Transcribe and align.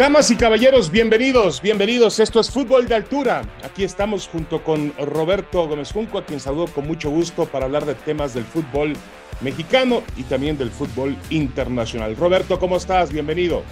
Damas 0.00 0.30
y 0.30 0.36
caballeros, 0.36 0.90
bienvenidos, 0.90 1.60
bienvenidos. 1.60 2.20
Esto 2.20 2.40
es 2.40 2.50
Fútbol 2.50 2.88
de 2.88 2.94
Altura. 2.94 3.42
Aquí 3.62 3.84
estamos 3.84 4.26
junto 4.28 4.64
con 4.64 4.94
Roberto 4.96 5.68
Gómez 5.68 5.92
Junco, 5.92 6.16
a 6.16 6.24
quien 6.24 6.40
saludo 6.40 6.68
con 6.68 6.86
mucho 6.86 7.10
gusto 7.10 7.44
para 7.44 7.66
hablar 7.66 7.84
de 7.84 7.94
temas 7.94 8.32
del 8.32 8.44
fútbol 8.44 8.94
mexicano 9.42 10.02
y 10.16 10.22
también 10.22 10.56
del 10.56 10.70
fútbol 10.70 11.18
internacional. 11.28 12.16
Roberto, 12.16 12.58
¿cómo 12.58 12.78
estás? 12.78 13.12
Bienvenido. 13.12 13.62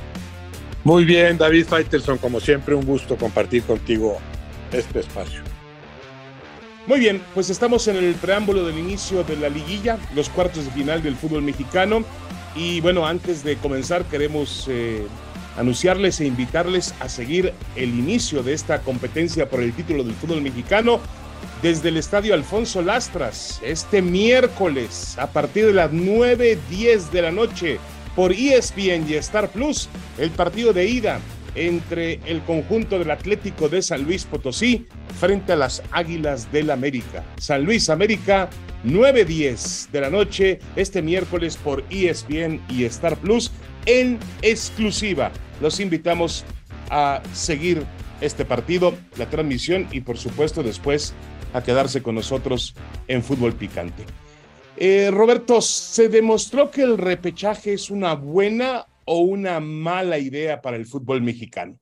Muy 0.84 1.06
bien, 1.06 1.38
David 1.38 1.64
Faitelson, 1.64 2.18
como 2.18 2.40
siempre, 2.40 2.74
un 2.74 2.84
gusto 2.84 3.16
compartir 3.16 3.62
contigo 3.62 4.18
este 4.70 5.00
espacio. 5.00 5.40
Muy 6.86 7.00
bien, 7.00 7.22
pues 7.32 7.48
estamos 7.48 7.88
en 7.88 7.96
el 7.96 8.14
preámbulo 8.16 8.66
del 8.66 8.78
inicio 8.78 9.24
de 9.24 9.36
la 9.36 9.48
liguilla, 9.48 9.96
los 10.14 10.28
cuartos 10.28 10.66
de 10.66 10.70
final 10.72 11.02
del 11.02 11.16
fútbol 11.16 11.40
mexicano. 11.40 12.04
Y 12.54 12.82
bueno, 12.82 13.06
antes 13.06 13.42
de 13.44 13.56
comenzar, 13.56 14.04
queremos 14.04 14.66
eh, 14.68 15.06
anunciarles 15.58 16.20
e 16.20 16.26
invitarles 16.26 16.94
a 17.00 17.08
seguir 17.08 17.52
el 17.76 17.90
inicio 17.90 18.42
de 18.42 18.54
esta 18.54 18.80
competencia 18.80 19.50
por 19.50 19.60
el 19.60 19.72
título 19.72 20.04
del 20.04 20.14
fútbol 20.14 20.40
mexicano 20.40 21.00
desde 21.62 21.88
el 21.88 21.96
estadio 21.96 22.34
Alfonso 22.34 22.82
Lastras 22.82 23.60
este 23.62 24.00
miércoles 24.00 25.18
a 25.18 25.26
partir 25.26 25.66
de 25.66 25.72
las 25.72 25.90
9.10 25.90 27.10
de 27.10 27.22
la 27.22 27.32
noche 27.32 27.78
por 28.14 28.32
ESPN 28.32 29.08
y 29.08 29.14
Star 29.14 29.48
Plus, 29.50 29.88
el 30.18 30.30
partido 30.30 30.72
de 30.72 30.86
ida 30.86 31.20
entre 31.54 32.20
el 32.26 32.42
conjunto 32.42 32.98
del 32.98 33.10
Atlético 33.10 33.68
de 33.68 33.82
San 33.82 34.02
Luis 34.02 34.24
Potosí 34.24 34.86
frente 35.18 35.52
a 35.52 35.56
las 35.56 35.82
Águilas 35.90 36.50
del 36.52 36.70
América. 36.70 37.24
San 37.38 37.64
Luis 37.64 37.90
América, 37.90 38.50
9.10 38.84 39.90
de 39.90 40.00
la 40.00 40.10
noche 40.10 40.58
este 40.76 41.02
miércoles 41.02 41.56
por 41.56 41.84
ESPN 41.90 42.60
y 42.68 42.84
Star 42.84 43.16
Plus 43.16 43.50
en 43.88 44.20
exclusiva. 44.42 45.32
Los 45.62 45.80
invitamos 45.80 46.44
a 46.90 47.22
seguir 47.32 47.84
este 48.20 48.44
partido, 48.44 48.94
la 49.16 49.30
transmisión 49.30 49.88
y 49.90 50.02
por 50.02 50.18
supuesto 50.18 50.62
después 50.62 51.14
a 51.54 51.62
quedarse 51.62 52.02
con 52.02 52.14
nosotros 52.14 52.74
en 53.08 53.22
Fútbol 53.22 53.54
Picante. 53.54 54.04
Eh, 54.76 55.10
Roberto, 55.10 55.62
¿se 55.62 56.08
demostró 56.10 56.70
que 56.70 56.82
el 56.82 56.98
repechaje 56.98 57.72
es 57.72 57.90
una 57.90 58.14
buena 58.14 58.86
o 59.06 59.20
una 59.20 59.58
mala 59.58 60.18
idea 60.18 60.60
para 60.60 60.76
el 60.76 60.84
fútbol 60.84 61.22
mexicano? 61.22 61.78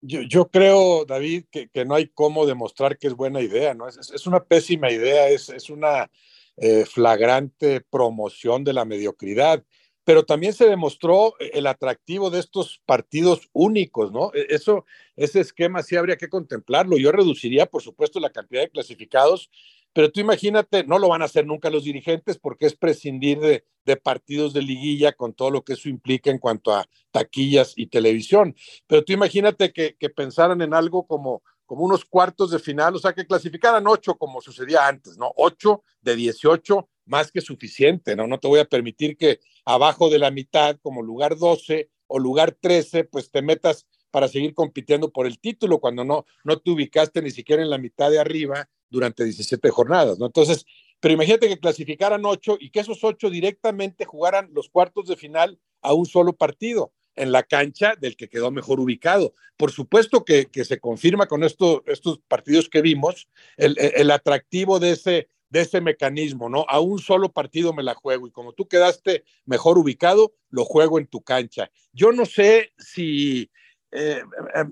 Yo, 0.00 0.48
creo, 0.48 1.04
David, 1.04 1.44
que, 1.50 1.84
no 1.84 1.94
hay 1.94 2.08
cómo 2.08 2.44
demostrar 2.46 2.98
que 2.98 3.06
es 3.06 3.14
buena 3.14 3.40
idea, 3.40 3.72
¿no? 3.72 3.86
Es, 3.86 4.26
una 4.26 4.42
pésima 4.42 4.90
idea, 4.90 5.28
es, 5.28 5.48
es 5.50 5.70
una 5.70 6.10
eh, 6.56 6.84
flagrante 6.86 7.82
promoción 7.82 8.64
de 8.64 8.72
la 8.72 8.84
mediocridad 8.84 9.62
pero 10.04 10.24
también 10.24 10.52
se 10.52 10.68
demostró 10.68 11.34
el 11.38 11.66
atractivo 11.66 12.30
de 12.30 12.40
estos 12.40 12.80
partidos 12.86 13.48
únicos, 13.52 14.12
¿no? 14.12 14.32
E, 14.34 14.46
eso, 14.50 14.84
ese 15.16 15.40
esquema 15.40 15.82
sí 15.82 15.96
habría 15.96 16.16
que 16.16 16.28
contemplarlo. 16.28 16.96
Yo 16.98 17.12
reduciría, 17.12 17.66
por 17.66 17.82
supuesto, 17.82 18.18
la 18.20 18.30
cantidad 18.30 18.62
de 18.62 18.70
clasificados, 18.70 19.50
pero 19.92 20.10
tú 20.10 20.20
imagínate, 20.20 20.84
no 20.84 20.98
lo 20.98 21.08
van 21.08 21.22
a 21.22 21.26
hacer 21.26 21.46
nunca 21.46 21.70
los 21.70 21.84
dirigentes 21.84 22.38
porque 22.38 22.66
es 22.66 22.74
prescindir 22.74 23.38
de, 23.40 23.96
partidos 23.96 24.52
de 24.54 24.62
liguilla 24.62 25.12
con 25.12 25.34
todo 25.34 25.50
lo 25.50 25.62
que 25.62 25.74
eso 25.74 25.88
implica 25.88 26.30
en 26.30 26.38
cuanto 26.38 26.74
a 26.74 26.88
taquillas 27.10 27.74
y 27.76 27.86
televisión. 27.86 28.56
Pero 28.86 29.04
tú 29.04 29.12
imagínate 29.12 29.72
que, 29.72 29.94
pensaran 30.16 30.62
en 30.62 30.72
algo 30.72 31.06
como, 31.06 31.42
como 31.66 31.84
unos 31.84 32.04
cuartos 32.04 32.50
de 32.50 32.58
final, 32.58 32.96
o 32.96 32.98
sea, 32.98 33.12
que 33.12 33.26
clasificaran 33.26 33.86
ocho 33.86 34.16
como 34.16 34.40
sucedía 34.40 34.86
antes, 34.86 35.18
¿no? 35.18 35.30
Ocho 35.36 35.84
de 36.00 36.16
dieciocho 36.16 36.88
más 37.04 37.32
que 37.32 37.40
suficiente, 37.40 38.16
¿no? 38.16 38.26
No 38.26 38.38
te 38.38 38.48
voy 38.48 38.60
a 38.60 38.64
permitir 38.64 39.16
que 39.16 39.40
abajo 39.64 40.10
de 40.10 40.18
la 40.18 40.30
mitad, 40.30 40.78
como 40.82 41.02
lugar 41.02 41.36
12 41.36 41.90
o 42.06 42.18
lugar 42.18 42.56
13, 42.60 43.04
pues 43.04 43.30
te 43.30 43.42
metas 43.42 43.86
para 44.10 44.28
seguir 44.28 44.54
compitiendo 44.54 45.10
por 45.10 45.26
el 45.26 45.38
título 45.38 45.80
cuando 45.80 46.04
no, 46.04 46.26
no 46.44 46.58
te 46.58 46.70
ubicaste 46.70 47.22
ni 47.22 47.30
siquiera 47.30 47.62
en 47.62 47.70
la 47.70 47.78
mitad 47.78 48.10
de 48.10 48.20
arriba 48.20 48.68
durante 48.90 49.24
17 49.24 49.70
jornadas, 49.70 50.18
¿no? 50.18 50.26
Entonces, 50.26 50.66
pero 51.00 51.14
imagínate 51.14 51.48
que 51.48 51.58
clasificaran 51.58 52.24
ocho 52.24 52.56
y 52.60 52.70
que 52.70 52.80
esos 52.80 53.02
ocho 53.02 53.30
directamente 53.30 54.04
jugaran 54.04 54.50
los 54.52 54.68
cuartos 54.68 55.08
de 55.08 55.16
final 55.16 55.58
a 55.80 55.94
un 55.94 56.06
solo 56.06 56.34
partido 56.34 56.92
en 57.16 57.32
la 57.32 57.42
cancha 57.42 57.94
del 57.98 58.16
que 58.16 58.28
quedó 58.28 58.50
mejor 58.50 58.80
ubicado. 58.80 59.34
Por 59.56 59.72
supuesto 59.72 60.24
que, 60.24 60.46
que 60.46 60.64
se 60.64 60.78
confirma 60.78 61.26
con 61.26 61.42
esto, 61.44 61.82
estos 61.86 62.20
partidos 62.28 62.68
que 62.68 62.82
vimos 62.82 63.28
el, 63.56 63.76
el 63.78 64.10
atractivo 64.10 64.78
de 64.78 64.92
ese 64.92 65.28
de 65.52 65.60
ese 65.60 65.82
mecanismo, 65.82 66.48
¿no? 66.48 66.64
A 66.66 66.80
un 66.80 66.98
solo 66.98 67.30
partido 67.30 67.74
me 67.74 67.82
la 67.82 67.94
juego 67.94 68.26
y 68.26 68.30
como 68.30 68.54
tú 68.54 68.66
quedaste 68.66 69.22
mejor 69.44 69.76
ubicado, 69.76 70.32
lo 70.48 70.64
juego 70.64 70.98
en 70.98 71.06
tu 71.06 71.20
cancha. 71.20 71.70
Yo 71.92 72.10
no 72.10 72.24
sé 72.24 72.72
si, 72.78 73.50
eh, 73.90 74.22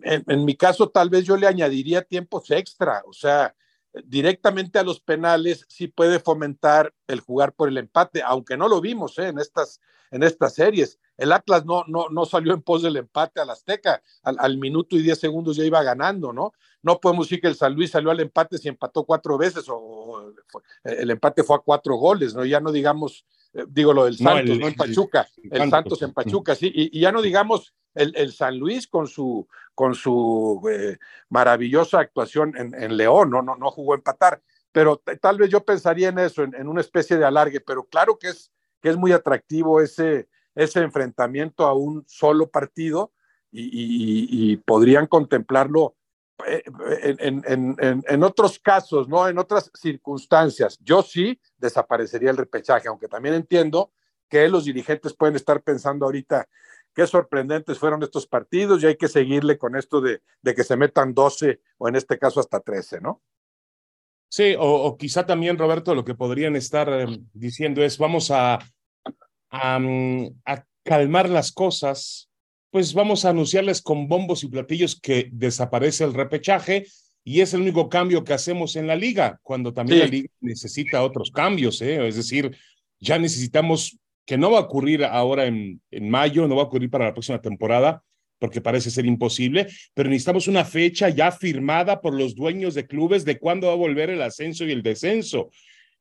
en, 0.02 0.44
mi 0.46 0.56
caso, 0.56 0.88
tal 0.88 1.10
vez 1.10 1.26
yo 1.26 1.36
le 1.36 1.46
añadiría 1.46 2.00
tiempos 2.00 2.50
extra, 2.50 3.02
o 3.06 3.12
sea, 3.12 3.54
directamente 4.04 4.78
a 4.78 4.82
los 4.82 5.00
penales 5.00 5.66
sí 5.68 5.86
puede 5.86 6.18
fomentar 6.18 6.94
el 7.08 7.20
jugar 7.20 7.52
por 7.52 7.68
el 7.68 7.76
empate, 7.76 8.22
aunque 8.22 8.56
no 8.56 8.66
lo 8.66 8.80
vimos 8.80 9.18
¿eh? 9.18 9.28
en, 9.28 9.38
estas, 9.38 9.82
en 10.10 10.22
estas 10.22 10.54
series. 10.54 10.98
El 11.16 11.32
Atlas 11.32 11.64
no, 11.64 11.84
no, 11.86 12.08
no 12.10 12.24
salió 12.24 12.54
en 12.54 12.62
pos 12.62 12.82
del 12.82 12.96
empate 12.96 13.40
al 13.40 13.50
Azteca, 13.50 14.02
al, 14.22 14.36
al 14.38 14.58
minuto 14.58 14.96
y 14.96 15.02
diez 15.02 15.18
segundos 15.18 15.56
ya 15.56 15.64
iba 15.64 15.82
ganando, 15.82 16.32
¿no? 16.32 16.52
no 16.82 17.00
podemos 17.00 17.26
decir 17.26 17.40
que 17.40 17.48
el 17.48 17.54
San 17.54 17.74
Luis 17.74 17.90
salió 17.90 18.10
al 18.10 18.20
empate 18.20 18.58
si 18.58 18.68
empató 18.68 19.04
cuatro 19.04 19.36
veces 19.36 19.64
o, 19.68 20.32
el 20.84 21.10
empate 21.10 21.42
fue 21.42 21.56
a 21.56 21.60
cuatro 21.60 21.96
goles, 21.96 22.34
¿no? 22.34 22.44
Ya 22.44 22.60
no 22.60 22.72
digamos, 22.72 23.24
eh, 23.52 23.64
digo 23.68 23.92
lo 23.92 24.04
del 24.06 24.16
Santos, 24.16 24.58
¿no? 24.58 24.68
En 24.68 24.74
Pachuca, 24.74 25.28
el, 25.50 25.70
Santos 25.70 26.02
en 26.02 26.12
Pachuca, 26.12 26.54
sí, 26.54 26.70
y, 26.74 27.00
ya 27.00 27.12
no 27.12 27.22
digamos 27.22 27.74
el, 27.94 28.32
San 28.32 28.58
Luis 28.58 28.86
con 28.86 29.06
su, 29.06 29.46
con 29.74 29.94
su 29.94 30.62
eh, 30.70 30.98
maravillosa 31.28 32.00
actuación 32.00 32.54
en, 32.56 32.96
León, 32.96 33.30
¿no? 33.30 33.42
¿no? 33.42 33.56
No 33.56 33.70
jugó 33.70 33.92
a 33.92 33.96
empatar, 33.96 34.42
pero 34.72 35.02
tal 35.20 35.38
vez 35.38 35.50
yo 35.50 35.64
pensaría 35.64 36.08
en 36.08 36.18
eso, 36.18 36.42
en, 36.42 36.68
una 36.68 36.80
especie 36.80 37.16
de 37.16 37.24
alargue, 37.24 37.60
pero 37.60 37.84
claro 37.84 38.18
que 38.18 38.28
es, 38.28 38.50
que 38.80 38.90
es 38.90 38.96
muy 38.96 39.12
atractivo 39.12 39.80
ese, 39.80 40.28
ese 40.54 40.80
enfrentamiento 40.80 41.66
a 41.66 41.74
un 41.74 42.04
solo 42.06 42.48
partido 42.48 43.12
y 43.52 44.56
podrían 44.58 45.06
contemplarlo 45.08 45.96
eh, 46.46 46.62
en, 47.18 48.22
otros 48.22 48.58
casos, 48.58 49.08
¿no? 49.08 49.28
En 49.28 49.38
otras 49.38 49.70
circunstancias, 49.74 50.78
yo 50.80 51.02
sí 51.02 51.40
desaparecería 51.58 52.30
el 52.30 52.36
repechaje, 52.36 52.88
aunque 52.88 53.08
también 53.08 53.34
entiendo 53.34 53.92
que 54.28 54.48
los 54.48 54.64
dirigentes 54.64 55.14
pueden 55.14 55.36
estar 55.36 55.62
pensando 55.62 56.06
ahorita 56.06 56.48
qué 56.94 57.06
sorprendentes 57.06 57.78
fueron 57.78 58.02
estos 58.02 58.26
partidos 58.26 58.82
y 58.82 58.86
hay 58.86 58.96
que 58.96 59.08
seguirle 59.08 59.58
con 59.58 59.76
esto 59.76 60.00
de, 60.00 60.22
que 60.42 60.64
se 60.64 60.76
metan 60.76 61.14
12 61.14 61.60
o 61.78 61.88
en 61.88 61.96
este 61.96 62.18
caso 62.18 62.40
hasta 62.40 62.60
13, 62.60 63.00
¿no? 63.00 63.22
Sí, 64.30 64.54
o, 64.56 64.96
quizá 64.96 65.26
también, 65.26 65.58
Roberto, 65.58 65.92
lo 65.92 66.04
que 66.04 66.14
podrían 66.14 66.54
estar 66.54 66.88
em, 66.88 67.26
diciendo 67.32 67.82
es 67.82 67.98
vamos 67.98 68.30
a, 68.30 68.60
a 69.50 70.64
calmar 70.84 71.28
las 71.28 71.50
cosas, 71.50 72.30
pues 72.70 72.94
vamos 72.94 73.24
a 73.24 73.30
anunciarles 73.30 73.82
con 73.82 74.06
bombos 74.06 74.44
y 74.44 74.48
platillos 74.48 74.98
que 75.00 75.28
desaparece 75.32 76.04
el 76.04 76.14
repechaje 76.14 76.86
y 77.24 77.40
es 77.40 77.54
el 77.54 77.62
único 77.62 77.88
cambio 77.88 78.22
que 78.22 78.32
hacemos 78.32 78.76
en 78.76 78.86
la 78.86 78.94
liga, 78.94 79.40
cuando 79.42 79.74
también 79.74 79.98
la 79.98 80.06
liga 80.06 80.28
necesita 80.40 81.02
otros 81.02 81.32
cambios, 81.32 81.82
¿eh? 81.82 82.06
es 82.06 82.14
decir, 82.14 82.56
ya 83.00 83.18
necesitamos, 83.18 83.98
que 84.24 84.38
no 84.38 84.52
va 84.52 84.58
a 84.58 84.62
ocurrir 84.62 85.04
ahora 85.04 85.46
en, 85.46 85.82
en 85.90 86.08
mayo, 86.08 86.46
no 86.46 86.54
va 86.54 86.62
a 86.62 86.66
ocurrir 86.66 86.88
para 86.88 87.06
la 87.06 87.14
próxima 87.14 87.42
temporada, 87.42 88.04
porque 88.40 88.60
parece 88.60 88.90
ser 88.90 89.06
imposible, 89.06 89.68
pero 89.94 90.08
necesitamos 90.08 90.48
una 90.48 90.64
fecha 90.64 91.08
ya 91.10 91.30
firmada 91.30 92.00
por 92.00 92.14
los 92.14 92.34
dueños 92.34 92.74
de 92.74 92.86
clubes 92.86 93.24
de 93.24 93.38
cuándo 93.38 93.68
va 93.68 93.74
a 93.74 93.76
volver 93.76 94.10
el 94.10 94.22
ascenso 94.22 94.64
y 94.64 94.72
el 94.72 94.82
descenso. 94.82 95.50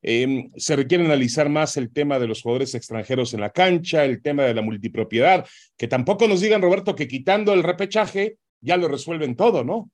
Em, 0.01 0.49
se 0.55 0.77
requiere 0.77 1.03
analizar 1.03 1.49
más 1.49 1.75
el 1.75 1.91
tema 1.91 2.17
de 2.17 2.27
los 2.27 2.41
jugadores 2.41 2.73
extranjeros 2.73 3.33
en 3.33 3.41
la 3.41 3.49
cancha, 3.49 4.05
el 4.05 4.21
tema 4.21 4.43
de 4.43 4.53
la 4.53 4.61
multipropiedad, 4.61 5.45
que 5.77 5.89
tampoco 5.89 6.27
nos 6.27 6.39
digan, 6.39 6.61
Roberto, 6.61 6.95
que 6.95 7.07
quitando 7.07 7.53
el 7.53 7.63
repechaje 7.63 8.37
ya 8.61 8.77
lo 8.77 8.87
resuelven 8.87 9.35
todo, 9.35 9.63
¿no? 9.63 9.91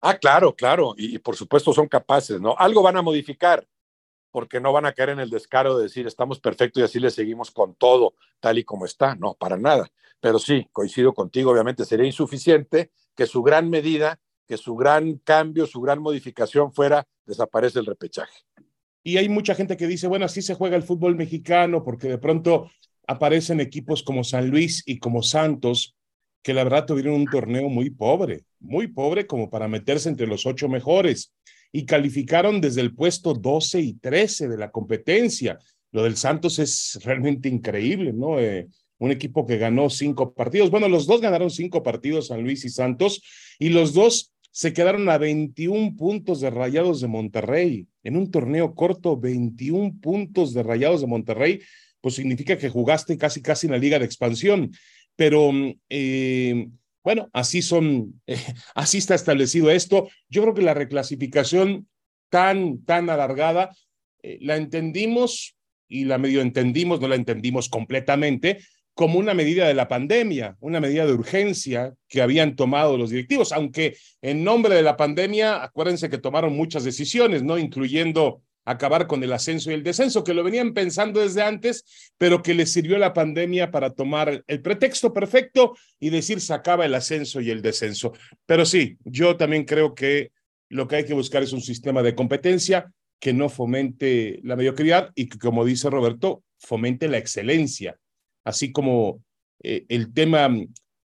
Ah, 0.00 0.16
claro, 0.18 0.54
claro, 0.54 0.94
y, 0.96 1.18
por 1.18 1.34
supuesto 1.34 1.72
son 1.72 1.88
capaces, 1.88 2.40
¿no? 2.40 2.54
Algo 2.56 2.82
van 2.82 2.96
a 2.96 3.02
modificar, 3.02 3.66
porque 4.34 4.58
no 4.58 4.72
van 4.72 4.84
a 4.84 4.92
caer 4.92 5.10
en 5.10 5.20
el 5.20 5.30
descaro 5.30 5.76
de 5.76 5.84
decir 5.84 6.08
estamos 6.08 6.40
perfectos 6.40 6.80
y 6.80 6.84
así 6.84 6.98
le 6.98 7.12
seguimos 7.12 7.52
con 7.52 7.76
todo 7.76 8.14
tal 8.40 8.58
y 8.58 8.64
como 8.64 8.84
está, 8.84 9.14
no, 9.14 9.34
para 9.34 9.56
nada. 9.56 9.88
Pero 10.18 10.40
sí, 10.40 10.66
coincido 10.72 11.14
contigo, 11.14 11.52
obviamente 11.52 11.84
sería 11.84 12.04
insuficiente 12.04 12.90
que 13.14 13.26
su 13.26 13.44
gran 13.44 13.70
medida, 13.70 14.18
que 14.48 14.56
su 14.56 14.74
gran 14.74 15.18
cambio, 15.18 15.66
su 15.66 15.80
gran 15.80 16.02
modificación 16.02 16.72
fuera 16.72 17.06
desaparece 17.24 17.78
el 17.78 17.86
repechaje. 17.86 18.40
Y 19.04 19.18
hay 19.18 19.28
mucha 19.28 19.54
gente 19.54 19.76
que 19.76 19.86
dice, 19.86 20.08
bueno, 20.08 20.24
así 20.24 20.42
se 20.42 20.54
juega 20.54 20.74
el 20.74 20.82
fútbol 20.82 21.14
mexicano, 21.14 21.84
porque 21.84 22.08
de 22.08 22.18
pronto 22.18 22.68
aparecen 23.06 23.60
equipos 23.60 24.02
como 24.02 24.24
San 24.24 24.50
Luis 24.50 24.82
y 24.84 24.98
como 24.98 25.22
Santos, 25.22 25.94
que 26.42 26.54
la 26.54 26.64
verdad 26.64 26.86
tuvieron 26.86 27.14
un 27.14 27.26
torneo 27.26 27.68
muy 27.68 27.90
pobre, 27.90 28.46
muy 28.58 28.88
pobre 28.88 29.28
como 29.28 29.48
para 29.48 29.68
meterse 29.68 30.08
entre 30.08 30.26
los 30.26 30.44
ocho 30.44 30.68
mejores 30.68 31.32
y 31.76 31.86
calificaron 31.86 32.60
desde 32.60 32.82
el 32.82 32.94
puesto 32.94 33.34
12 33.34 33.80
y 33.80 33.94
13 33.94 34.46
de 34.46 34.56
la 34.56 34.70
competencia. 34.70 35.58
Lo 35.90 36.04
del 36.04 36.16
Santos 36.16 36.60
es 36.60 37.00
realmente 37.02 37.48
increíble, 37.48 38.12
¿no? 38.12 38.38
Eh, 38.38 38.68
un 38.98 39.10
equipo 39.10 39.44
que 39.44 39.58
ganó 39.58 39.90
cinco 39.90 40.34
partidos. 40.34 40.70
Bueno, 40.70 40.88
los 40.88 41.08
dos 41.08 41.20
ganaron 41.20 41.50
cinco 41.50 41.82
partidos, 41.82 42.28
San 42.28 42.44
Luis 42.44 42.64
y 42.64 42.68
Santos, 42.68 43.22
y 43.58 43.70
los 43.70 43.92
dos 43.92 44.32
se 44.52 44.72
quedaron 44.72 45.08
a 45.08 45.18
21 45.18 45.96
puntos 45.96 46.40
de 46.40 46.50
Rayados 46.50 47.00
de 47.00 47.08
Monterrey. 47.08 47.88
En 48.04 48.16
un 48.16 48.30
torneo 48.30 48.76
corto, 48.76 49.18
21 49.18 49.98
puntos 50.00 50.54
de 50.54 50.62
Rayados 50.62 51.00
de 51.00 51.08
Monterrey, 51.08 51.60
pues 52.00 52.14
significa 52.14 52.56
que 52.56 52.68
jugaste 52.68 53.18
casi, 53.18 53.42
casi 53.42 53.66
en 53.66 53.72
la 53.72 53.78
liga 53.78 53.98
de 53.98 54.04
expansión. 54.04 54.70
Pero 55.16 55.50
eh, 55.88 56.68
bueno, 57.04 57.28
así 57.32 57.62
son, 57.62 58.20
así 58.74 58.98
está 58.98 59.14
establecido 59.14 59.70
esto. 59.70 60.08
Yo 60.28 60.42
creo 60.42 60.54
que 60.54 60.62
la 60.62 60.74
reclasificación 60.74 61.86
tan, 62.30 62.82
tan 62.84 63.10
alargada, 63.10 63.70
eh, 64.22 64.38
la 64.40 64.56
entendimos 64.56 65.54
y 65.86 66.06
la 66.06 66.18
medio 66.18 66.40
entendimos, 66.40 67.00
no 67.00 67.06
la 67.06 67.14
entendimos 67.14 67.68
completamente, 67.68 68.58
como 68.94 69.18
una 69.18 69.34
medida 69.34 69.66
de 69.66 69.74
la 69.74 69.88
pandemia, 69.88 70.56
una 70.60 70.80
medida 70.80 71.04
de 71.04 71.12
urgencia 71.12 71.94
que 72.08 72.22
habían 72.22 72.56
tomado 72.56 72.96
los 72.96 73.10
directivos, 73.10 73.52
aunque 73.52 73.96
en 74.22 74.42
nombre 74.42 74.74
de 74.74 74.82
la 74.82 74.96
pandemia, 74.96 75.62
acuérdense 75.62 76.08
que 76.08 76.18
tomaron 76.18 76.56
muchas 76.56 76.84
decisiones, 76.84 77.42
¿no? 77.42 77.58
Incluyendo 77.58 78.42
acabar 78.64 79.06
con 79.06 79.22
el 79.22 79.32
ascenso 79.32 79.70
y 79.70 79.74
el 79.74 79.82
descenso, 79.82 80.24
que 80.24 80.34
lo 80.34 80.42
venían 80.42 80.72
pensando 80.72 81.20
desde 81.20 81.42
antes, 81.42 81.84
pero 82.18 82.42
que 82.42 82.54
les 82.54 82.72
sirvió 82.72 82.98
la 82.98 83.12
pandemia 83.12 83.70
para 83.70 83.90
tomar 83.90 84.42
el 84.46 84.62
pretexto 84.62 85.12
perfecto 85.12 85.76
y 86.00 86.10
decir 86.10 86.40
se 86.40 86.54
acaba 86.54 86.86
el 86.86 86.94
ascenso 86.94 87.40
y 87.40 87.50
el 87.50 87.62
descenso. 87.62 88.12
Pero 88.46 88.64
sí, 88.64 88.96
yo 89.04 89.36
también 89.36 89.64
creo 89.64 89.94
que 89.94 90.32
lo 90.68 90.88
que 90.88 90.96
hay 90.96 91.04
que 91.04 91.14
buscar 91.14 91.42
es 91.42 91.52
un 91.52 91.60
sistema 91.60 92.02
de 92.02 92.14
competencia 92.14 92.90
que 93.20 93.32
no 93.32 93.48
fomente 93.48 94.40
la 94.42 94.56
mediocridad 94.56 95.10
y 95.14 95.28
que, 95.28 95.38
como 95.38 95.64
dice 95.64 95.90
Roberto, 95.90 96.42
fomente 96.58 97.08
la 97.08 97.18
excelencia 97.18 97.98
así 98.44 98.70
como 98.70 99.22
eh, 99.62 99.84
el 99.88 100.12
tema 100.12 100.50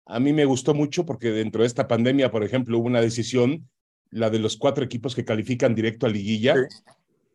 a 0.05 0.19
mí 0.19 0.33
me 0.33 0.45
gustó 0.45 0.73
mucho 0.73 1.05
porque 1.05 1.31
dentro 1.31 1.61
de 1.61 1.67
esta 1.67 1.87
pandemia, 1.87 2.31
por 2.31 2.43
ejemplo, 2.43 2.77
hubo 2.77 2.87
una 2.87 3.01
decisión, 3.01 3.69
la 4.09 4.29
de 4.29 4.39
los 4.39 4.57
cuatro 4.57 4.83
equipos 4.83 5.15
que 5.15 5.25
califican 5.25 5.75
directo 5.75 6.05
a 6.05 6.09
liguilla. 6.09 6.55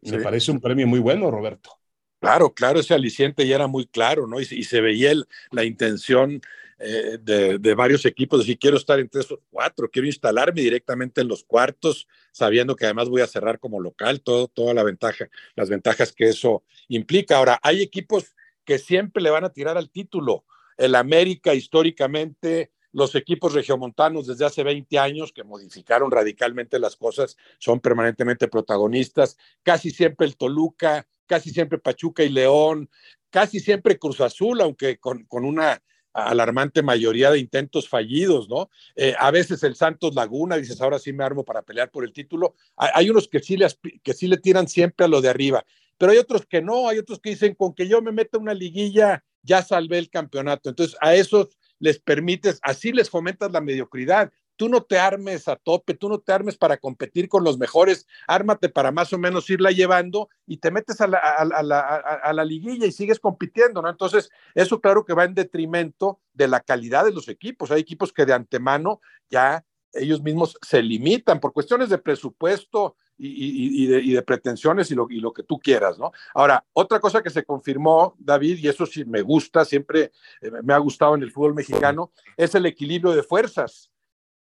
Me 0.02 0.18
parece 0.18 0.50
un 0.50 0.60
premio 0.60 0.86
muy 0.86 0.98
bueno, 0.98 1.30
Roberto. 1.30 1.78
Claro, 2.20 2.54
claro, 2.54 2.78
ese 2.78 2.94
aliciente 2.94 3.46
ya 3.46 3.56
era 3.56 3.66
muy 3.66 3.86
claro, 3.86 4.28
¿no? 4.28 4.40
Y, 4.40 4.44
se 4.44 4.80
veía 4.80 5.12
la 5.50 5.64
intención 5.64 6.40
eh, 6.78 7.18
de, 7.20 7.74
varios 7.74 8.06
equipos 8.06 8.40
de 8.40 8.46
si 8.46 8.56
quiero 8.56 8.76
estar 8.76 9.00
entre 9.00 9.22
esos 9.22 9.40
cuatro, 9.50 9.90
quiero 9.90 10.06
instalarme 10.06 10.60
directamente 10.60 11.20
en 11.20 11.26
los 11.26 11.42
cuartos, 11.42 12.06
sabiendo 12.30 12.76
que 12.76 12.84
además 12.84 13.08
voy 13.08 13.22
a 13.22 13.26
cerrar 13.26 13.58
como 13.58 13.80
local, 13.80 14.20
todo, 14.20 14.46
toda 14.46 14.72
la 14.72 14.84
ventaja, 14.84 15.28
las 15.56 15.68
ventajas 15.68 16.12
que 16.12 16.28
eso 16.28 16.62
implica. 16.86 17.38
Ahora, 17.38 17.58
hay 17.60 17.82
equipos 17.82 18.36
que 18.64 18.78
siempre 18.78 19.20
le 19.20 19.30
van 19.30 19.44
a 19.44 19.52
tirar 19.52 19.76
al 19.76 19.90
título. 19.90 20.44
El 20.76 20.94
América 20.94 21.54
históricamente, 21.54 22.70
los 22.92 23.14
equipos 23.14 23.54
regiomontanos 23.54 24.26
desde 24.26 24.44
hace 24.44 24.62
20 24.62 24.98
años 24.98 25.32
que 25.32 25.44
modificaron 25.44 26.10
radicalmente 26.10 26.78
las 26.78 26.96
cosas, 26.96 27.36
son 27.58 27.80
permanentemente 27.80 28.48
protagonistas. 28.48 29.36
Casi 29.62 29.90
siempre 29.90 30.26
el 30.26 30.36
Toluca, 30.36 31.06
casi 31.26 31.50
siempre 31.50 31.78
Pachuca 31.78 32.22
y 32.22 32.28
León, 32.28 32.90
casi 33.30 33.60
siempre 33.60 33.98
Cruz 33.98 34.20
Azul, 34.20 34.60
aunque 34.60 34.98
con, 34.98 35.26
una 35.30 35.82
alarmante 36.12 36.82
mayoría 36.82 37.30
de 37.30 37.38
intentos 37.38 37.88
fallidos, 37.88 38.48
¿no? 38.50 38.68
Eh, 38.94 39.14
a 39.18 39.30
veces 39.30 39.62
el 39.62 39.74
Santos 39.74 40.14
Laguna, 40.14 40.56
dices, 40.56 40.80
ahora 40.82 40.98
sí 40.98 41.12
me 41.14 41.24
armo 41.24 41.42
para 41.42 41.62
pelear 41.62 41.90
por 41.90 42.04
el 42.04 42.12
título. 42.12 42.54
Hay, 42.76 43.08
unos 43.08 43.28
que 43.28 43.40
sí, 43.40 43.56
le, 43.56 43.66
que 44.02 44.12
sí 44.12 44.28
le 44.28 44.36
tiran 44.36 44.68
siempre 44.68 45.06
a 45.06 45.08
lo 45.08 45.22
de 45.22 45.30
arriba 45.30 45.64
pero 46.02 46.10
hay 46.10 46.18
otros 46.18 46.46
que 46.46 46.60
no, 46.60 46.88
hay 46.88 46.98
otros 46.98 47.20
que 47.20 47.30
dicen, 47.30 47.54
con 47.54 47.74
que 47.74 47.86
yo 47.86 48.02
me 48.02 48.10
meta 48.10 48.36
una 48.36 48.54
liguilla, 48.54 49.22
ya 49.44 49.62
salvé 49.62 49.98
el 49.98 50.10
campeonato. 50.10 50.68
Entonces, 50.68 50.96
a 51.00 51.14
esos 51.14 51.56
les 51.82 51.98
permites, 51.98 52.60
así 52.62 52.92
les 52.92 53.10
fomentas 53.10 53.50
la 53.50 53.60
mediocridad. 53.60 54.32
Tú 54.54 54.68
no 54.68 54.84
te 54.84 55.00
armes 55.00 55.48
a 55.48 55.56
tope, 55.56 55.94
tú 55.94 56.08
no 56.08 56.20
te 56.20 56.30
armes 56.30 56.56
para 56.56 56.76
competir 56.76 57.28
con 57.28 57.42
los 57.42 57.58
mejores, 57.58 58.06
ármate 58.28 58.68
para 58.68 58.92
más 58.92 59.12
o 59.12 59.18
menos 59.18 59.50
irla 59.50 59.72
llevando 59.72 60.28
y 60.46 60.58
te 60.58 60.70
metes 60.70 61.00
a 61.00 61.08
la, 61.08 61.18
a 61.18 62.32
la 62.32 62.44
liguilla 62.44 62.86
y 62.86 62.92
sigues 62.92 63.18
compitiendo, 63.18 63.82
¿no? 63.82 63.90
Entonces, 63.90 64.30
eso 64.54 64.80
claro 64.80 65.04
que 65.04 65.12
va 65.12 65.24
en 65.24 65.34
detrimento 65.34 66.20
de 66.32 66.46
la 66.46 66.60
calidad 66.60 67.04
de 67.04 67.12
los 67.12 67.26
equipos. 67.28 67.72
Hay 67.72 67.80
equipos 67.80 68.12
que 68.12 68.26
de 68.26 68.34
antemano 68.34 69.00
ya 69.28 69.64
ellos 69.92 70.22
mismos 70.22 70.56
se 70.62 70.84
limitan 70.84 71.40
por 71.40 71.52
cuestiones 71.52 71.88
de 71.88 71.98
presupuesto, 71.98 72.94
y, 73.18 73.86
de, 73.86 74.22
pretensiones 74.22 74.90
lo, 74.90 75.06
y 75.10 75.20
lo 75.20 75.32
que 75.32 75.42
tú 75.42 75.58
quieras, 75.58 75.98
¿no? 75.98 76.12
Ahora, 76.34 76.64
otra 76.72 77.00
cosa 77.00 77.22
que 77.22 77.30
se 77.30 77.44
confirmó, 77.44 78.14
David, 78.18 78.58
y 78.58 78.68
eso 78.68 78.86
sí 78.86 79.04
me 79.04 79.22
gusta, 79.22 79.64
siempre 79.64 80.12
eh, 80.40 80.50
me 80.62 80.74
ha 80.74 80.78
gustado 80.78 81.14
en 81.14 81.22
el 81.22 81.30
fútbol 81.30 81.54
mexicano, 81.54 82.12
es 82.36 82.54
el 82.54 82.66
equilibrio 82.66 83.12
de 83.12 83.22
fuerzas. 83.22 83.90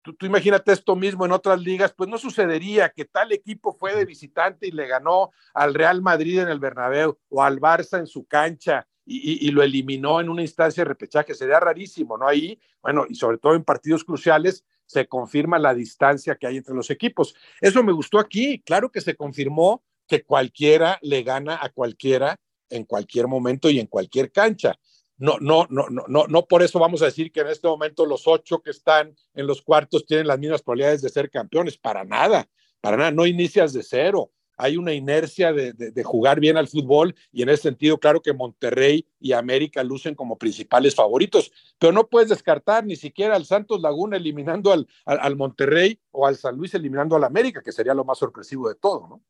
Tú, 0.02 0.14
tú, 0.14 0.26
imagínate 0.26 0.72
esto 0.72 0.96
mismo 0.96 1.24
en 1.26 1.32
otras 1.32 1.60
ligas, 1.60 1.92
pues 1.92 2.08
no 2.08 2.18
sucedería 2.18 2.88
que 2.88 3.04
tal 3.04 3.30
equipo 3.32 3.72
fue 3.72 3.94
de 3.94 4.04
visitante 4.04 4.66
y 4.66 4.72
le 4.72 4.86
ganó 4.86 5.30
al 5.54 5.74
Real 5.74 6.02
Madrid 6.02 6.40
en 6.40 6.48
el 6.48 6.58
Bernabéu 6.58 7.18
o 7.28 7.42
al 7.42 7.60
Barça 7.60 7.98
en 7.98 8.06
su 8.06 8.26
cancha 8.26 8.86
y, 9.04 9.46
y, 9.46 9.50
lo 9.50 9.62
eliminó 9.62 10.20
en 10.20 10.28
una 10.28 10.42
instancia 10.42 10.82
de 10.82 10.88
repechaje. 10.88 11.34
Sería 11.34 11.60
rarísimo, 11.60 12.16
¿no? 12.16 12.26
Ahí, 12.26 12.60
bueno, 12.80 13.04
y 13.08 13.14
sobre 13.16 13.38
todo 13.38 13.54
en 13.54 13.64
partidos 13.64 14.04
cruciales, 14.04 14.64
se 14.92 15.06
confirma 15.06 15.58
la 15.58 15.74
distancia 15.74 16.36
que 16.36 16.46
hay 16.46 16.58
entre 16.58 16.74
los 16.74 16.90
equipos. 16.90 17.34
Eso 17.60 17.82
me 17.82 17.92
gustó 17.92 18.18
aquí, 18.18 18.60
claro 18.60 18.90
que 18.90 19.00
se 19.00 19.16
confirmó 19.16 19.82
que 20.06 20.22
cualquiera 20.22 20.98
le 21.00 21.22
gana 21.22 21.58
a 21.60 21.70
cualquiera 21.70 22.36
en 22.68 22.84
cualquier 22.84 23.26
momento 23.26 23.70
y 23.70 23.80
en 23.80 23.86
cualquier 23.86 24.30
cancha. 24.30 24.78
No, 25.16 25.38
no, 25.40 25.66
no, 25.70 25.88
no, 25.88 26.04
no, 26.08 26.26
no 26.26 26.46
por 26.46 26.62
eso 26.62 26.78
vamos 26.78 27.00
a 27.00 27.06
decir 27.06 27.32
que 27.32 27.40
en 27.40 27.48
este 27.48 27.68
momento 27.68 28.04
los 28.04 28.26
ocho 28.26 28.60
que 28.60 28.70
están 28.70 29.16
en 29.34 29.46
los 29.46 29.62
cuartos 29.62 30.04
tienen 30.04 30.26
las 30.26 30.38
mismas 30.38 30.62
probabilidades 30.62 31.00
de 31.00 31.08
ser 31.08 31.30
campeones, 31.30 31.78
para 31.78 32.04
nada, 32.04 32.48
para 32.80 32.96
nada, 32.96 33.10
no 33.10 33.24
inicias 33.24 33.72
de 33.72 33.82
cero 33.82 34.31
hay 34.56 34.76
una 34.76 34.92
inercia 34.92 35.52
de, 35.52 36.02
jugar 36.04 36.40
bien 36.40 36.56
al 36.56 36.68
fútbol 36.68 37.14
y 37.32 37.42
en 37.42 37.48
ese 37.48 37.62
sentido, 37.62 37.98
claro 37.98 38.22
que 38.22 38.32
Monterrey 38.32 39.06
y 39.20 39.32
América 39.32 39.82
lucen 39.82 40.14
como 40.14 40.38
principales 40.38 40.94
favoritos, 40.94 41.52
pero 41.78 41.92
no 41.92 42.08
puedes 42.08 42.28
descartar 42.28 42.84
ni 42.84 42.96
siquiera 42.96 43.36
al 43.36 43.44
Santos 43.44 43.80
Laguna 43.80 44.16
eliminando 44.16 44.72
al, 44.72 44.86
al, 45.04 45.36
Monterrey 45.36 45.98
o 46.10 46.26
al 46.26 46.36
San 46.36 46.56
Luis 46.56 46.74
eliminando 46.74 47.16
al 47.16 47.24
América, 47.24 47.62
que 47.62 47.72
sería 47.72 47.94
lo 47.94 48.04
más 48.04 48.18
sorpresivo 48.18 48.68
de 48.68 48.74
todo, 48.74 49.06
¿no? 49.08 49.22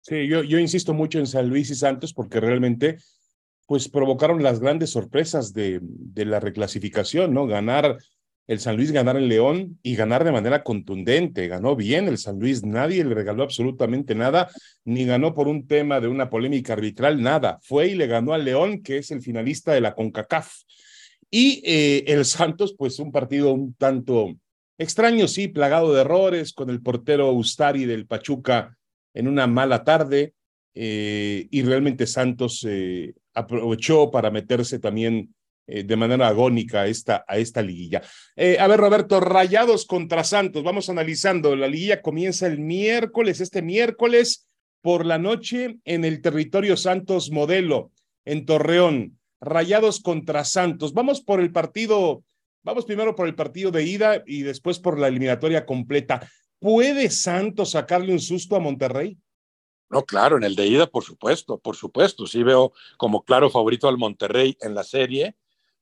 Sí, 0.00 0.26
yo, 0.26 0.42
yo 0.42 0.58
insisto 0.58 0.94
mucho 0.94 1.20
en 1.20 1.28
San 1.28 1.48
Luis 1.48 1.70
y 1.70 1.76
Santos 1.76 2.12
porque 2.12 2.40
realmente 2.40 2.98
pues 3.66 3.88
provocaron 3.88 4.42
las 4.42 4.58
grandes 4.58 4.90
sorpresas 4.90 5.52
de, 5.52 5.78
de 5.80 6.24
la 6.24 6.40
reclasificación, 6.40 7.32
¿no? 7.32 7.46
Ganar 7.46 7.98
el 8.46 8.60
San 8.60 8.76
Luis 8.76 8.90
ganar 8.90 9.16
el 9.16 9.28
León 9.28 9.78
y 9.82 9.94
ganar 9.94 10.24
de 10.24 10.32
manera 10.32 10.62
contundente. 10.62 11.48
Ganó 11.48 11.76
bien 11.76 12.08
el 12.08 12.18
San 12.18 12.38
Luis, 12.38 12.64
nadie 12.64 13.04
le 13.04 13.14
regaló 13.14 13.44
absolutamente 13.44 14.14
nada, 14.14 14.50
ni 14.84 15.04
ganó 15.04 15.34
por 15.34 15.48
un 15.48 15.66
tema 15.66 16.00
de 16.00 16.08
una 16.08 16.28
polémica 16.28 16.72
arbitral, 16.72 17.22
nada. 17.22 17.58
Fue 17.62 17.88
y 17.88 17.94
le 17.94 18.06
ganó 18.06 18.34
al 18.34 18.44
León, 18.44 18.82
que 18.82 18.98
es 18.98 19.10
el 19.10 19.22
finalista 19.22 19.72
de 19.72 19.80
la 19.80 19.94
CONCACAF. 19.94 20.52
Y 21.30 21.62
eh, 21.64 22.04
el 22.08 22.24
Santos, 22.24 22.74
pues 22.76 22.98
un 22.98 23.12
partido 23.12 23.52
un 23.52 23.74
tanto 23.74 24.34
extraño, 24.76 25.28
sí, 25.28 25.48
plagado 25.48 25.94
de 25.94 26.02
errores, 26.02 26.52
con 26.52 26.68
el 26.68 26.82
portero 26.82 27.32
Ustari 27.32 27.84
del 27.84 28.06
Pachuca 28.06 28.76
en 29.14 29.28
una 29.28 29.46
mala 29.46 29.84
tarde. 29.84 30.34
Eh, 30.74 31.48
y 31.50 31.62
realmente 31.62 32.06
Santos 32.06 32.66
eh, 32.68 33.14
aprovechó 33.34 34.10
para 34.10 34.30
meterse 34.30 34.78
también 34.78 35.34
eh, 35.66 35.84
de 35.84 35.96
manera 35.96 36.26
agónica 36.26 36.82
a 36.82 36.86
esta, 36.88 37.24
a 37.26 37.38
esta 37.38 37.62
liguilla. 37.62 38.02
Eh, 38.34 38.56
a 38.58 38.66
ver, 38.66 38.80
Roberto, 38.80 39.20
Rayados 39.20 39.86
contra 39.86 40.24
Santos, 40.24 40.64
vamos 40.64 40.88
analizando. 40.88 41.54
La 41.54 41.68
liguilla 41.68 42.02
comienza 42.02 42.48
el 42.48 42.58
miércoles, 42.58 43.40
este 43.40 43.62
miércoles 43.62 44.46
por 44.80 45.06
la 45.06 45.18
noche 45.18 45.78
en 45.84 46.04
el 46.04 46.20
territorio 46.20 46.76
Santos 46.76 47.30
Modelo, 47.30 47.92
en 48.24 48.44
Torreón. 48.44 49.18
Rayados 49.40 50.00
contra 50.00 50.44
Santos. 50.44 50.92
Vamos 50.94 51.20
por 51.20 51.40
el 51.40 51.52
partido, 51.52 52.24
vamos 52.64 52.84
primero 52.84 53.14
por 53.14 53.28
el 53.28 53.34
partido 53.34 53.70
de 53.70 53.84
ida 53.84 54.22
y 54.26 54.42
después 54.42 54.80
por 54.80 54.98
la 54.98 55.08
eliminatoria 55.08 55.64
completa. 55.64 56.28
¿Puede 56.58 57.10
Santos 57.10 57.70
sacarle 57.70 58.12
un 58.12 58.20
susto 58.20 58.56
a 58.56 58.60
Monterrey? 58.60 59.16
No, 59.90 60.04
claro, 60.04 60.36
en 60.38 60.44
el 60.44 60.56
de 60.56 60.66
ida, 60.66 60.86
por 60.86 61.04
supuesto, 61.04 61.58
por 61.58 61.76
supuesto. 61.76 62.26
Sí 62.26 62.42
veo 62.42 62.72
como 62.96 63.22
claro 63.22 63.50
favorito 63.50 63.88
al 63.88 63.98
Monterrey 63.98 64.56
en 64.60 64.74
la 64.74 64.84
serie 64.84 65.36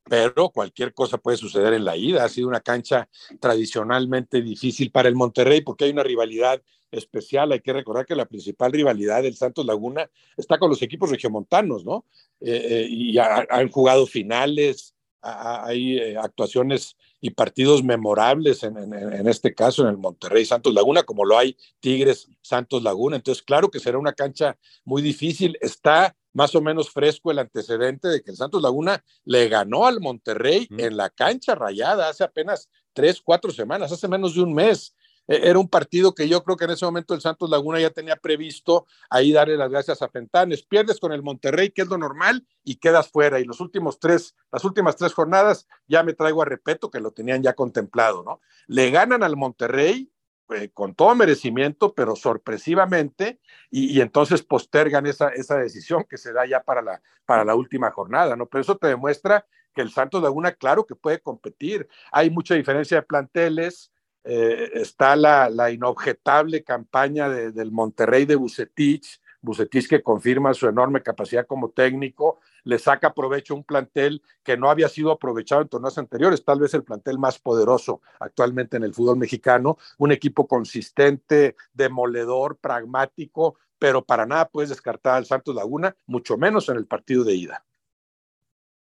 pero 0.05 0.51
cualquier 0.51 0.93
cosa 0.93 1.19
puede 1.19 1.37
suceder 1.37 1.73
en 1.75 1.85
la 1.85 1.97
ida. 1.97 2.25
Ha 2.25 2.29
sido 2.29 2.49
una 2.49 2.61
cancha 2.61 3.09
tradicionalmente 3.41 4.43
difícil 4.43 4.91
para 4.91 5.09
el 5.09 5.15
Monterrey 5.15 5.61
porque 5.61 5.85
hay 5.85 5.91
una 5.91 6.03
rivalidad 6.03 6.63
especial. 6.91 7.53
Hay 7.53 7.61
que 7.61 7.73
recordar 7.73 8.07
que 8.07 8.17
la 8.17 8.27
principal 8.27 8.73
rivalidad 8.73 9.23
del 9.23 9.37
Santos 9.37 9.67
Laguna 9.67 10.11
está 10.37 10.59
con 10.59 10.71
los 10.71 10.83
equipos 10.83 11.11
regiomontanos, 11.11 11.85
¿no? 11.85 12.05
Eh, 12.41 12.67
eh, 12.69 12.87
y 12.89 13.19
han 13.19 13.69
jugado 13.71 14.07
finales, 14.07 14.95
hay 15.23 15.99
eh, 15.99 16.17
actuaciones 16.17 16.97
y 17.21 17.31
partidos 17.31 17.83
memorables 17.85 18.63
en, 18.63 18.77
en, 18.77 19.29
este 19.29 19.55
caso 19.55 19.83
en 19.83 19.89
el 19.89 19.99
Monterrey 19.99 20.45
Santos 20.45 20.73
Laguna, 20.73 21.03
como 21.03 21.25
lo 21.25 21.37
hay 21.37 21.57
Tigres 21.81 22.29
Santos 22.41 22.83
Laguna. 22.83 23.17
Entonces, 23.17 23.43
claro 23.43 23.71
que 23.71 23.79
será 23.79 23.99
una 23.99 24.15
cancha 24.15 24.57
muy 24.85 25.03
difícil. 25.03 25.57
Está 25.61 26.17
más 26.33 26.55
o 26.55 26.61
menos 26.61 26.91
fresco 26.91 27.31
el 27.31 27.39
antecedente 27.39 28.09
de 28.09 28.23
que 28.23 28.31
el 28.31 28.37
Santos 28.37 28.63
Laguna 28.63 29.05
le 29.25 29.49
ganó 29.49 29.87
al 29.87 30.01
Monterrey 30.01 30.69
en 30.79 30.97
la 30.97 31.11
cancha 31.11 31.55
rayada 31.55 32.09
hace 32.09 32.25
apenas 32.25 32.69
tres, 32.93 33.21
cuatro 33.23 33.51
semanas, 33.51 33.93
hace 33.93 34.09
menos 34.09 34.35
de 34.35 34.43
un 34.43 34.55
mes. 34.55 34.95
E, 35.31 35.49
era 35.49 35.61
un 35.61 35.69
partido 35.69 36.13
que 36.13 36.29
yo 36.29 36.43
creo 36.43 36.57
que 36.57 36.65
en 36.65 36.73
ese 36.73 36.85
momento 36.85 37.15
el 37.15 37.21
Santos 37.21 37.49
Laguna 37.49 37.79
ya 37.79 37.91
tenía 37.91 38.17
previsto 38.17 38.87
ahí 39.09 39.33
darle 39.33 39.57
las 39.57 39.71
gracias 39.71 40.03
a 40.03 40.09
Fentanes. 40.09 40.65
Pierdes 40.65 40.99
con 40.99 41.13
el 41.13 41.23
Monterrey, 41.23 41.71
que 41.71 41.83
es 41.83 41.89
lo 41.89 41.97
normal, 41.97 42.45
y 42.65 42.77
quedas 42.77 43.09
fuera. 43.09 43.39
Y 43.39 43.45
los 43.45 43.61
últimos 43.61 44.01
tres, 44.01 44.35
las 44.51 44.65
últimas 44.65 44.97
tres 44.97 45.15
jornadas, 45.15 45.69
ya 45.87 46.03
me 46.03 46.15
traigo 46.15 46.43
a 46.43 46.47
repeto 46.47 46.91
que 46.91 46.99
lo 46.99 47.13
tenían 47.13 47.43
ya 47.45 47.55
contemplado, 47.55 48.25
¿no? 48.25 48.41
Le 48.67 48.91
ganan 48.91 49.23
al 49.23 49.37
Monterrey, 49.37 50.11
eh, 50.53 50.71
con 50.75 50.97
todo 50.97 51.15
merecimiento, 51.15 51.95
pero 51.95 52.17
sorpresivamente, 52.17 53.39
y, 53.71 54.01
entonces 54.01 54.43
postergan 54.43 55.07
esa, 55.07 55.29
esa 55.29 55.57
decisión 55.57 56.05
que 56.11 56.19
se 56.19 56.33
da 56.33 56.45
ya 56.45 56.65
para 56.65 56.83
la, 56.83 57.01
para 57.25 57.45
la 57.45 57.55
última 57.55 57.93
jornada, 57.93 58.35
¿no? 58.35 58.47
Pero 58.47 58.63
eso 58.63 58.77
te 58.77 58.89
demuestra 58.89 59.47
que 59.73 59.81
el 59.81 59.93
Santos 59.93 60.21
Laguna, 60.21 60.51
claro 60.53 60.87
que 60.87 60.97
puede 60.97 61.21
competir. 61.21 61.89
Hay 62.11 62.31
mucha 62.31 62.57
diferencia 62.57 62.97
de 62.97 63.03
planteles, 63.07 63.93
eh, 64.25 64.71
está 64.75 65.17
la, 65.17 65.71
inobjetable 65.71 66.63
campaña 66.63 67.29
del 67.29 67.73
Monterrey 67.73 68.27
de 68.27 68.37
Bucetich, 68.37 69.21
Bucetich 69.43 69.89
que 69.89 70.03
confirma 70.03 70.53
su 70.53 70.69
enorme 70.69 71.03
capacidad 71.03 71.47
como 71.47 71.71
técnico, 71.71 72.41
le 72.65 72.79
saca 72.79 73.15
provecho 73.15 73.55
a 73.55 73.57
un 73.57 73.65
plantel 73.65 74.23
que 74.43 74.57
no 74.57 74.71
había 74.71 74.89
sido 74.89 75.11
aprovechado 75.11 75.63
en 75.63 75.69
torneos 75.69 75.97
anteriores, 75.97 76.45
tal 76.45 76.61
vez 76.61 76.75
el 76.75 76.85
plantel 76.85 77.19
más 77.19 77.39
poderoso 77.39 78.03
actualmente 78.19 78.77
en 78.77 78.85
el 78.85 78.93
fútbol 78.93 79.17
mexicano, 79.17 79.79
un 79.99 80.13
equipo 80.13 80.47
consistente, 80.47 81.57
demoledor, 81.73 82.59
pragmático, 82.59 83.57
pero 83.79 84.05
para 84.05 84.27
nada 84.27 84.49
puedes 84.49 84.69
descartar 84.69 85.15
al 85.15 85.25
Santos 85.25 85.55
Laguna, 85.55 85.97
mucho 86.07 86.37
menos 86.37 86.69
en 86.69 86.77
el 86.77 86.87
partido 86.87 87.25
de 87.25 87.35
ida. 87.35 87.65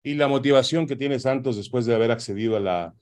Y 0.02 0.14
la 0.14 0.28
motivación 0.28 0.86
que 0.86 0.96
tiene 0.96 1.18
Santos 1.18 1.56
después 1.56 1.86
de 1.86 1.94
haber 1.94 2.10
accedido 2.10 2.58
a 2.58 2.60
la 2.60 2.94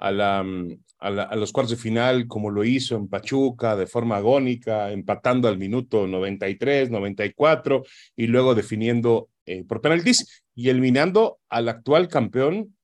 mm, 0.00 0.72
a, 0.98 1.36
los 1.36 1.52
cuartos 1.52 1.70
de 1.70 1.82
final 1.82 2.26
como 2.26 2.50
lo 2.50 2.64
hizo 2.64 2.96
en 2.96 3.08
Pachuca 3.08 3.76
de 3.76 3.86
forma 3.86 4.16
agónica, 4.16 4.90
empatando 4.92 5.48
al 5.48 5.58
minuto 5.58 6.06
93, 6.06 6.90
94 6.90 7.84
y 8.16 8.26
luego 8.26 8.54
definiendo 8.54 9.28
eh, 9.46 9.64
por 9.64 9.80
penaltis 9.80 10.42
y 10.54 10.68
eliminando 10.68 11.38
al 11.48 11.68
actual 11.68 12.08
campeón 12.08 12.76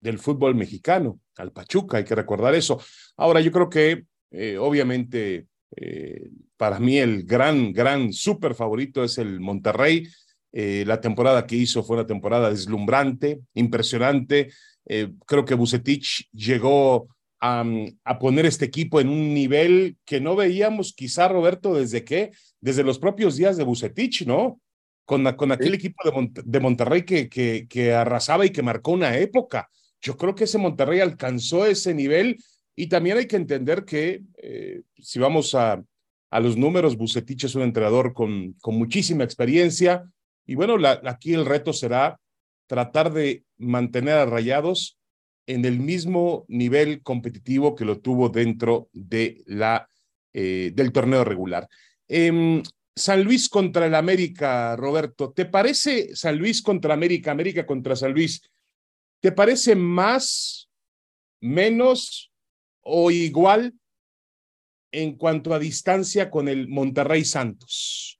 del 0.00 0.18
fútbol 0.18 0.54
mexicano, 0.54 1.20
al 1.36 1.52
Pachuca, 1.52 1.98
hay 1.98 2.04
que 2.04 2.14
recordar 2.14 2.54
eso. 2.54 2.80
Ahora 3.16 3.40
yo 3.40 3.52
creo 3.52 3.68
que 3.68 4.04
eh, 4.30 4.58
obviamente 4.58 5.46
eh, 5.76 6.28
para 6.56 6.78
mí 6.78 6.98
el 6.98 7.24
gran, 7.24 7.72
gran 7.72 8.12
súper 8.12 8.54
favorito 8.54 9.04
es 9.04 9.18
el 9.18 9.40
Monterrey. 9.40 10.06
la 10.52 11.00
temporada 11.00 11.46
que 11.46 11.56
hizo 11.56 11.82
fue 11.82 11.96
una 11.96 12.06
temporada 12.06 12.50
deslumbrante, 12.50 13.40
impresionante 13.54 14.50
eh, 14.86 15.12
creo 15.26 15.44
que 15.44 15.54
Bucetich 15.54 16.28
llegó 16.32 17.08
a, 17.40 17.64
poner 18.20 18.46
este 18.46 18.64
equipo 18.64 19.00
en 19.00 19.08
un 19.08 19.34
nivel 19.34 19.96
que 20.04 20.20
no 20.20 20.36
veíamos 20.36 20.92
quizá, 20.92 21.26
Roberto, 21.26 21.74
desde 21.74 22.04
que, 22.04 22.30
desde 22.60 22.84
los 22.84 22.98
propios 22.98 23.36
días 23.36 23.56
de 23.56 23.64
Bucetich, 23.64 24.24
¿no? 24.26 24.60
Con, 25.04 25.24
con 25.32 25.50
aquel 25.50 25.74
equipo 25.74 26.30
de, 26.44 26.60
Monterrey 26.60 27.02
que, 27.04 27.28
que, 27.28 27.66
que, 27.68 27.92
arrasaba 27.92 28.46
y 28.46 28.50
que 28.50 28.62
marcó 28.62 28.92
una 28.92 29.16
época. 29.16 29.68
Yo 30.00 30.16
creo 30.16 30.34
que 30.34 30.44
ese 30.44 30.58
Monterrey 30.58 31.00
alcanzó 31.00 31.66
ese 31.66 31.92
nivel 31.94 32.38
y 32.76 32.86
también 32.86 33.18
hay 33.18 33.26
que 33.26 33.36
entender 33.36 33.84
que 33.84 34.22
eh, 34.36 34.82
si 34.98 35.18
vamos 35.18 35.54
a, 35.56 35.82
a 36.30 36.40
los 36.40 36.56
números, 36.56 36.96
Bucetich 36.96 37.44
es 37.44 37.56
un 37.56 37.62
entrenador 37.62 38.12
con, 38.12 38.54
con 38.60 38.76
muchísima 38.76 39.24
experiencia 39.24 40.04
y 40.46 40.54
bueno, 40.54 40.78
la, 40.78 41.00
aquí 41.04 41.34
el 41.34 41.46
reto 41.46 41.72
será 41.72 42.18
tratar 42.72 43.12
de 43.12 43.44
mantener 43.58 44.14
a 44.14 44.24
Rayados 44.24 44.98
en 45.46 45.66
el 45.66 45.78
mismo 45.78 46.46
nivel 46.48 47.02
competitivo 47.02 47.74
que 47.74 47.84
lo 47.84 48.00
tuvo 48.00 48.30
dentro 48.30 48.88
de 48.94 49.42
la, 49.44 49.86
eh, 50.32 50.72
del 50.74 50.90
torneo 50.90 51.22
regular. 51.22 51.68
Em, 52.08 52.62
San 52.96 53.24
Luis 53.24 53.50
contra 53.50 53.84
el 53.84 53.94
América, 53.94 54.74
Roberto, 54.74 55.32
¿te 55.32 55.44
parece 55.44 56.16
San 56.16 56.38
Luis 56.38 56.62
contra 56.62 56.94
América, 56.94 57.30
América 57.30 57.66
contra 57.66 57.94
San 57.94 58.14
Luis? 58.14 58.40
¿Te 59.20 59.32
parece 59.32 59.76
más, 59.76 60.70
menos 61.42 62.32
o 62.80 63.10
igual 63.10 63.74
en 64.92 65.18
cuanto 65.18 65.52
a 65.52 65.58
distancia 65.58 66.30
con 66.30 66.48
el 66.48 66.68
Monterrey 66.68 67.26
Santos? 67.26 68.18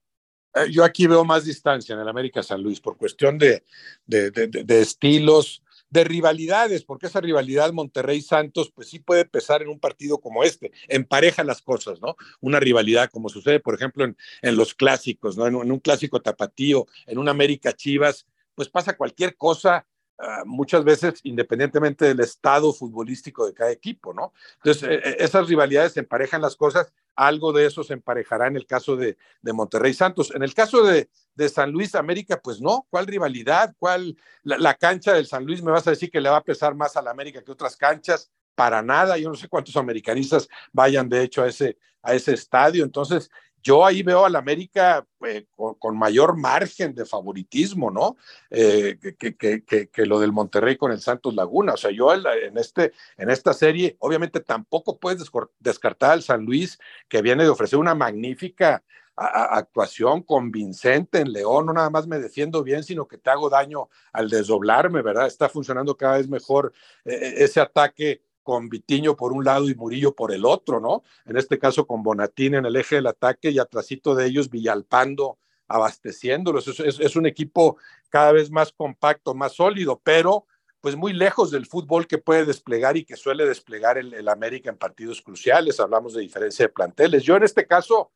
Eh, 0.55 0.71
yo 0.71 0.85
aquí 0.85 1.07
veo 1.07 1.25
más 1.25 1.45
distancia 1.45 1.95
en 1.95 2.01
el 2.01 2.09
América 2.09 2.43
San 2.43 2.63
Luis 2.63 2.81
por 2.81 2.97
cuestión 2.97 3.39
de, 3.39 3.65
de, 4.07 4.81
estilos, 4.81 5.63
de 5.91 6.05
rivalidades, 6.05 6.85
porque 6.85 7.07
esa 7.07 7.21
rivalidad 7.21 7.73
Monterrey-Santos, 7.73 8.73
pues 8.75 8.89
sí 8.89 8.99
puede 8.99 9.25
pesar 9.25 9.63
en 9.63 9.69
un 9.69 9.81
partido 9.81 10.19
como 10.19 10.43
este, 10.45 10.73
empareja 10.89 11.45
las 11.45 11.63
cosas, 11.63 12.01
¿no? 12.01 12.17
Una 12.41 12.61
rivalidad 12.61 13.11
como 13.11 13.29
sucede, 13.29 13.61
por 13.61 13.75
ejemplo, 13.75 14.05
en, 14.05 14.17
en 14.43 14.57
los 14.57 14.75
clásicos, 14.75 15.37
¿no? 15.37 15.47
En, 15.47 15.55
un 15.55 15.81
clásico 15.81 16.21
tapatío, 16.21 16.87
en 17.07 17.19
un 17.19 17.29
América 17.29 17.73
Chivas, 17.73 18.27
pues 18.55 18.69
pasa 18.69 18.97
cualquier 18.97 19.37
cosa 19.37 19.87
Ah, 20.25 20.45
muchas 20.47 20.85
veces 20.85 21.19
independientemente 21.25 22.05
del 22.05 22.21
estado 22.21 22.73
futbolístico 22.73 23.45
de 23.45 23.55
cada 23.55 23.73
equipo, 23.73 24.15
¿no? 24.15 24.33
Entonces, 24.59 24.85
e, 24.89 24.95
e, 24.95 25.17
esas 25.19 25.49
rivalidades 25.49 25.97
emparejan 25.97 26.41
las 26.41 26.55
cosas, 26.55 26.93
algo 27.17 27.53
de 27.53 27.67
eso 27.67 27.85
se 27.85 27.95
emparejará 27.95 28.47
en 28.47 28.57
el 28.57 28.67
caso 28.67 28.97
de, 28.97 29.17
Monterrey 29.43 29.95
Santos. 29.95 30.33
En 30.35 30.43
el 30.43 30.55
caso 30.55 30.83
de, 30.85 31.09
San 31.49 31.71
Luis 31.71 31.95
América, 31.95 32.41
pues 32.43 32.61
no, 32.61 32.87
¿cuál 32.91 33.07
rivalidad? 33.07 33.75
¿Cuál? 33.79 34.17
La, 34.43 34.75
cancha 34.75 35.13
del 35.13 35.27
San 35.27 35.45
Luis 35.45 35.63
me 35.63 35.71
vas 35.71 35.87
a 35.87 35.91
decir 35.91 36.11
que 36.11 36.21
le 36.21 36.29
va 36.29 36.39
a 36.39 36.45
pesar 36.45 36.75
más 36.75 36.97
a 36.97 37.03
la 37.03 37.11
América 37.11 37.43
que 37.43 37.53
otras 37.53 37.77
canchas, 37.77 38.31
para 38.55 38.83
nada, 38.83 39.17
yo 39.17 39.29
no 39.31 39.35
sé 39.35 39.49
cuántos 39.49 39.77
americanistas 39.77 40.49
vayan 40.73 41.09
de 41.09 41.23
hecho 41.23 41.43
a 41.43 41.49
ese, 41.49 41.79
a 42.03 42.15
ese 42.15 42.35
estadio, 42.35 42.85
entonces 42.85 43.31
yo 43.63 43.87
ahí 43.87 44.03
veo 44.03 44.25
al 44.25 44.37
América 44.37 45.07
eh, 45.27 45.47
con, 45.79 45.97
mayor 45.97 46.37
margen 46.37 46.95
de 46.95 47.07
favoritismo, 47.07 47.91
¿no? 47.91 48.17
Eh, 48.51 48.99
que, 49.19 50.07
lo 50.07 50.19
del 50.19 50.33
Monterrey 50.33 50.77
con 50.77 50.93
el 50.93 51.01
Santos 51.01 51.35
Laguna. 51.35 51.75
O 51.75 51.77
sea, 51.77 51.91
yo 51.91 52.13
en, 52.13 52.59
este, 52.59 52.93
en 53.17 53.31
esta 53.31 53.53
serie, 53.55 53.97
obviamente 54.01 54.41
tampoco 54.41 54.99
puedes 54.99 55.31
descartar 55.61 56.13
al 56.13 56.23
San 56.23 56.45
Luis, 56.45 56.79
que 57.09 57.23
viene 57.23 57.45
de 57.45 57.51
ofrecer 57.51 57.79
una 57.79 57.95
magnífica 57.95 58.83
actuación 59.15 60.23
convincente 60.23 61.21
en 61.21 61.33
León, 61.33 61.67
no 61.67 61.73
nada 61.73 61.91
más 61.91 62.07
me 62.07 62.19
defiendo 62.19 62.63
bien, 62.63 62.83
sino 62.83 63.07
que 63.07 63.19
te 63.19 63.31
hago 63.31 63.51
daño 63.51 63.89
al 64.13 64.31
desdoblarme, 64.31 65.03
¿verdad? 65.03 65.27
Está 65.27 65.49
funcionando 65.49 65.97
cada 65.97 66.17
vez 66.17 66.29
mejor 66.29 66.73
eh, 67.05 67.35
ese 67.37 67.61
ataque 67.61 68.23
con 68.43 68.69
Vitiño 68.69 69.17
por 69.17 69.33
un 69.33 69.45
lado 69.45 69.69
y 69.69 69.75
Murillo 69.75 70.15
por 70.15 70.33
el 70.33 70.45
otro, 70.45 70.81
¿no? 70.81 71.03
En 71.25 71.37
este 71.37 71.59
caso 71.59 71.87
con 71.87 72.03
Bonatín 72.03 72.55
en 72.55 72.67
el 72.67 72.77
eje 72.77 72.97
del 72.97 73.07
ataque 73.07 73.51
y 73.51 73.59
atrásito 73.59 74.15
de 74.15 74.27
ellos 74.27 74.51
Villalpando 74.51 75.39
abasteciéndolos. 75.73 76.69
Es, 76.81 77.17
un 77.17 77.27
equipo 77.27 77.79
cada 78.11 78.33
vez 78.33 78.51
más 78.51 78.73
compacto, 78.73 79.35
más 79.35 79.53
sólido, 79.53 80.01
pero 80.05 80.47
pues 80.81 80.97
muy 80.97 81.13
lejos 81.13 81.51
del 81.51 81.67
fútbol 81.67 82.07
que 82.07 82.19
puede 82.19 82.45
desplegar 82.45 82.97
y 82.97 83.05
que 83.05 83.17
suele 83.17 83.47
desplegar 83.47 83.99
el, 83.99 84.29
América 84.29 84.69
en 84.69 84.77
partidos 84.77 85.23
cruciales. 85.23 85.81
Hablamos 85.81 86.15
de 86.15 86.21
diferencia 86.21 86.67
de 86.67 86.73
planteles. 86.73 87.23
Yo 87.23 87.37
en 87.37 87.45
este 87.45 87.67
caso 87.67 88.13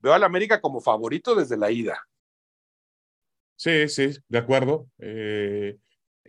veo 0.00 0.12
al 0.12 0.24
América 0.24 0.60
como 0.60 0.80
favorito 0.80 1.34
desde 1.34 1.56
la 1.56 1.70
ida. 1.70 2.06
Sí, 3.56 3.88
sí, 3.88 4.10
de 4.28 4.38
acuerdo. 4.38 4.88
Eh, 4.98 5.78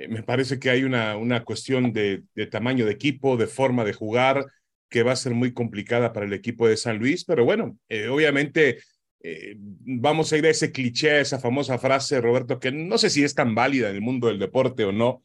me 0.08 0.24
parece 0.24 0.60
que 0.60 0.70
hay 0.70 0.84
una, 0.84 1.18
una 1.18 1.44
cuestión 1.44 1.92
de, 1.92 2.24
tamaño 2.50 2.86
de 2.86 2.92
equipo, 2.92 3.38
de 3.38 3.48
forma 3.48 3.84
de 3.84 3.94
jugar, 3.94 4.46
que 4.90 5.04
va 5.04 5.12
a 5.12 5.18
ser 5.18 5.34
muy 5.34 5.54
complicada 5.54 6.14
para 6.14 6.26
el 6.26 6.34
equipo 6.34 6.68
de 6.68 6.78
San 6.78 6.98
Luis, 6.98 7.26
pero 7.26 7.46
bueno, 7.46 7.78
eh, 7.90 8.08
obviamente 8.08 8.80
eh, 9.22 9.56
vamos 9.58 10.32
a 10.32 10.38
ir 10.38 10.46
a 10.46 10.50
ese 10.50 10.72
cliché, 10.72 11.12
a 11.12 11.20
esa 11.20 11.40
famosa 11.40 11.78
frase, 11.78 12.22
Roberto, 12.22 12.60
que 12.60 12.72
no 12.72 12.98
sé 12.98 13.10
si 13.10 13.24
es 13.24 13.36
tan 13.36 13.54
válida 13.54 13.90
en 13.90 13.96
el 13.96 14.02
mundo 14.02 14.28
del 14.28 14.40
deporte 14.40 14.86
o 14.86 14.92
no, 14.92 15.22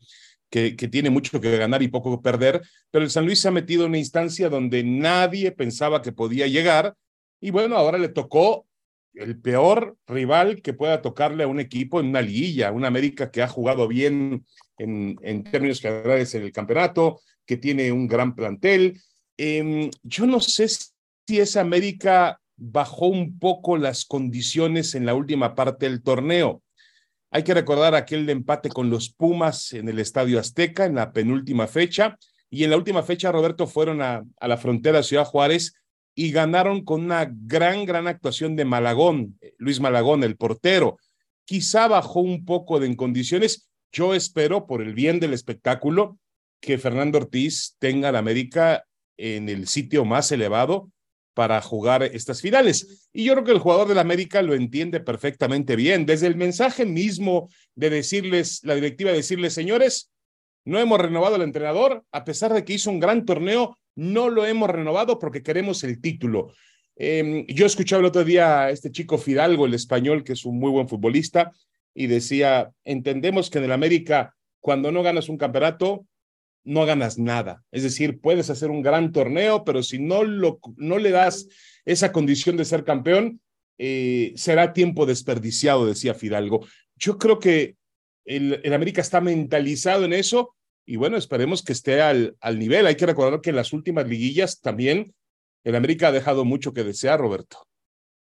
que, 0.50 0.76
que 0.76 0.88
tiene 0.88 1.11
mucho 1.11 1.40
que 1.40 1.57
ganar 1.57 1.83
y 1.83 1.88
poco 1.88 2.16
que 2.16 2.23
perder, 2.23 2.61
pero 2.90 3.04
el 3.04 3.11
San 3.11 3.25
Luis 3.25 3.40
se 3.40 3.49
ha 3.49 3.52
metido 3.52 3.85
en 3.85 3.90
una 3.90 3.99
instancia 3.99 4.49
donde 4.49 4.85
nadie 4.85 5.52
pensaba 5.52 6.02
que 6.02 6.12
podía 6.12 6.47
llegar 6.47 6.95
y 7.40 7.50
bueno, 7.50 7.76
ahora 7.76 7.99
le 7.99 8.09
tocó 8.09 8.66
el 9.14 9.40
peor 9.40 9.97
rival 10.06 10.61
que 10.61 10.73
pueda 10.73 11.00
tocarle 11.00 11.44
a 11.44 11.49
un 11.49 11.61
equipo 11.61 12.00
en 12.00 12.06
una 12.06 12.23
liguilla, 12.23 12.73
una 12.73 12.88
América 12.88 13.30
que 13.30 13.42
ha 13.42 13.49
jugado 13.49 13.87
bien 13.88 14.44
en, 14.78 15.44
términos 15.44 15.80
generales 15.80 16.35
en 16.35 16.42
el 16.42 16.52
campeonato, 16.52 17.21
que 17.47 17.56
tiene 17.56 17.92
un 17.92 18.09
gran 18.09 18.35
plantel. 18.35 19.00
Em, 19.37 19.90
yo 20.02 20.26
no 20.26 20.40
sé 20.40 20.68
si 20.68 21.40
esa 21.40 21.61
América 21.61 22.40
bajó 22.56 23.06
un 23.06 23.38
poco 23.38 23.76
las 23.76 24.04
condiciones 24.04 24.94
en 24.94 25.06
la 25.06 25.14
última 25.14 25.54
parte 25.54 25.88
del 25.88 26.02
torneo. 26.02 26.62
Hay 27.30 27.42
que 27.42 27.54
recordar 27.54 27.94
aquel 27.94 28.28
empate 28.30 28.68
con 28.68 28.90
los 28.90 29.12
Pumas 29.12 29.73
en 29.73 29.88
el 29.88 29.99
Estadio 29.99 30.38
Azteca 30.38 30.87
en 30.87 30.94
la 30.94 31.12
penúltima 31.12 31.66
fecha. 31.66 32.16
Y 32.49 32.62
en 32.62 32.71
la 32.71 32.76
última 32.76 33.02
fecha, 33.02 33.33
Roberto, 33.33 33.66
fueron 33.66 34.00
a, 34.00 34.23
a 34.38 34.49
la 34.49 34.56
frontera 34.56 35.02
Ciudad 35.02 35.25
Juárez 35.25 35.75
y 36.14 36.30
ganaron 36.30 36.85
con 36.85 37.04
una 37.04 37.28
gran, 37.30 37.85
gran 37.85 38.06
actuación 38.06 38.56
de 38.56 38.64
Malagón, 38.64 39.38
Luis 39.59 39.80
Malagón, 39.80 40.23
el 40.23 40.37
portero. 40.37 40.99
Quizá 41.44 41.88
bajó 41.88 42.21
un 42.21 42.44
poco 42.44 42.78
de 42.78 42.87
en 42.87 42.97
condiciones. 42.97 43.68
Yo 43.92 44.14
espero, 44.14 44.66
por 44.66 44.83
el 44.83 44.94
bien 44.94 45.21
del 45.21 45.33
espectáculo, 45.33 46.18
que 46.61 46.78
Fernando 46.78 47.18
Ortiz 47.18 47.76
tenga 47.78 48.12
la 48.12 48.21
América 48.21 48.85
en 49.16 49.49
el 49.49 49.66
sitio 49.68 50.04
más 50.04 50.33
elevado 50.33 50.90
para 51.35 51.61
jugar 51.61 52.04
estas 52.04 52.40
finales. 52.40 53.09
Y 53.12 53.25
yo 53.25 53.33
creo 53.35 53.44
que 53.44 53.50
el 53.50 53.59
jugador 53.59 53.88
de 53.88 53.94
la 53.94 54.00
América 54.00 54.40
lo 54.40 54.54
entiende 54.54 55.00
perfectamente 55.00 55.76
bien. 55.76 56.06
Desde 56.06 56.28
el 56.28 56.37
mensaje 56.37 56.87
mismo 56.87 57.49
de 57.75 57.90
decirles, 57.90 58.61
la 58.62 58.76
directiva 58.76 59.11
decirles, 59.11 59.52
señores, 59.52 60.12
no 60.64 60.78
hemos 60.78 61.00
renovado 61.00 61.35
al 61.35 61.42
entrenador, 61.42 62.04
a 62.12 62.25
pesar 62.25 62.54
de 62.54 62.64
que 62.64 62.75
hizo 62.75 62.90
un 62.90 63.00
gran 63.00 63.26
torneo, 63.26 63.76
no 63.96 64.28
lo 64.28 64.46
hemos 64.46 64.70
renovado 64.70 65.18
porque 65.18 65.42
queremos 65.42 65.84
el 65.84 66.00
título. 66.00 66.52
Eh, 66.96 67.44
yo 67.48 67.66
escuchaba 67.66 68.00
el 68.00 68.06
otro 68.06 68.24
día 68.24 68.62
a 68.62 68.70
este 68.70 68.90
chico 68.90 69.18
Fidalgo, 69.18 69.66
el 69.66 69.74
español, 69.74 70.24
que 70.24 70.32
es 70.32 70.44
un 70.44 70.58
muy 70.58 70.70
buen 70.70 70.88
futbolista, 70.88 71.52
y 71.94 72.06
decía, 72.06 72.70
entendemos 72.84 73.50
que 73.50 73.58
en 73.58 73.64
el 73.64 73.72
América, 73.72 74.34
cuando 74.60 74.90
no 74.90 75.02
ganas 75.02 75.28
un 75.28 75.38
campeonato, 75.38 76.06
no 76.64 76.86
ganas 76.86 77.18
nada. 77.18 77.62
Es 77.70 77.82
decir, 77.82 78.20
puedes 78.20 78.50
hacer 78.50 78.70
un 78.70 78.82
gran 78.82 79.12
torneo, 79.12 79.64
pero 79.64 79.82
si 79.82 79.98
no, 79.98 80.24
lo, 80.24 80.58
no 80.76 80.98
le 80.98 81.10
das 81.10 81.46
esa 81.84 82.10
condición 82.10 82.56
de 82.56 82.64
ser 82.64 82.84
campeón, 82.84 83.40
eh, 83.78 84.32
será 84.36 84.72
tiempo 84.72 85.04
desperdiciado, 85.04 85.86
decía 85.86 86.14
Fidalgo. 86.14 86.66
Yo 86.96 87.18
creo 87.18 87.38
que 87.38 87.76
el, 88.24 88.60
el, 88.62 88.72
América 88.72 89.02
está 89.02 89.20
mentalizado 89.20 90.04
en 90.04 90.14
eso 90.14 90.54
y 90.87 90.97
bueno, 90.97 91.17
esperemos 91.17 91.62
que 91.62 91.73
esté 91.73 92.03
al, 92.03 92.37
al 92.41 92.59
nivel. 92.59 92.87
Hay 92.87 92.97
que 92.97 93.07
recordar 93.07 93.41
que 93.41 93.50
en 93.50 93.57
las 93.57 93.73
últimas 93.73 94.07
liguillas 94.07 94.61
también 94.61 95.14
el 95.64 95.75
América 95.75 96.09
ha 96.09 96.12
dejado 96.12 96.45
mucho 96.45 96.73
que 96.73 96.85
desear, 96.85 97.21
Roberto. 97.21 97.67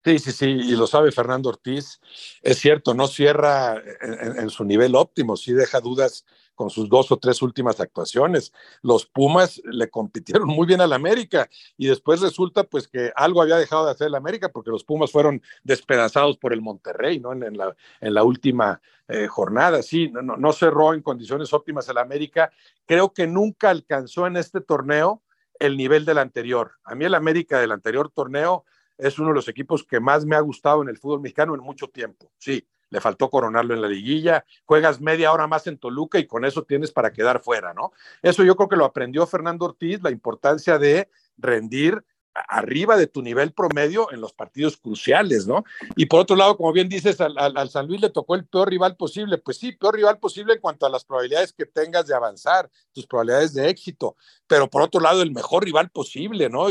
Sí, 0.04 0.18
sí, 0.18 0.32
sí, 0.32 0.46
y 0.46 0.72
lo 0.72 0.86
sabe 0.86 1.12
Fernando 1.12 1.48
Ortiz. 1.48 2.00
Es 2.42 2.58
cierto, 2.58 2.94
no 2.94 3.08
cierra 3.08 3.82
en, 4.00 4.38
en, 4.38 4.50
su 4.50 4.64
nivel 4.64 4.94
óptimo, 4.94 5.36
sí 5.36 5.52
deja 5.52 5.80
dudas 5.80 6.24
con 6.58 6.70
sus 6.70 6.88
dos 6.88 7.12
o 7.12 7.18
tres 7.18 7.40
últimas 7.40 7.78
actuaciones. 7.78 8.52
Los 8.82 9.06
Pumas 9.06 9.62
le 9.64 9.88
compitieron 9.88 10.48
muy 10.48 10.66
bien 10.66 10.80
al 10.80 10.92
América 10.92 11.48
y 11.76 11.86
después 11.86 12.20
resulta 12.20 12.64
pues 12.64 12.88
que 12.88 13.12
algo 13.14 13.40
había 13.40 13.56
dejado 13.56 13.84
de 13.84 13.92
hacer 13.92 14.08
el 14.08 14.16
América 14.16 14.48
porque 14.48 14.72
los 14.72 14.82
Pumas 14.82 15.12
fueron 15.12 15.40
despedazados 15.62 16.36
por 16.36 16.52
el 16.52 16.60
Monterrey, 16.60 17.20
¿no? 17.20 17.32
En, 17.32 17.56
la, 17.56 17.76
en 18.00 18.12
la 18.12 18.24
última 18.24 18.82
eh, 19.06 19.28
jornada, 19.28 19.82
sí, 19.82 20.10
no, 20.10 20.36
no 20.36 20.52
cerró 20.52 20.94
en 20.94 21.00
condiciones 21.00 21.52
óptimas 21.52 21.88
el 21.88 21.98
América. 21.98 22.50
Creo 22.86 23.12
que 23.12 23.28
nunca 23.28 23.70
alcanzó 23.70 24.26
en 24.26 24.36
este 24.36 24.60
torneo 24.60 25.22
el 25.60 25.76
nivel 25.76 26.04
del 26.04 26.18
anterior. 26.18 26.72
A 26.82 26.96
mí 26.96 27.04
el 27.04 27.14
América 27.14 27.60
del 27.60 27.70
anterior 27.70 28.10
torneo 28.10 28.64
es 28.96 29.16
uno 29.20 29.28
de 29.28 29.36
los 29.36 29.46
equipos 29.46 29.84
que 29.84 30.00
más 30.00 30.26
me 30.26 30.34
ha 30.34 30.40
gustado 30.40 30.82
en 30.82 30.88
el 30.88 30.98
fútbol 30.98 31.20
mexicano 31.20 31.54
en 31.54 31.60
mucho 31.60 31.86
tiempo, 31.86 32.32
sí 32.36 32.66
le 32.90 33.00
faltó 33.00 33.30
coronarlo 33.30 33.74
en 33.74 33.82
la 33.82 33.88
liguilla, 33.88 34.44
juegas 34.64 35.00
media 35.00 35.32
hora 35.32 35.46
más 35.46 35.66
en 35.66 35.78
Toluca 35.78 36.18
y 36.18 36.26
con 36.26 36.44
eso 36.44 36.62
tienes 36.64 36.90
para 36.90 37.12
quedar 37.12 37.42
fuera, 37.42 37.74
¿no? 37.74 37.92
Eso 38.22 38.44
yo 38.44 38.56
creo 38.56 38.68
que 38.68 38.76
lo 38.76 38.84
aprendió 38.84 39.26
Fernando 39.26 39.66
Ortiz, 39.66 40.00
la 40.02 40.10
importancia 40.10 40.78
de 40.78 41.10
rendir 41.36 42.04
arriba 42.48 42.96
de 42.96 43.06
tu 43.06 43.22
nivel 43.22 43.52
promedio 43.52 44.12
en 44.12 44.20
los 44.20 44.32
partidos 44.32 44.76
cruciales, 44.76 45.46
¿no? 45.46 45.64
Y 45.96 46.06
por 46.06 46.20
otro 46.20 46.36
lado, 46.36 46.56
como 46.56 46.72
bien 46.72 46.88
dices, 46.88 47.20
al, 47.20 47.36
al, 47.36 47.70
San 47.70 47.86
Luis 47.86 48.00
le 48.00 48.10
tocó 48.10 48.34
el 48.34 48.46
peor 48.46 48.68
rival 48.68 48.96
posible. 48.96 49.38
Pues 49.38 49.58
sí, 49.58 49.72
peor 49.72 49.96
rival 49.96 50.18
posible 50.18 50.54
en 50.54 50.60
cuanto 50.60 50.86
a 50.86 50.90
las 50.90 51.04
probabilidades 51.04 51.52
que 51.52 51.66
tengas 51.66 52.06
de 52.06 52.14
avanzar, 52.14 52.70
tus 52.92 53.06
probabilidades 53.06 53.54
de 53.54 53.68
éxito. 53.68 54.16
Pero 54.46 54.68
por 54.68 54.82
otro 54.82 55.00
lado, 55.00 55.22
el 55.22 55.32
mejor 55.32 55.64
rival 55.64 55.90
posible, 55.90 56.48
¿no? 56.48 56.66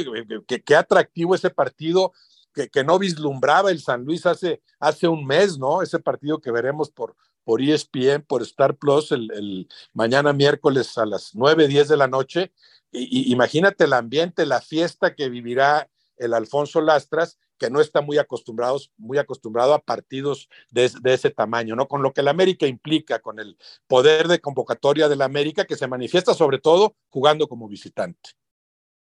Qué 0.48 0.76
atractivo 0.76 1.36
ese 1.36 1.50
partido 1.50 2.14
que, 2.66 2.84
no 2.84 2.98
vislumbraba 2.98 3.72
el 3.72 3.80
San 3.80 4.04
Luis 4.04 4.26
hace, 4.26 4.62
hace 4.80 5.08
un 5.08 5.26
mes, 5.26 5.58
¿no? 5.58 5.82
Ese 5.82 6.00
partido 6.00 6.40
que 6.40 6.52
veremos 6.52 6.90
por, 6.90 7.16
por 7.44 7.62
ESPN, 7.62 8.24
por 8.28 8.42
Star 8.42 8.76
Plus, 8.76 9.12
el, 9.12 9.68
mañana 9.94 10.34
miércoles 10.34 10.98
a 10.98 11.06
las 11.06 11.36
9, 11.36 11.68
10 11.68 11.88
de 11.90 11.98
la 11.98 12.08
noche. 12.08 12.52
Y, 12.92 13.32
imagínate 13.32 13.84
el 13.84 13.94
ambiente, 13.94 14.46
la 14.46 14.62
fiesta 14.62 15.14
que 15.14 15.30
vivirá 15.30 15.90
el 16.18 16.34
Alfonso 16.34 16.82
Lastras, 16.82 17.38
que 17.60 17.70
no 17.70 17.80
está 17.80 18.02
muy 18.02 18.18
acostumbrados, 18.18 18.92
muy 18.98 19.18
acostumbrado 19.18 19.74
a 19.74 19.80
partidos 19.80 20.50
de, 20.72 20.92
de, 21.02 21.14
ese 21.14 21.30
tamaño, 21.30 21.76
¿no? 21.76 21.88
Con 21.88 22.02
lo 22.02 22.14
que 22.14 22.22
el 22.22 22.28
América 22.28 22.66
implica, 22.66 23.20
con 23.20 23.40
el 23.40 23.58
poder 23.88 24.28
de 24.28 24.40
convocatoria 24.40 25.10
del 25.10 25.22
América, 25.22 25.66
que 25.66 25.76
se 25.76 25.88
manifiesta 25.88 26.34
sobre 26.34 26.60
todo 26.60 26.96
jugando 27.10 27.48
como 27.48 27.68
visitante. 27.68 28.32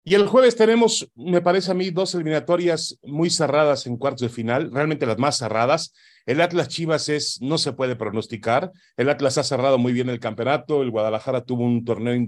Y 0.10 0.16
el 0.16 0.26
jueves 0.26 0.56
tenemos, 0.56 1.12
me 1.16 1.42
parece 1.42 1.70
a 1.70 1.74
mí, 1.74 1.90
dos 1.90 2.16
eliminatorias 2.16 2.98
muy 3.04 3.30
cerradas 3.30 3.88
en 3.88 3.98
cuartos 3.98 4.22
de 4.22 4.30
final, 4.30 4.72
realmente 4.72 5.06
las 5.06 5.18
más 5.18 5.38
cerradas. 5.38 5.94
El 6.26 6.40
Atlas 6.40 6.70
Chivas 6.70 7.10
es, 7.10 7.42
no 7.42 7.58
se 7.58 7.74
puede 7.74 7.98
pronosticar. 7.98 8.72
El 8.96 9.10
Atlas 9.10 9.38
ha 9.38 9.44
cerrado 9.44 9.78
muy 9.78 9.92
bien 9.92 10.08
el 10.08 10.22
campeonato. 10.22 10.82
El 10.82 10.92
Guadalajara 10.92 11.44
tuvo 11.44 11.66
un 11.66 11.84
torneo 11.84 12.26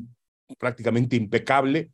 prácticamente 0.58 1.15
impecable. 1.15 1.92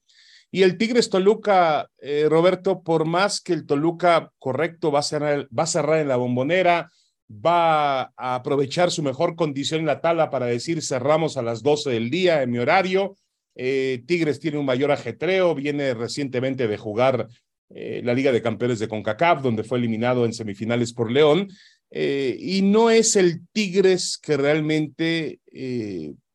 Y 0.50 0.63
el 0.63 0.80
Tigres 0.80 1.12
Toluca, 1.12 1.88
eh, 2.00 2.26
Roberto, 2.28 2.82
por 2.82 3.06
más 3.06 3.39
que 3.39 3.54
el 3.54 3.67
Toluca, 3.67 4.32
correcto, 4.39 4.91
va 4.91 5.02
a, 5.02 5.04
cerrar, 5.04 5.48
va 5.56 5.63
a 5.63 5.67
cerrar 5.67 6.00
en 6.00 6.08
la 6.08 6.15
bombonera, 6.15 6.89
va 7.30 8.12
a 8.17 8.34
aprovechar 8.34 8.89
su 8.89 9.04
mejor 9.04 9.36
condición 9.36 9.82
en 9.82 9.86
la 9.86 10.02
tabla 10.02 10.32
para 10.32 10.48
decir 10.48 10.82
cerramos 10.82 11.38
a 11.38 11.43
las 11.43 11.62
12 11.62 11.91
del 11.91 12.10
día 12.10 12.41
en 12.41 12.50
mi 12.50 12.58
horario 12.58 13.15
eh, 13.56 14.04
Tigres 14.06 14.39
tiene 14.39 14.58
un 14.58 14.65
mayor 14.65 14.91
ajetreo, 14.91 15.56
viene 15.56 15.94
recientemente 15.94 16.68
de 16.68 16.78
jugar 16.78 17.28
eh, 17.70 18.02
la 18.04 18.13
Liga 18.13 18.32
de 18.32 18.41
Campeones 18.41 18.80
de 18.80 18.88
CONCACAF, 18.88 19.41
donde 19.41 19.63
fue 19.63 19.78
eliminado 19.78 20.26
en 20.26 20.34
semifinales 20.34 20.94
por 20.94 21.10
León, 21.10 21.48
eh, 21.89 22.36
y 22.39 22.62
no 22.62 22.89
es 22.89 23.15
el 23.15 23.48
Tigres 23.54 24.18
que 24.18 24.38
realmente 24.38 25.39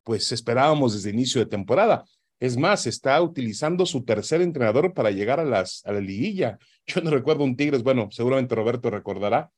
pues 0.03 0.31
esperábamos 0.31 0.93
desde 0.95 1.11
inicio 1.11 1.39
de 1.39 1.47
temporada. 1.47 2.03
Es 2.39 2.57
más, 2.57 2.87
está 2.87 3.21
utilizando 3.21 3.85
su 3.85 4.03
tercer 4.03 4.41
entrenador 4.41 4.95
para 4.95 5.11
llegar 5.11 5.39
a, 5.39 5.45
las, 5.45 5.85
a 5.85 5.91
la 5.91 6.01
liguilla. 6.01 6.57
Yo 6.87 7.01
no 7.01 7.11
recuerdo 7.11 7.43
un 7.43 7.55
Tigres, 7.55 7.83
bueno, 7.83 8.09
seguramente 8.11 8.55
Roberto 8.55 8.89
recordará, 8.89 9.51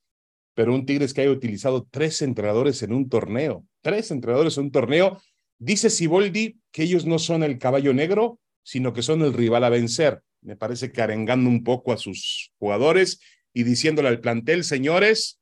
pero 0.54 0.76
un 0.76 0.86
Tigres 0.86 1.13
que 1.13 1.21
haya 1.21 1.32
utilizado 1.32 1.88
tres 1.89 2.21
entrenadores 2.21 2.84
en 2.84 2.91
un 2.91 3.08
torneo, 3.08 3.65
tres 3.82 4.12
entrenadores 4.12 4.58
en 4.58 4.65
un 4.65 4.71
torneo 4.71 5.21
Dice 5.59 5.89
Siboldi 5.89 6.57
que 6.71 6.83
ellos 6.83 7.05
no 7.05 7.19
son 7.19 7.43
el 7.43 7.57
caballo 7.57 7.93
negro, 7.93 8.39
sino 8.63 8.93
que 8.93 9.01
son 9.01 9.21
el 9.21 9.33
rival 9.33 9.63
a 9.63 9.69
vencer. 9.69 10.21
Me 10.41 10.55
parece 10.55 10.91
que 10.91 11.01
arengando 11.01 11.49
un 11.49 11.63
poco 11.63 11.93
a 11.93 11.97
sus 11.97 12.51
jugadores 12.57 13.19
y 13.53 13.63
diciéndole 13.63 14.09
al 14.09 14.19
plantel, 14.19 14.63
señores, 14.63 15.39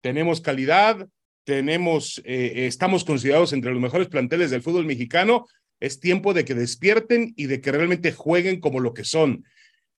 tenemos 0.00 0.40
calidad, 0.40 1.08
tenemos, 1.44 2.20
eh, 2.24 2.66
estamos 2.66 3.04
considerados 3.04 3.52
entre 3.52 3.72
los 3.72 3.80
mejores 3.80 4.08
planteles 4.08 4.50
del 4.50 4.62
fútbol 4.62 4.86
mexicano. 4.86 5.46
Es 5.80 6.00
tiempo 6.00 6.34
de 6.34 6.44
que 6.44 6.54
despierten 6.54 7.32
y 7.36 7.46
de 7.46 7.60
que 7.60 7.72
realmente 7.72 8.12
jueguen 8.12 8.60
como 8.60 8.80
lo 8.80 8.94
que 8.94 9.04
son. 9.04 9.44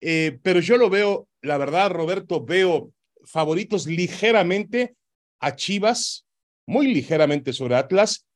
Eh, 0.01 0.39
pero 0.43 0.61
yo 0.61 0.77
lo 0.77 0.91
veo, 0.91 1.29
la 1.43 1.59
verdad, 1.59 1.91
Roberto, 1.91 2.45
veo 2.45 2.93
favoritos 3.25 3.87
ligeramente 3.87 4.95
a 5.41 5.55
Chivas, 5.55 6.27
muy 6.67 6.93
ligeramente 6.93 7.53
sobre 7.53 7.77
Atlas, 7.77 8.27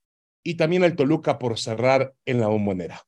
y 0.42 0.56
también 0.56 0.84
al 0.84 0.96
Toluca 0.96 1.38
por 1.38 1.58
cerrar 1.58 2.14
en 2.24 2.40
la 2.40 2.48
bombonera. 2.48 3.02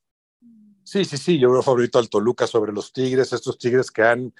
Sí, 0.85 1.05
sí, 1.05 1.17
sí, 1.17 1.39
yo 1.39 1.51
veo 1.53 1.63
favorito 1.63 1.99
al 1.99 2.09
Toluca 2.09 2.47
sobre 2.47 2.73
los 2.73 2.93
Tigres, 2.93 3.33
estos 3.33 3.59
Tigres 3.59 3.91
que 3.91 4.03
han 4.03 4.35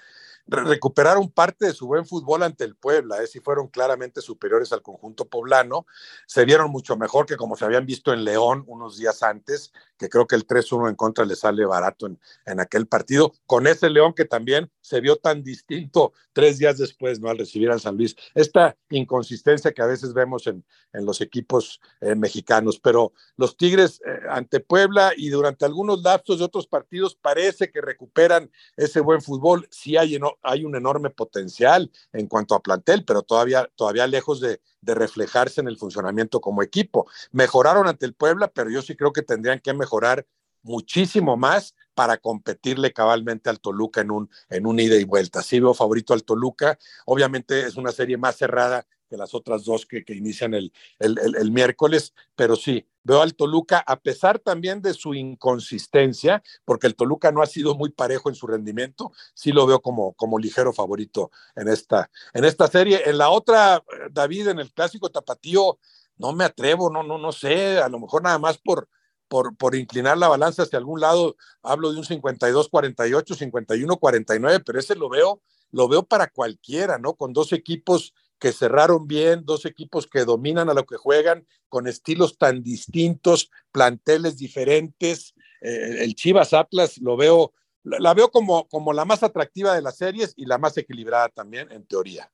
recuperaron 0.45 1.31
parte 1.31 1.67
de 1.67 1.73
su 1.73 1.87
buen 1.87 2.05
fútbol 2.05 2.43
ante 2.43 2.63
el 2.63 2.75
Puebla, 2.75 3.21
¿eh? 3.23 3.27
si 3.27 3.39
fueron 3.39 3.67
claramente 3.67 4.21
superiores 4.21 4.73
al 4.73 4.81
conjunto 4.81 5.25
poblano, 5.25 5.85
se 6.27 6.45
vieron 6.45 6.69
mucho 6.69 6.97
mejor 6.97 7.25
que 7.25 7.37
como 7.37 7.55
se 7.55 7.65
habían 7.65 7.85
visto 7.85 8.13
en 8.13 8.23
León 8.23 8.63
unos 8.67 8.97
días 8.97 9.23
antes, 9.23 9.71
que 9.97 10.09
creo 10.09 10.27
que 10.27 10.35
el 10.35 10.45
3-1 10.45 10.89
en 10.89 10.95
contra 10.95 11.25
le 11.25 11.35
sale 11.35 11.65
barato 11.65 12.07
en, 12.07 12.19
en, 12.45 12.59
aquel 12.59 12.87
partido, 12.87 13.33
con 13.45 13.67
ese 13.67 13.89
León 13.89 14.13
que 14.13 14.25
también 14.25 14.69
se 14.81 14.99
vio 14.99 15.15
tan 15.15 15.43
distinto 15.43 16.11
tres 16.33 16.57
días 16.57 16.77
después, 16.77 17.19
¿no? 17.19 17.29
Al 17.29 17.37
recibir 17.37 17.71
al 17.71 17.79
San 17.79 17.95
Luis. 17.95 18.15
Esta 18.35 18.75
inconsistencia 18.89 19.71
que 19.71 19.81
a 19.81 19.85
veces 19.85 20.13
vemos 20.13 20.47
en, 20.47 20.65
en 20.91 21.05
los 21.05 21.21
equipos 21.21 21.79
eh, 22.01 22.15
mexicanos, 22.15 22.79
pero 22.79 23.13
los 23.37 23.55
Tigres 23.55 24.01
eh, 24.05 24.19
ante 24.29 24.59
Puebla 24.59 25.13
y 25.15 25.29
durante 25.29 25.65
algunos 25.65 26.01
lapsos 26.03 26.39
de 26.39 26.45
otros 26.45 26.67
partidos 26.67 27.15
parece 27.15 27.71
que 27.71 27.81
recuperan 27.81 28.51
ese 28.75 28.99
buen 28.99 29.21
fútbol, 29.21 29.67
si 29.71 29.95
hay 29.95 30.15
en 30.15 30.23
hay 30.41 30.65
un 30.65 30.75
enorme 30.75 31.09
potencial 31.09 31.91
en 32.11 32.27
cuanto 32.27 32.55
a 32.55 32.61
plantel, 32.61 33.05
pero 33.05 33.21
todavía, 33.21 33.69
todavía 33.75 34.07
lejos 34.07 34.39
de, 34.39 34.61
de 34.81 34.95
reflejarse 34.95 35.61
en 35.61 35.67
el 35.67 35.77
funcionamiento 35.77 36.41
como 36.41 36.63
equipo. 36.63 37.07
Mejoraron 37.31 37.87
ante 37.87 38.05
el 38.05 38.13
Puebla, 38.13 38.49
pero 38.49 38.69
yo 38.69 38.81
sí 38.81 38.95
creo 38.95 39.13
que 39.13 39.21
tendrían 39.21 39.59
que 39.59 39.73
mejorar 39.73 40.25
muchísimo 40.63 41.37
más 41.37 41.75
para 41.93 42.17
competirle 42.17 42.93
cabalmente 42.93 43.49
al 43.49 43.59
Toluca 43.59 44.01
en 44.01 44.11
un, 44.11 44.29
en 44.49 44.65
un 44.65 44.79
ida 44.79 44.95
y 44.95 45.03
vuelta. 45.03 45.43
Sí 45.43 45.59
veo 45.59 45.73
favorito 45.73 46.13
al 46.13 46.23
Toluca. 46.23 46.79
Obviamente 47.05 47.67
es 47.67 47.75
una 47.75 47.91
serie 47.91 48.17
más 48.17 48.37
cerrada 48.37 48.87
las 49.17 49.33
otras 49.33 49.63
dos 49.65 49.85
que, 49.85 50.03
que 50.03 50.15
inician 50.15 50.53
el, 50.53 50.71
el, 50.99 51.17
el, 51.19 51.51
miércoles, 51.51 52.13
pero 52.35 52.55
sí, 52.55 52.87
veo 53.03 53.21
al 53.21 53.35
Toluca, 53.35 53.83
a 53.85 53.99
pesar 53.99 54.39
también 54.39 54.81
de 54.81 54.93
su 54.93 55.13
inconsistencia, 55.13 56.41
porque 56.65 56.87
el 56.87 56.95
Toluca 56.95 57.31
no 57.31 57.41
ha 57.41 57.45
sido 57.45 57.75
muy 57.75 57.89
parejo 57.91 58.29
en 58.29 58.35
su 58.35 58.47
rendimiento, 58.47 59.11
sí 59.33 59.51
lo 59.51 59.65
veo 59.65 59.81
como, 59.81 60.13
como 60.13 60.39
ligero 60.39 60.73
favorito 60.73 61.31
en 61.55 61.67
esta, 61.67 62.09
en 62.33 62.45
esta 62.45 62.67
serie. 62.67 63.01
En 63.05 63.17
la 63.17 63.29
otra, 63.29 63.83
David, 64.11 64.49
en 64.49 64.59
el 64.59 64.71
clásico 64.71 65.09
tapatío, 65.09 65.77
no 66.17 66.33
me 66.33 66.45
atrevo, 66.45 66.89
no, 66.89 67.03
no, 67.03 67.17
no 67.17 67.31
sé, 67.31 67.79
a 67.79 67.89
lo 67.89 67.99
mejor 67.99 68.23
nada 68.23 68.39
más 68.39 68.57
por, 68.57 68.87
por, 69.27 69.55
por, 69.55 69.75
inclinar 69.75 70.17
la 70.17 70.27
balanza 70.27 70.63
hacia 70.63 70.79
algún 70.79 71.01
lado, 71.01 71.35
hablo 71.61 71.91
de 71.91 71.99
un 71.99 72.05
52-48, 72.05 73.35
51-49, 73.51 74.63
pero 74.65 74.79
ese 74.79 74.95
lo 74.95 75.09
veo, 75.09 75.41
lo 75.71 75.87
veo 75.87 76.03
para 76.03 76.27
cualquiera, 76.27 76.99
¿no? 76.99 77.15
Con 77.15 77.33
dos 77.33 77.51
equipos 77.51 78.13
que 78.43 78.51
cerraron 78.51 79.07
bien, 79.07 79.45
dos 79.45 79.65
equipos 79.65 80.05
que 80.05 80.25
dominan 80.25 80.69
a 80.69 80.73
lo 80.73 80.85
que 80.85 80.97
juegan, 80.97 81.47
con 81.69 81.87
estilos 81.87 82.37
tan 82.37 82.61
distintos, 82.61 83.49
planteles 83.71 84.37
diferentes. 84.37 85.33
Eh, 85.61 86.03
el 86.03 86.13
Chivas 86.13 86.51
Atlas 86.51 86.97
lo 86.97 87.15
veo, 87.15 87.53
la 87.83 88.13
veo 88.13 88.31
como, 88.31 88.67
como 88.67 88.91
la 88.91 89.05
más 89.05 89.23
atractiva 89.23 89.73
de 89.73 89.81
las 89.81 89.95
series 89.95 90.33
y 90.35 90.45
la 90.45 90.57
más 90.57 90.75
equilibrada 90.77 91.29
también, 91.29 91.71
en 91.71 91.85
teoría. 91.85 92.29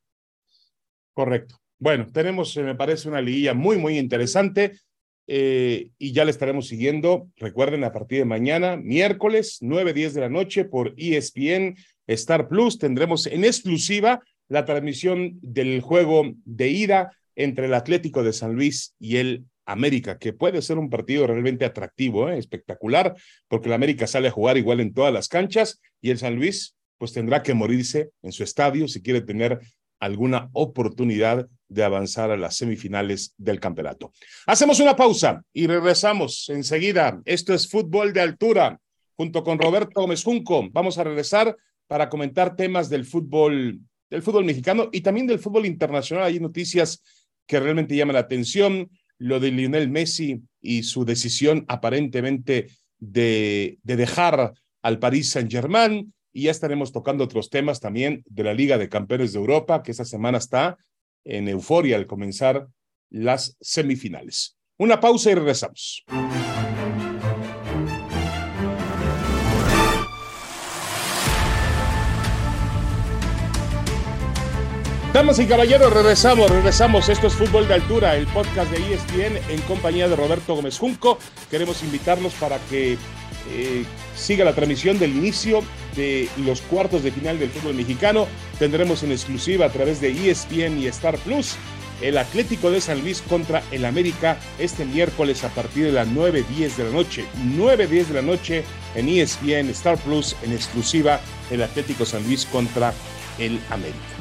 Correcto. 1.13 1.61
Bueno, 1.77 2.07
tenemos, 2.11 2.57
me 2.57 2.73
parece, 2.73 3.07
una 3.07 3.21
liguilla 3.21 3.53
muy, 3.53 3.77
muy 3.77 3.99
interesante. 3.99 4.79
Eh, 5.27 5.91
y 5.99 6.11
ya 6.11 6.25
le 6.25 6.31
estaremos 6.31 6.67
siguiendo. 6.67 7.29
Recuerden, 7.35 7.83
a 7.83 7.91
partir 7.91 8.17
de 8.17 8.25
mañana, 8.25 8.77
miércoles, 8.77 9.59
9, 9.61 9.93
10 9.93 10.15
de 10.15 10.21
la 10.21 10.29
noche, 10.29 10.65
por 10.65 10.95
ESPN 10.97 11.77
Star 12.07 12.47
Plus, 12.47 12.79
tendremos 12.79 13.27
en 13.27 13.45
exclusiva 13.45 14.23
la 14.49 14.65
transmisión 14.65 15.39
del 15.41 15.81
juego 15.81 16.33
de 16.43 16.67
ida 16.69 17.15
entre 17.35 17.67
el 17.67 17.73
Atlético 17.73 18.23
de 18.23 18.33
San 18.33 18.53
Luis 18.53 18.95
y 18.99 19.17
el 19.17 19.45
América, 19.65 20.17
que 20.17 20.33
puede 20.33 20.61
ser 20.61 20.77
un 20.77 20.89
partido 20.89 21.27
realmente 21.27 21.63
atractivo, 21.63 22.29
¿eh? 22.29 22.37
espectacular, 22.37 23.15
porque 23.47 23.69
el 23.69 23.73
América 23.73 24.07
sale 24.07 24.27
a 24.27 24.31
jugar 24.31 24.57
igual 24.57 24.79
en 24.79 24.93
todas 24.93 25.13
las 25.13 25.27
canchas 25.27 25.79
y 26.01 26.09
el 26.09 26.17
San 26.17 26.35
Luis 26.35 26.75
pues 26.97 27.13
tendrá 27.13 27.41
que 27.43 27.53
morirse 27.53 28.09
en 28.21 28.31
su 28.33 28.43
estadio 28.43 28.87
si 28.87 29.01
quiere 29.01 29.21
tener 29.21 29.59
alguna 29.99 30.49
oportunidad 30.53 31.47
de 31.67 31.83
avanzar 31.83 32.31
a 32.31 32.37
las 32.37 32.57
semifinales 32.57 33.33
del 33.37 33.59
campeonato. 33.59 34.11
Hacemos 34.47 34.79
una 34.79 34.95
pausa 34.95 35.43
y 35.53 35.67
regresamos 35.67 36.49
enseguida. 36.49 37.21
Esto 37.25 37.53
es 37.53 37.69
fútbol 37.69 38.11
de 38.11 38.21
altura 38.21 38.79
junto 39.15 39.43
con 39.43 39.59
Roberto 39.59 40.01
Gómez 40.01 40.23
Junco. 40.23 40.67
Vamos 40.71 40.97
a 40.97 41.03
regresar 41.03 41.55
para 41.87 42.09
comentar 42.09 42.55
temas 42.55 42.89
del 42.89 43.05
fútbol 43.05 43.79
del 44.09 44.21
fútbol 44.21 44.45
mexicano 44.45 44.89
y 44.91 45.01
también 45.01 45.27
del 45.27 45.39
fútbol 45.39 45.65
internacional. 45.65 46.25
Hay 46.25 46.39
noticias 46.39 47.03
que 47.47 47.59
realmente 47.59 47.95
llaman 47.95 48.15
la 48.15 48.21
atención. 48.21 48.89
Lo 49.17 49.39
de 49.39 49.51
Lionel 49.51 49.89
Messi 49.89 50.41
y 50.61 50.83
su 50.83 51.03
decisión 51.03 51.65
aparentemente 51.67 52.67
de, 52.99 53.77
de 53.83 53.95
dejar 53.95 54.53
al 54.81 54.99
Paris 54.99 55.31
Saint-Germain. 55.31 56.13
Y 56.31 56.43
ya 56.43 56.51
estaremos 56.51 56.91
tocando 56.91 57.23
otros 57.23 57.49
temas 57.49 57.79
también 57.79 58.23
de 58.27 58.43
la 58.43 58.53
Liga 58.53 58.77
de 58.77 58.87
Campeones 58.87 59.33
de 59.33 59.39
Europa, 59.39 59.83
que 59.83 59.91
esta 59.91 60.05
semana 60.05 60.37
está 60.37 60.77
en 61.25 61.47
euforia 61.47 61.97
al 61.97 62.07
comenzar 62.07 62.67
las 63.09 63.57
semifinales. 63.59 64.57
Una 64.77 64.99
pausa 64.99 65.31
y 65.31 65.35
regresamos. 65.35 66.05
Damas 75.19 75.39
y 75.39 75.47
caballeros, 75.47 75.91
regresamos, 75.91 76.49
regresamos. 76.49 77.09
Esto 77.09 77.27
es 77.27 77.33
Fútbol 77.33 77.67
de 77.67 77.73
Altura, 77.73 78.15
el 78.15 78.25
podcast 78.27 78.71
de 78.71 78.77
ESPN 78.77 79.51
en 79.51 79.59
compañía 79.67 80.07
de 80.07 80.15
Roberto 80.15 80.55
Gómez 80.55 80.77
Junco. 80.79 81.19
Queremos 81.51 81.83
invitarlos 81.83 82.31
para 82.35 82.57
que 82.69 82.93
eh, 82.93 83.83
siga 84.15 84.45
la 84.45 84.55
transmisión 84.55 84.97
del 84.97 85.11
inicio 85.11 85.61
de 85.97 86.29
los 86.37 86.61
cuartos 86.61 87.03
de 87.03 87.11
final 87.11 87.37
del 87.37 87.49
fútbol 87.49 87.73
mexicano. 87.73 88.27
Tendremos 88.59 89.03
en 89.03 89.11
exclusiva 89.11 89.65
a 89.65 89.69
través 89.69 89.99
de 89.99 90.31
ESPN 90.31 90.79
y 90.79 90.87
Star 90.87 91.17
Plus 91.17 91.57
el 92.01 92.17
Atlético 92.17 92.71
de 92.71 92.79
San 92.79 93.01
Luis 93.01 93.21
contra 93.21 93.61
el 93.71 93.83
América 93.83 94.37
este 94.57 94.85
miércoles 94.85 95.43
a 95.43 95.49
partir 95.49 95.83
de 95.83 95.91
las 95.91 96.07
9.10 96.07 96.77
de 96.77 96.83
la 96.85 96.91
noche. 96.91 97.25
9.10 97.57 98.05
de 98.05 98.13
la 98.13 98.21
noche 98.21 98.63
en 98.95 99.09
ESPN 99.09 99.69
Star 99.71 99.97
Plus 99.97 100.37
en 100.43 100.53
exclusiva 100.53 101.19
el 101.51 101.61
Atlético 101.61 102.05
San 102.05 102.23
Luis 102.23 102.45
contra 102.45 102.93
el 103.37 103.59
América. 103.69 104.18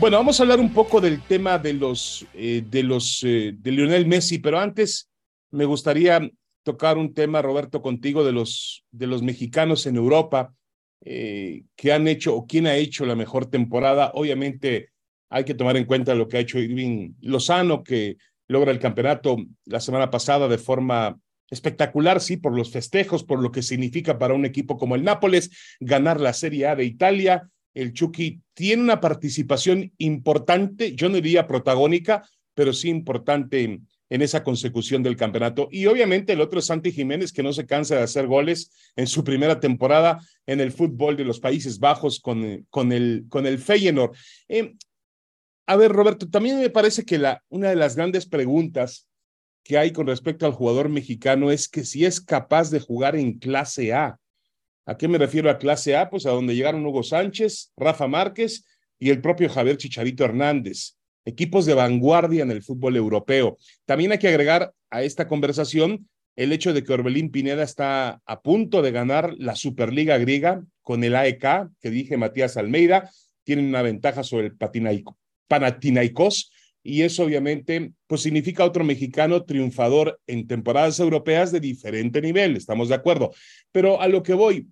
Bueno, 0.00 0.18
vamos 0.18 0.38
a 0.38 0.44
hablar 0.44 0.60
un 0.60 0.72
poco 0.72 1.00
del 1.00 1.20
tema 1.22 1.58
de 1.58 1.72
los 1.72 2.24
eh, 2.32 2.62
de 2.64 2.84
los 2.84 3.20
eh, 3.24 3.52
de 3.58 3.72
Lionel 3.72 4.06
Messi, 4.06 4.38
pero 4.38 4.60
antes 4.60 5.10
me 5.50 5.64
gustaría 5.64 6.20
tocar 6.62 6.96
un 6.98 7.12
tema, 7.14 7.42
Roberto, 7.42 7.82
contigo 7.82 8.22
de 8.22 8.30
los 8.30 8.84
de 8.92 9.08
los 9.08 9.22
mexicanos 9.22 9.86
en 9.86 9.96
Europa 9.96 10.54
eh, 11.04 11.64
que 11.74 11.92
han 11.92 12.06
hecho 12.06 12.36
o 12.36 12.46
quién 12.46 12.68
ha 12.68 12.76
hecho 12.76 13.06
la 13.06 13.16
mejor 13.16 13.46
temporada. 13.46 14.12
Obviamente 14.14 14.90
hay 15.30 15.42
que 15.42 15.54
tomar 15.54 15.76
en 15.76 15.84
cuenta 15.84 16.14
lo 16.14 16.28
que 16.28 16.36
ha 16.36 16.40
hecho 16.40 16.60
Irving 16.60 17.14
Lozano, 17.20 17.82
que 17.82 18.18
logra 18.46 18.70
el 18.70 18.78
campeonato 18.78 19.36
la 19.64 19.80
semana 19.80 20.10
pasada 20.10 20.46
de 20.46 20.58
forma 20.58 21.18
espectacular, 21.50 22.20
sí, 22.20 22.36
por 22.36 22.54
los 22.56 22.70
festejos, 22.70 23.24
por 23.24 23.42
lo 23.42 23.50
que 23.50 23.62
significa 23.62 24.16
para 24.16 24.34
un 24.34 24.44
equipo 24.44 24.76
como 24.76 24.94
el 24.94 25.02
Nápoles 25.02 25.50
ganar 25.80 26.20
la 26.20 26.34
Serie 26.34 26.68
A 26.68 26.76
de 26.76 26.84
Italia 26.84 27.50
el 27.80 27.92
Chucky 27.92 28.40
tiene 28.54 28.82
una 28.82 29.00
participación 29.00 29.92
importante, 29.98 30.94
yo 30.94 31.08
no 31.08 31.14
diría 31.16 31.46
protagónica, 31.46 32.28
pero 32.54 32.72
sí 32.72 32.88
importante 32.88 33.62
en, 33.62 33.86
esa 34.10 34.42
consecución 34.42 35.02
del 35.02 35.16
campeonato. 35.16 35.68
Y 35.70 35.86
obviamente 35.86 36.32
el 36.32 36.40
otro 36.40 36.58
es 36.58 36.66
Santi 36.66 36.90
Jiménez, 36.90 37.32
que 37.32 37.42
no 37.42 37.52
se 37.52 37.66
cansa 37.66 37.96
de 37.96 38.02
hacer 38.02 38.26
goles 38.26 38.72
en 38.96 39.06
su 39.06 39.22
primera 39.22 39.60
temporada 39.60 40.18
en 40.46 40.60
el 40.60 40.72
fútbol 40.72 41.16
de 41.16 41.24
los 41.24 41.40
Países 41.40 41.78
Bajos 41.78 42.18
con, 42.18 42.66
con, 42.70 42.90
el, 42.90 43.26
con 43.28 43.46
el 43.46 43.58
Feyenoord. 43.58 44.16
Eh, 44.48 44.74
a 45.66 45.76
ver, 45.76 45.92
Roberto, 45.92 46.28
también 46.28 46.58
me 46.58 46.70
parece 46.70 47.04
que 47.04 47.22
una 47.50 47.68
de 47.68 47.76
las 47.76 47.94
grandes 47.94 48.26
preguntas 48.26 49.06
que 49.62 49.76
hay 49.76 49.92
con 49.92 50.06
respecto 50.06 50.46
al 50.46 50.52
jugador 50.52 50.88
mexicano 50.88 51.50
es 51.50 51.68
que 51.68 51.84
si 51.84 52.06
es 52.06 52.20
capaz 52.20 52.70
de 52.70 52.80
jugar 52.80 53.14
en 53.14 53.38
clase 53.38 53.92
A. 53.92 54.18
¿A 54.88 54.96
qué 54.96 55.06
me 55.06 55.18
refiero 55.18 55.50
a 55.50 55.58
clase 55.58 55.94
A? 55.96 56.08
Pues 56.08 56.24
a 56.24 56.30
donde 56.30 56.56
llegaron 56.56 56.86
Hugo 56.86 57.02
Sánchez, 57.02 57.72
Rafa 57.76 58.08
Márquez 58.08 58.64
y 58.98 59.10
el 59.10 59.20
propio 59.20 59.50
Javier 59.50 59.76
Chicharito 59.76 60.24
Hernández, 60.24 60.96
equipos 61.26 61.66
de 61.66 61.74
vanguardia 61.74 62.42
en 62.42 62.50
el 62.50 62.62
fútbol 62.62 62.96
europeo. 62.96 63.58
También 63.84 64.12
hay 64.12 64.18
que 64.18 64.28
agregar 64.28 64.72
a 64.88 65.02
esta 65.02 65.28
conversación 65.28 66.08
el 66.36 66.52
hecho 66.52 66.72
de 66.72 66.84
que 66.84 66.94
Orbelín 66.94 67.30
Pineda 67.30 67.64
está 67.64 68.22
a 68.24 68.40
punto 68.40 68.80
de 68.80 68.90
ganar 68.90 69.34
la 69.36 69.56
Superliga 69.56 70.16
griega 70.16 70.64
con 70.80 71.04
el 71.04 71.16
AEK, 71.16 71.68
que 71.82 71.90
dije 71.90 72.16
Matías 72.16 72.56
Almeida, 72.56 73.10
tienen 73.44 73.66
una 73.66 73.82
ventaja 73.82 74.24
sobre 74.24 74.46
el 74.46 74.56
Panathinaikos 75.48 76.50
y 76.82 77.02
eso 77.02 77.24
obviamente 77.24 77.92
pues 78.06 78.22
significa 78.22 78.64
otro 78.64 78.84
mexicano 78.84 79.44
triunfador 79.44 80.18
en 80.26 80.46
temporadas 80.46 80.98
europeas 80.98 81.52
de 81.52 81.60
diferente 81.60 82.22
nivel, 82.22 82.56
estamos 82.56 82.88
de 82.88 82.94
acuerdo. 82.94 83.32
Pero 83.70 84.00
a 84.00 84.08
lo 84.08 84.22
que 84.22 84.32
voy, 84.32 84.66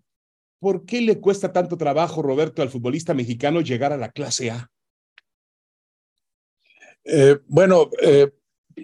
¿Por 0.58 0.86
qué 0.86 1.00
le 1.00 1.20
cuesta 1.20 1.52
tanto 1.52 1.76
trabajo, 1.76 2.22
Roberto, 2.22 2.62
al 2.62 2.70
futbolista 2.70 3.14
mexicano 3.14 3.60
llegar 3.60 3.92
a 3.92 3.96
la 3.96 4.10
clase 4.10 4.50
A? 4.50 4.70
Eh, 7.04 7.38
bueno, 7.46 7.90
eh, 8.02 8.32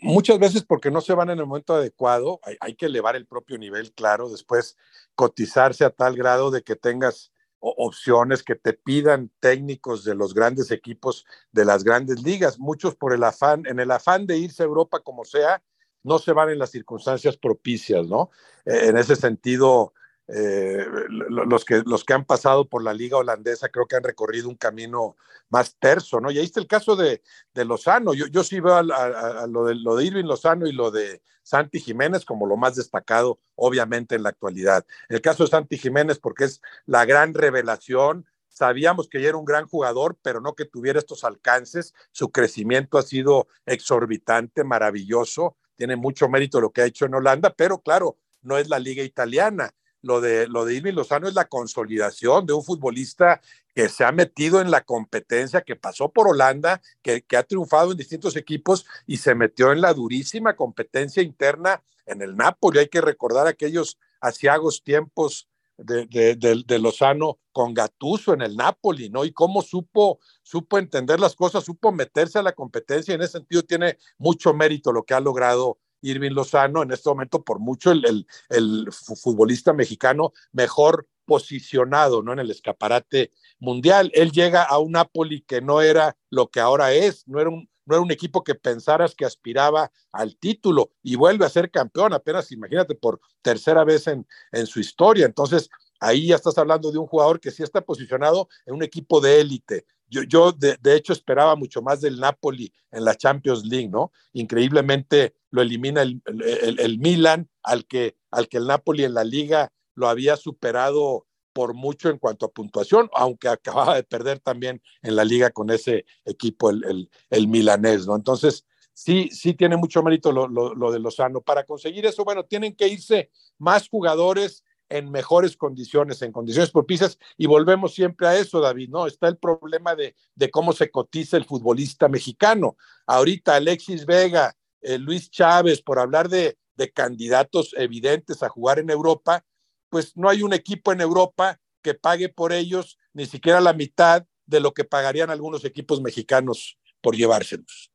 muchas 0.01 0.39
veces 0.39 0.63
porque 0.63 0.91
no 0.91 1.01
se 1.01 1.15
van 1.15 1.31
en 1.31 1.41
el 1.41 1.47
momento 1.47 1.75
adecuado, 1.75 2.41
hay, 2.61 2.75
que 2.75 2.87
elevar 2.87 3.17
el 3.17 3.27
propio 3.27 3.59
nivel, 3.59 3.93
claro, 3.93 4.29
después 4.29 4.77
cotizarse 5.15 5.85
a 5.85 5.91
tal 5.91 6.17
grado 6.17 6.51
de 6.51 6.63
que 6.63 6.77
tengas 6.77 7.33
opciones 7.59 8.43
que 8.43 8.57
te 8.57 8.73
pidan 8.73 9.31
técnicos 9.39 10.05
de 10.05 10.15
los 10.15 10.35
grandes 10.35 10.71
equipos 10.71 11.25
de 11.53 11.65
las 11.65 11.85
grandes 11.85 12.23
ligas, 12.23 12.59
muchos 12.59 12.97
por 12.97 13.13
el 13.13 13.23
afán, 13.23 13.65
en 13.67 13.79
el 13.79 13.91
afán 13.91 14.27
de 14.27 14.37
irse 14.37 14.63
a 14.63 14.67
Europa 14.67 15.01
como 15.01 15.25
sea, 15.25 15.63
no 16.03 16.19
se 16.19 16.33
van 16.33 16.51
en 16.51 16.59
las 16.59 16.71
circunstancias 16.71 17.37
propicias, 17.37 18.09
¿no? 18.09 18.31
Eh, 18.65 18.87
en 18.87 18.97
ese 18.97 19.15
sentido, 19.15 19.95
eh, 20.29 20.87
los, 21.29 21.65
que, 21.65 21.83
los 21.85 22.05
que 22.05 22.15
han 22.15 22.25
pasado 22.25 22.69
por 22.69 22.83
la 22.83 22.95
liga 22.95 23.17
holandesa 23.17 23.69
creo 23.69 23.87
que 23.87 23.97
han 23.97 24.05
recorrido 24.05 24.49
un 24.49 24.57
camino 24.57 25.17
más 25.51 25.77
terso, 25.79 26.21
¿no? 26.21 26.31
Y 26.31 26.39
ahí 26.39 26.45
está 26.45 26.61
el 26.61 26.67
caso 26.67 26.97
de, 26.97 27.23
de 27.55 27.65
Lozano. 27.65 28.15
Yo, 28.15 28.27
yo 28.27 28.45
sí 28.45 28.61
veo 28.61 28.75
a, 28.75 29.47
lo, 29.47 29.65
de, 29.65 29.75
lo 29.75 29.97
de 29.97 30.05
Irving 30.05 30.25
Lozano 30.25 30.67
y 30.67 30.73
lo 30.73 30.91
de 30.91 31.23
Santi 31.43 31.81
Jiménez 31.81 32.25
como 32.25 32.47
lo 32.47 32.57
más 32.57 32.77
destacado, 32.77 33.41
obviamente, 33.57 34.15
en 34.15 34.23
la 34.23 34.31
actualidad. 34.31 34.87
El 35.09 35.21
caso 35.21 35.45
de 35.45 35.51
Santi 35.51 35.77
Jiménez 35.77 36.19
porque 36.19 36.45
es 36.45 36.61
la 36.87 37.05
gran 37.05 37.35
revelación, 37.35 38.27
Sabíamos 38.53 39.09
que 39.09 39.23
ya 39.23 39.31
era 39.31 39.39
un 39.39 39.47
gran 39.47 39.67
jugador, 39.67 40.19
pero 40.21 40.43
no 40.43 40.55
que 40.55 40.67
tuviera 40.67 40.99
estos 40.99 41.25
alcances. 41.25 41.95
Su 42.11 42.31
crecimiento 42.31 42.99
ha 42.99 43.03
sido 43.03 43.49
exorbitante, 43.65 44.63
maravilloso. 44.63 45.57
Tiene 45.75 45.97
mucho 45.97 46.29
mérito 46.29 46.61
lo 46.61 46.71
que 46.71 46.83
ha 46.83 46.85
hecho 46.85 47.07
en 47.07 47.15
Holanda, 47.15 47.55
pero 47.57 47.79
claro, 47.79 48.19
no 48.43 48.59
es 48.59 48.69
la 48.69 48.79
liga 48.79 49.03
italiana. 49.03 49.75
Lo 50.03 50.21
de, 50.21 50.49
lo 50.49 50.65
de 50.65 50.75
Irving 50.75 50.95
Lozano 50.95 51.29
es 51.29 51.35
la 51.35 51.47
consolidación 51.47 52.45
de 52.45 52.53
un 52.53 52.65
futbolista 52.65 53.41
que 53.75 53.89
se 53.89 54.05
ha 54.05 54.13
metido 54.13 54.61
en 54.61 54.71
la 54.71 54.83
competencia, 54.83 55.63
que 55.63 55.77
pasó 55.77 56.11
por 56.11 56.29
Holanda, 56.29 56.83
que, 57.01 57.23
que 57.23 57.37
ha 57.37 57.43
triunfado 57.45 57.93
en 57.93 57.97
distintos 57.97 58.37
equipos 58.37 58.85
y 59.07 59.17
se 59.17 59.35
metió 59.35 59.73
en 59.73 59.81
la 59.81 59.95
durísima 59.95 60.57
competencia 60.57 61.23
interna 61.23 61.83
en 62.07 62.21
el 62.21 62.37
Napoli. 62.37 62.81
Hay 62.81 62.89
que 62.89 63.01
recordar 63.01 63.47
aquellos 63.47 63.99
asiagos 64.21 64.83
tiempos 64.83 65.49
de, 65.85 66.79
Lozano 66.81 67.39
con 67.53 67.75
Gatuso 67.75 68.35
en 68.35 68.43
el 68.43 68.57
Napoli, 68.57 69.11
¿no? 69.11 69.25
Y 69.25 69.33
cómo 69.33 69.63
supo, 69.63 70.21
supo 70.43 70.79
entender 70.79 71.21
las 71.21 71.35
cosas, 71.35 71.65
supo 71.65 71.93
meterse 71.93 72.39
a 72.39 72.43
la 72.43 72.53
competencia. 72.53 73.15
En 73.15 73.23
ese 73.23 73.33
sentido 73.33 73.63
tiene 73.63 73.99
mucho 74.19 74.55
mérito 74.55 74.93
lo 74.93 75.05
que 75.05 75.15
ha 75.15 75.21
logrado 75.21 75.79
Irving 76.03 76.33
Lozano 76.33 76.83
en 76.83 76.93
este 76.93 77.09
momento, 77.09 77.43
por 77.43 77.59
mucho 77.59 77.93
el, 77.93 78.27
el, 78.51 78.89
futbolista 78.93 79.73
mexicano 79.73 80.33
mejor 80.53 81.09
posicionado, 81.25 82.23
¿no? 82.23 82.33
En 82.33 82.41
el 82.41 82.51
escaparate 82.51 83.33
mundial. 83.59 84.11
Él 84.15 84.33
llega 84.33 84.63
a 84.63 84.79
un 84.79 84.93
Napoli 84.93 85.43
que 85.43 85.61
no 85.61 85.81
era 85.81 86.17
lo 86.31 86.51
que 86.51 86.61
ahora 86.61 86.93
es, 86.93 87.27
no 87.27 87.41
era 87.41 87.51
un 87.51 87.69
no 87.85 87.97
era 87.97 88.03
un 88.03 88.13
equipo 88.13 88.45
que 88.45 88.55
pensaras 88.55 89.15
que 89.15 89.25
aspiraba 89.25 89.91
al 90.13 90.37
título 90.37 90.93
y 91.03 91.17
vuelve 91.17 91.45
a 91.45 91.51
ser 91.51 91.71
campeón 91.71 92.13
apenas, 92.13 92.53
imagínate, 92.53 92.95
por 92.95 93.21
tercera 93.43 93.83
vez 93.83 94.07
en, 94.07 94.27
en 94.53 94.67
su 94.67 94.79
historia. 94.79 95.27
Entonces, 95.27 95.69
ahí 95.99 96.29
ya 96.29 96.37
estás 96.37 96.59
hablando 96.59 96.93
de 96.93 96.99
un 96.99 97.07
jugador 97.07 97.41
que 97.41 97.51
sí 97.51 97.63
está 97.63 97.81
posicionado 97.81 98.49
en 98.67 98.75
un 98.75 98.83
equipo 98.83 99.21
de 99.21 99.41
élite. 99.41 99.87
Yo, 100.13 100.23
yo 100.25 100.53
de, 100.53 100.77
hecho 100.95 101.15
esperaba 101.15 101.57
mucho 101.57 101.81
más 101.81 102.03
del 102.03 102.21
Napoli 102.21 102.71
en 102.91 103.05
la 103.05 103.15
Champions 103.15 103.65
League, 103.65 103.89
¿no? 103.89 104.13
Increíblemente 104.35 105.35
lo 105.51 105.63
elimina 105.63 106.03
el, 106.03 106.23
el, 106.27 106.79
el 106.79 106.99
Milan, 106.99 107.49
al 107.63 107.87
que, 107.87 108.17
al 108.31 108.49
que 108.49 108.59
el 108.59 108.67
Napoli 108.67 109.05
en 109.05 109.15
la 109.15 109.25
liga 109.25 109.73
lo 109.95 110.09
había 110.09 110.37
superado 110.37 111.27
por 111.55 111.75
mucho 111.75 112.11
en 112.11 112.19
cuanto 112.19 112.47
a 112.47 112.51
puntuación, 112.51 113.09
aunque 113.15 113.49
acababa 113.49 113.97
de 113.97 114.05
perder 114.05 114.41
también 114.41 114.83
en 115.03 115.17
la 115.17 115.25
liga 115.25 115.51
con 115.51 115.71
ese 115.71 116.05
equipo, 116.25 116.71
el, 116.71 117.11
el, 117.31 117.49
milanés, 117.49 118.07
¿no? 118.07 118.15
Entonces, 118.15 118.67
sí, 118.93 119.31
sí 119.31 119.55
tiene 119.55 119.77
mucho 119.77 120.03
mérito 120.03 120.33
lo, 120.33 120.49
lo, 120.49 120.93
de 120.93 120.99
Lozano. 120.99 121.41
Para 121.41 121.65
conseguir 121.65 122.07
eso, 122.07 122.25
bueno, 122.25 122.45
tienen 122.45 122.75
que 122.75 122.89
irse 122.89 123.31
más 123.59 123.89
jugadores 123.89 124.65
en 124.93 125.11
mejores 125.11 125.57
condiciones, 125.57 126.21
en 126.21 126.33
condiciones 126.33 126.71
propicias, 126.71 127.19
y 127.39 127.47
volvemos 127.47 127.95
siempre 127.95 128.27
a 128.27 128.37
eso, 128.37 128.61
David, 128.61 128.91
¿no? 128.91 129.07
Está 129.07 129.29
el 129.29 129.39
problema 129.39 129.95
de, 129.95 130.15
de 130.35 130.51
cómo 130.51 130.73
se 130.73 130.91
cotiza 130.91 131.39
el 131.39 131.47
futbolista 131.47 132.09
mexicano. 132.09 132.77
Ahorita 133.07 133.55
Alexis 133.55 134.05
Vega, 134.05 134.55
eh, 134.83 134.99
Luis 134.99 135.31
Chávez, 135.31 135.81
por 135.81 135.99
hablar 135.99 136.29
de, 136.29 136.59
de 136.77 136.93
candidatos 136.93 137.75
evidentes 137.79 138.43
a 138.43 138.51
jugar 138.51 138.79
en 138.79 138.91
Europa, 138.91 139.45
pues 139.89 140.17
no 140.17 140.29
hay 140.29 140.43
un 140.43 140.53
equipo 140.53 140.93
en 140.93 141.01
Europa 141.01 141.59
que 141.83 141.95
pague 141.95 142.29
por 142.29 142.53
ellos 142.53 142.99
ni 143.15 143.27
siquiera 143.27 143.61
la 143.61 143.73
mitad 143.73 144.27
de 144.47 144.61
lo 144.61 144.73
que 144.73 144.85
pagarían 144.85 145.31
algunos 145.31 145.65
equipos 145.65 146.03
mexicanos 146.03 146.79
por 147.01 147.17
llevárselos. 147.17 147.91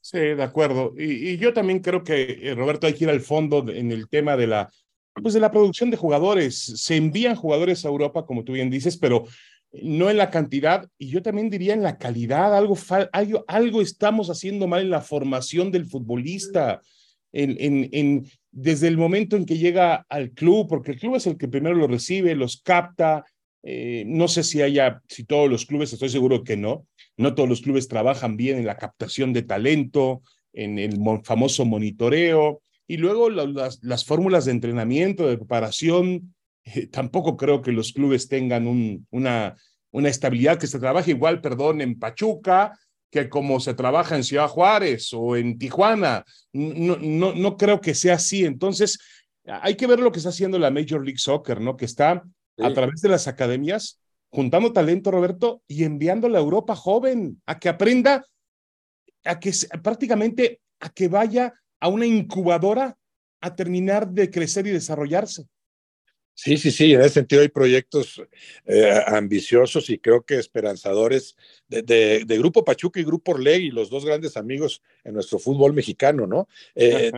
Sí, 0.00 0.18
de 0.18 0.42
acuerdo. 0.42 0.94
Y, 0.96 1.36
yo 1.36 1.52
también 1.52 1.80
creo 1.80 2.02
que, 2.02 2.38
eh, 2.42 2.54
Roberto, 2.54 2.86
hay 2.86 2.94
que 2.94 3.04
ir 3.04 3.10
al 3.10 3.20
fondo 3.20 3.68
en 3.68 3.92
el 3.92 4.08
tema 4.08 4.36
de 4.36 4.46
la, 4.46 4.70
pues 5.22 5.34
de 5.34 5.40
la 5.40 5.50
producción 5.50 5.90
de 5.90 5.96
jugadores. 5.96 6.58
Se 6.58 6.96
envían 6.96 7.36
jugadores 7.36 7.84
a 7.84 7.88
Europa, 7.88 8.26
como 8.26 8.44
tú 8.44 8.52
bien 8.52 8.70
dices, 8.70 8.96
pero 8.96 9.24
no 9.72 10.08
en 10.10 10.16
la 10.16 10.30
cantidad, 10.30 10.88
y 10.98 11.08
yo 11.08 11.22
también 11.22 11.50
diría 11.50 11.74
en 11.74 11.82
la 11.82 11.98
calidad. 11.98 12.56
Algo, 12.56 12.76
algo, 13.12 13.44
algo 13.46 13.82
estamos 13.82 14.30
haciendo 14.30 14.66
mal 14.66 14.82
en 14.82 14.90
la 14.90 15.00
formación 15.00 15.70
del 15.70 15.86
futbolista 15.86 16.80
en, 17.32 18.26
desde 18.50 18.88
el 18.88 18.96
momento 18.96 19.36
en 19.36 19.44
que 19.44 19.58
llega 19.58 20.06
al 20.08 20.30
club, 20.30 20.68
porque 20.68 20.92
el 20.92 20.98
club 20.98 21.16
es 21.16 21.26
el 21.26 21.36
que 21.36 21.48
primero 21.48 21.74
lo 21.74 21.86
recibe, 21.86 22.34
los 22.34 22.62
capta. 22.62 23.24
Eh, 23.62 24.04
no 24.06 24.28
sé 24.28 24.42
si 24.42 24.62
haya, 24.62 25.02
si 25.08 25.24
todos 25.24 25.50
los 25.50 25.66
clubes, 25.66 25.92
estoy 25.92 26.08
seguro 26.08 26.42
que 26.44 26.56
no. 26.56 26.86
No 27.16 27.34
todos 27.34 27.48
los 27.48 27.60
clubes 27.60 27.88
trabajan 27.88 28.36
bien 28.36 28.58
en 28.58 28.66
la 28.66 28.76
captación 28.76 29.32
de 29.32 29.42
talento, 29.42 30.22
en 30.52 30.78
el 30.78 30.98
famoso 31.24 31.64
monitoreo 31.64 32.62
y 32.88 32.96
luego 32.96 33.28
las, 33.28 33.78
las 33.82 34.04
fórmulas 34.04 34.46
de 34.46 34.52
entrenamiento, 34.52 35.28
de 35.28 35.36
preparación. 35.36 36.34
Eh, 36.64 36.86
tampoco 36.86 37.36
creo 37.36 37.60
que 37.62 37.70
los 37.70 37.92
clubes 37.92 38.28
tengan 38.28 38.66
un, 38.66 39.06
una, 39.10 39.56
una 39.90 40.08
estabilidad 40.08 40.58
que 40.58 40.66
se 40.66 40.80
trabaje 40.80 41.10
igual, 41.10 41.40
perdón, 41.42 41.82
en 41.82 41.98
Pachuca, 41.98 42.76
que 43.10 43.28
como 43.28 43.60
se 43.60 43.74
trabaja 43.74 44.16
en 44.16 44.24
Ciudad 44.24 44.48
Juárez 44.48 45.10
o 45.12 45.36
en 45.36 45.58
Tijuana. 45.58 46.24
No, 46.52 46.96
no, 46.96 47.34
no 47.34 47.56
creo 47.58 47.80
que 47.80 47.94
sea 47.94 48.14
así. 48.14 48.46
Entonces, 48.46 48.98
hay 49.44 49.76
que 49.76 49.86
ver 49.86 50.00
lo 50.00 50.10
que 50.10 50.18
está 50.18 50.30
haciendo 50.30 50.58
la 50.58 50.70
Major 50.70 51.04
League 51.04 51.18
Soccer, 51.18 51.60
¿no? 51.60 51.76
Que 51.76 51.84
está 51.84 52.22
a 52.58 52.72
través 52.72 53.02
de 53.02 53.08
las 53.10 53.28
academias 53.28 54.00
juntando 54.30 54.72
talento, 54.72 55.10
Roberto, 55.10 55.62
y 55.66 55.84
enviándolo 55.84 56.36
a 56.36 56.40
Europa 56.40 56.74
joven, 56.74 57.40
a 57.46 57.58
que 57.58 57.68
aprenda, 57.68 58.24
a 59.24 59.38
que 59.40 59.52
prácticamente 59.82 60.60
a 60.80 60.90
que 60.90 61.08
vaya 61.08 61.54
a 61.80 61.88
una 61.88 62.06
incubadora 62.06 62.98
a 63.40 63.54
terminar 63.54 64.08
de 64.08 64.30
crecer 64.30 64.66
y 64.66 64.70
desarrollarse. 64.70 65.46
Sí, 66.40 66.56
sí, 66.56 66.70
sí, 66.70 66.94
en 66.94 67.00
ese 67.00 67.14
sentido 67.14 67.42
hay 67.42 67.48
proyectos 67.48 68.22
eh, 68.64 69.02
ambiciosos 69.08 69.90
y 69.90 69.98
creo 69.98 70.24
que 70.24 70.36
esperanzadores 70.36 71.36
de, 71.66 72.24
Grupo 72.28 72.64
Pachuca 72.64 73.00
y 73.00 73.04
Grupo 73.04 73.32
Orlegui, 73.32 73.72
los 73.72 73.90
dos 73.90 74.04
grandes 74.04 74.36
amigos 74.36 74.80
en 75.02 75.14
nuestro 75.14 75.40
fútbol 75.40 75.72
mexicano, 75.72 76.28
¿no? 76.28 76.46
Eh, 76.76 77.10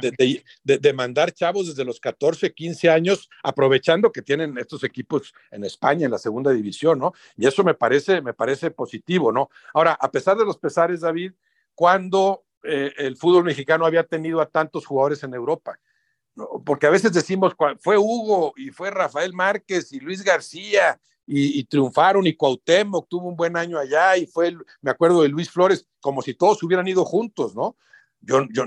de, 0.64 0.92
mandar 0.94 1.34
chavos 1.34 1.68
desde 1.68 1.84
los 1.84 2.00
14, 2.00 2.54
15 2.54 2.88
años, 2.88 3.28
aprovechando 3.42 4.10
que 4.10 4.22
tienen 4.22 4.56
estos 4.56 4.84
equipos 4.84 5.34
en 5.50 5.64
España, 5.64 6.06
en 6.06 6.12
la 6.12 6.18
segunda 6.18 6.50
división, 6.50 6.98
¿no? 6.98 7.12
Y 7.36 7.46
eso 7.46 7.62
me 7.62 7.74
parece, 7.74 8.22
me 8.22 8.32
parece 8.32 8.70
positivo, 8.70 9.32
¿no? 9.32 9.50
Ahora, 9.74 9.98
a 10.00 10.10
pesar 10.10 10.38
de 10.38 10.46
los 10.46 10.56
pesares, 10.56 11.00
David, 11.00 11.32
cuando 11.74 12.46
eh, 12.62 12.92
el 12.96 13.16
fútbol 13.16 13.44
mexicano 13.44 13.86
había 13.86 14.04
tenido 14.04 14.40
a 14.40 14.46
tantos 14.46 14.86
jugadores 14.86 15.22
en 15.22 15.34
Europa? 15.34 15.78
porque 16.64 16.86
a 16.86 16.90
veces 16.90 17.12
decimos, 17.12 17.54
fue 17.80 17.98
Hugo 17.98 18.52
y 18.56 18.70
fue 18.70 18.90
Rafael 18.90 19.32
Márquez 19.32 19.92
y 19.92 20.00
Luis 20.00 20.22
García 20.22 20.98
y, 21.26 21.62
triunfaron 21.64 22.26
y 22.26 22.34
Cuauhtémoc 22.34 23.08
tuvo 23.08 23.28
un 23.28 23.36
buen 23.36 23.56
año 23.56 23.78
allá 23.78 24.16
y 24.16 24.26
fue, 24.26 24.56
me 24.80 24.90
acuerdo 24.90 25.22
de 25.22 25.28
Luis 25.28 25.50
Flores, 25.50 25.86
como 26.00 26.22
si 26.22 26.34
todos 26.34 26.62
hubieran 26.62 26.88
ido 26.88 27.04
juntos, 27.04 27.54
¿no? 27.54 27.76
Yo, 28.20 28.46
yo, 28.50 28.64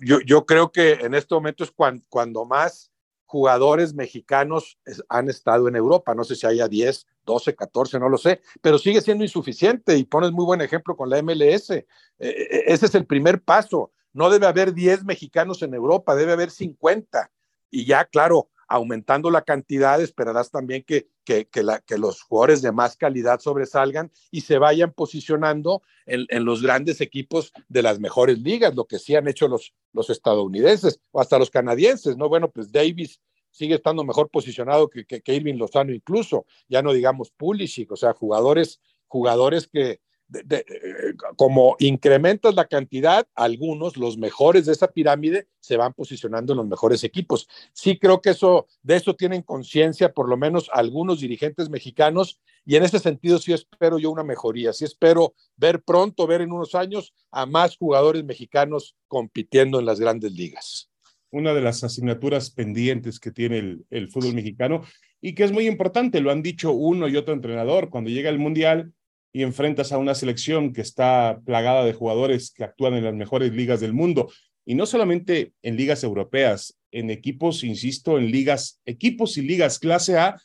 yo, 0.00 0.20
yo 0.20 0.46
creo 0.46 0.70
que 0.70 0.92
en 0.92 1.14
este 1.14 1.34
momento 1.34 1.64
es 1.64 1.72
cuando 2.08 2.44
más 2.44 2.89
jugadores 3.30 3.94
mexicanos 3.94 4.76
han 5.08 5.30
estado 5.30 5.68
en 5.68 5.76
Europa. 5.76 6.16
No 6.16 6.24
sé 6.24 6.34
si 6.34 6.48
haya 6.48 6.66
10, 6.66 7.06
12, 7.24 7.54
14, 7.54 8.00
no 8.00 8.08
lo 8.08 8.18
sé, 8.18 8.40
pero 8.60 8.76
sigue 8.76 9.00
siendo 9.00 9.22
insuficiente 9.22 9.96
y 9.96 10.02
pones 10.02 10.32
muy 10.32 10.44
buen 10.44 10.60
ejemplo 10.60 10.96
con 10.96 11.08
la 11.08 11.22
MLS. 11.22 11.70
E, 11.70 11.86
e, 12.18 12.64
ese 12.66 12.86
es 12.86 12.94
el 12.96 13.06
primer 13.06 13.40
paso 13.40 13.92
no 14.12 14.30
debe 14.30 14.46
haber 14.46 14.74
10 14.74 15.04
mexicanos 15.04 15.62
en 15.62 15.74
Europa, 15.74 16.14
debe 16.14 16.32
haber 16.32 16.50
50. 16.50 17.30
Y 17.70 17.84
ya, 17.84 18.04
claro, 18.04 18.48
aumentando 18.70 19.30
la 19.30 19.42
cantidad, 19.42 20.00
esperarás 20.00 20.52
también 20.52 20.84
que, 20.84 21.08
que, 21.24 21.48
que, 21.48 21.98
los 21.98 22.22
jugadores 22.22 22.62
de 22.62 22.70
más 22.70 22.96
calidad 22.96 23.40
sobresalgan 23.40 24.12
y 24.30 24.42
se 24.42 24.58
vayan 24.58 24.92
posicionando 24.92 25.82
en, 26.06 26.24
en, 26.28 26.44
los 26.44 26.62
grandes 26.62 27.00
equipos 27.00 27.52
de 27.68 27.82
las 27.82 27.98
mejores 27.98 28.38
ligas, 28.38 28.76
lo 28.76 28.86
que 28.86 29.00
sí 29.00 29.16
han 29.16 29.26
hecho 29.26 29.48
los, 29.48 29.74
los 29.92 30.08
estadounidenses 30.08 31.00
o 31.10 31.20
hasta 31.20 31.38
los 31.38 31.50
canadienses, 31.50 32.16
¿no? 32.16 32.28
Bueno, 32.28 32.48
pues 32.48 32.70
Davis 32.70 33.20
sigue 33.50 33.74
estando 33.74 34.04
mejor 34.04 34.30
posicionado 34.30 34.88
que, 34.88 35.04
que, 35.04 35.40
Lozano 35.56 35.92
incluso, 35.92 36.46
ya 36.68 36.80
no 36.80 36.92
digamos 36.92 37.32
Pulisic, 37.32 37.90
o 37.90 37.96
sea, 37.96 38.12
jugadores, 38.12 38.80
jugadores 39.08 39.66
que, 39.66 40.00
eh, 40.32 41.14
como 41.36 41.76
incrementas 41.78 42.54
la 42.54 42.66
cantidad, 42.66 43.26
algunos, 43.34 43.96
los 43.96 44.16
mejores 44.18 44.66
de 44.66 44.72
esa 44.72 44.88
pirámide, 44.88 45.48
se 45.60 45.76
van 45.76 45.92
posicionando 45.92 46.52
en 46.52 46.58
los 46.58 46.68
mejores 46.68 47.04
equipos. 47.04 47.48
Sí 47.72 47.98
creo 47.98 48.20
que 48.20 48.30
eso, 48.30 48.66
de 48.82 48.96
eso 48.96 49.16
tienen 49.16 49.42
conciencia, 49.42 50.12
por 50.12 50.28
lo 50.28 50.36
menos 50.36 50.70
algunos 50.72 51.20
dirigentes 51.20 51.68
mexicanos, 51.68 52.40
y 52.64 52.76
en 52.76 52.84
ese 52.84 52.98
sentido 52.98 53.38
sí 53.38 53.52
espero 53.52 53.98
yo 53.98 54.10
una 54.10 54.22
mejoría, 54.22 54.72
sí 54.72 54.84
espero 54.84 55.34
ver 55.56 55.82
pronto, 55.82 56.26
ver 56.26 56.42
en 56.42 56.52
unos 56.52 56.74
años 56.74 57.12
a 57.30 57.46
más 57.46 57.76
jugadores 57.76 58.24
mexicanos 58.24 58.96
compitiendo 59.08 59.80
en 59.80 59.86
las 59.86 59.98
grandes 59.98 60.32
ligas. 60.32 60.90
Una 61.32 61.54
de 61.54 61.60
las 61.60 61.84
asignaturas 61.84 62.50
pendientes 62.50 63.20
que 63.20 63.30
tiene 63.30 63.58
el, 63.58 63.86
el 63.90 64.08
fútbol 64.10 64.34
mexicano 64.34 64.82
y 65.20 65.34
que 65.34 65.44
es 65.44 65.52
muy 65.52 65.66
importante, 65.66 66.20
lo 66.20 66.30
han 66.30 66.42
dicho 66.42 66.72
uno 66.72 67.08
y 67.08 67.16
otro 67.16 67.34
entrenador, 67.34 67.90
cuando 67.90 68.10
llega 68.10 68.30
el 68.30 68.38
Mundial, 68.38 68.92
y 69.32 69.42
enfrentas 69.42 69.92
a 69.92 69.98
una 69.98 70.14
selección 70.14 70.72
que 70.72 70.80
está 70.80 71.40
plagada 71.44 71.84
de 71.84 71.92
jugadores 71.92 72.50
que 72.50 72.64
actúan 72.64 72.94
en 72.94 73.04
las 73.04 73.14
mejores 73.14 73.52
ligas 73.52 73.80
del 73.80 73.92
mundo. 73.92 74.30
Y 74.64 74.74
no 74.74 74.86
solamente 74.86 75.52
en 75.62 75.76
ligas 75.76 76.04
europeas, 76.04 76.76
en 76.90 77.10
equipos, 77.10 77.64
insisto, 77.64 78.18
en 78.18 78.30
ligas, 78.30 78.80
equipos 78.84 79.36
y 79.36 79.42
ligas 79.42 79.78
clase 79.78 80.18
A, 80.18 80.36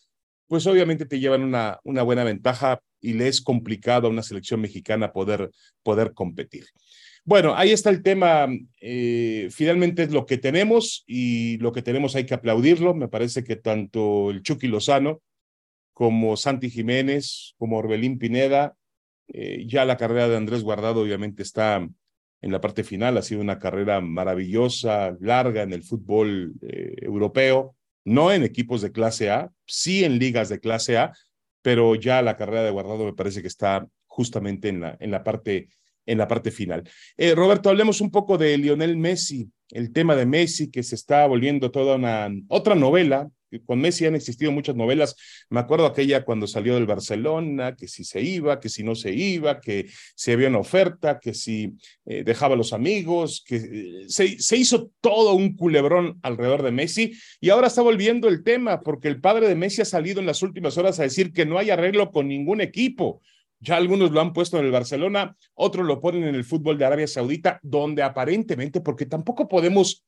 pues 0.47 0.67
obviamente 0.67 1.05
te 1.05 1.19
llevan 1.19 1.43
una, 1.43 1.79
una 1.83 2.03
buena 2.03 2.23
ventaja 2.23 2.79
y 3.01 3.13
le 3.13 3.27
es 3.27 3.41
complicado 3.41 4.07
a 4.07 4.11
una 4.11 4.23
selección 4.23 4.61
mexicana 4.61 5.11
poder, 5.11 5.51
poder 5.83 6.13
competir. 6.13 6.65
Bueno, 7.23 7.55
ahí 7.55 7.71
está 7.71 7.89
el 7.89 8.03
tema. 8.03 8.47
Eh, 8.79 9.47
finalmente 9.51 10.03
es 10.03 10.11
lo 10.11 10.27
que 10.27 10.37
tenemos 10.37 11.03
y 11.07 11.57
lo 11.57 11.71
que 11.71 11.81
tenemos 11.81 12.15
hay 12.15 12.25
que 12.25 12.35
aplaudirlo. 12.35 12.93
Me 12.93 13.07
parece 13.07 13.43
que 13.43 13.55
tanto 13.55 14.29
el 14.29 14.43
Chucky 14.43 14.67
Lozano 14.67 15.21
como 15.95 16.35
Santi 16.35 16.69
Jiménez, 16.69 17.55
como 17.57 17.77
Orbelín 17.77 18.19
Pineda, 18.19 18.75
eh, 19.29 19.63
ya 19.65 19.85
la 19.85 19.95
carrera 19.95 20.27
de 20.27 20.35
Andrés 20.35 20.61
Guardado 20.61 21.01
obviamente 21.01 21.41
está 21.41 21.77
en 21.77 22.51
la 22.51 22.59
parte 22.59 22.83
final. 22.83 23.17
Ha 23.17 23.21
sido 23.21 23.39
una 23.39 23.59
carrera 23.59 24.01
maravillosa, 24.01 25.15
larga 25.21 25.63
en 25.63 25.71
el 25.71 25.83
fútbol 25.83 26.53
eh, 26.61 26.95
europeo, 27.01 27.77
no 28.03 28.33
en 28.33 28.43
equipos 28.43 28.81
de 28.81 28.91
clase 28.91 29.29
A, 29.29 29.49
sí 29.65 30.03
en 30.03 30.19
ligas 30.19 30.49
de 30.49 30.59
clase 30.59 30.97
A, 30.97 31.13
pero 31.61 31.95
ya 31.95 32.21
la 32.21 32.35
carrera 32.35 32.63
de 32.63 32.71
Guardado 32.71 33.05
me 33.05 33.13
parece 33.13 33.41
que 33.41 33.47
está 33.47 33.87
justamente 34.05 34.67
en 34.67 34.81
la, 34.81 34.97
en 34.99 35.11
la 35.11 35.23
parte 35.23 35.69
en 36.05 36.17
la 36.17 36.27
parte 36.27 36.51
final. 36.51 36.87
Eh, 37.17 37.33
Roberto, 37.33 37.69
hablemos 37.69 37.99
un 37.99 38.11
poco 38.11 38.37
de 38.37 38.57
Lionel 38.57 38.95
Messi, 38.95 39.49
el 39.71 39.91
tema 39.91 40.15
de 40.15 40.27
Messi 40.27 40.69
que 40.69 40.83
se 40.83 40.93
está 40.93 41.25
volviendo 41.25 41.71
toda 41.71 41.95
una 41.95 42.29
otra 42.47 42.75
novela. 42.75 43.27
Con 43.65 43.79
Messi 43.79 44.05
han 44.05 44.15
existido 44.15 44.51
muchas 44.51 44.75
novelas. 44.75 45.15
Me 45.49 45.59
acuerdo 45.59 45.85
aquella 45.85 46.23
cuando 46.25 46.47
salió 46.47 46.75
del 46.75 46.85
Barcelona, 46.85 47.75
que 47.75 47.87
si 47.87 48.03
se 48.03 48.21
iba, 48.21 48.59
que 48.59 48.69
si 48.69 48.83
no 48.83 48.95
se 48.95 49.13
iba, 49.13 49.61
que 49.61 49.87
si 50.15 50.31
había 50.31 50.49
una 50.49 50.59
oferta, 50.59 51.19
que 51.19 51.33
si 51.33 51.73
eh, 52.05 52.23
dejaba 52.23 52.55
a 52.55 52.57
los 52.57 52.73
amigos, 52.73 53.43
que 53.45 53.55
eh, 53.55 54.05
se, 54.07 54.57
hizo 54.57 54.91
todo 55.01 55.33
un 55.33 55.55
culebrón 55.55 56.19
alrededor 56.21 56.63
de 56.63 56.71
Messi 56.71 57.13
y 57.39 57.49
ahora 57.49 57.67
está 57.67 57.81
volviendo 57.81 58.27
el 58.27 58.43
tema 58.43 58.81
porque 58.81 59.07
el 59.07 59.21
padre 59.21 59.47
de 59.47 59.55
Messi 59.55 59.81
ha 59.81 59.85
salido 59.85 60.19
en 60.19 60.25
las 60.25 60.41
últimas 60.41 60.77
horas 60.77 60.99
a 60.99 61.03
decir 61.03 61.33
que 61.33 61.45
no 61.45 61.57
hay 61.57 61.69
arreglo 61.69 62.11
con 62.11 62.27
ningún 62.27 62.61
equipo 62.61 63.21
ya 63.59 63.77
algunos 63.77 64.11
lo 64.11 64.21
han 64.21 64.33
puesto 64.33 64.59
en 64.59 64.65
el 64.65 64.71
Barcelona, 64.71 65.35
otros 65.53 65.85
lo 65.85 65.99
ponen 65.99 66.23
en 66.25 66.35
el 66.35 66.43
fútbol 66.43 66.77
de 66.77 66.85
Arabia 66.85 67.07
Saudita, 67.07 67.59
donde 67.63 68.03
aparentemente, 68.03 68.81
porque 68.81 69.05
tampoco 69.05 69.47
podemos 69.47 70.05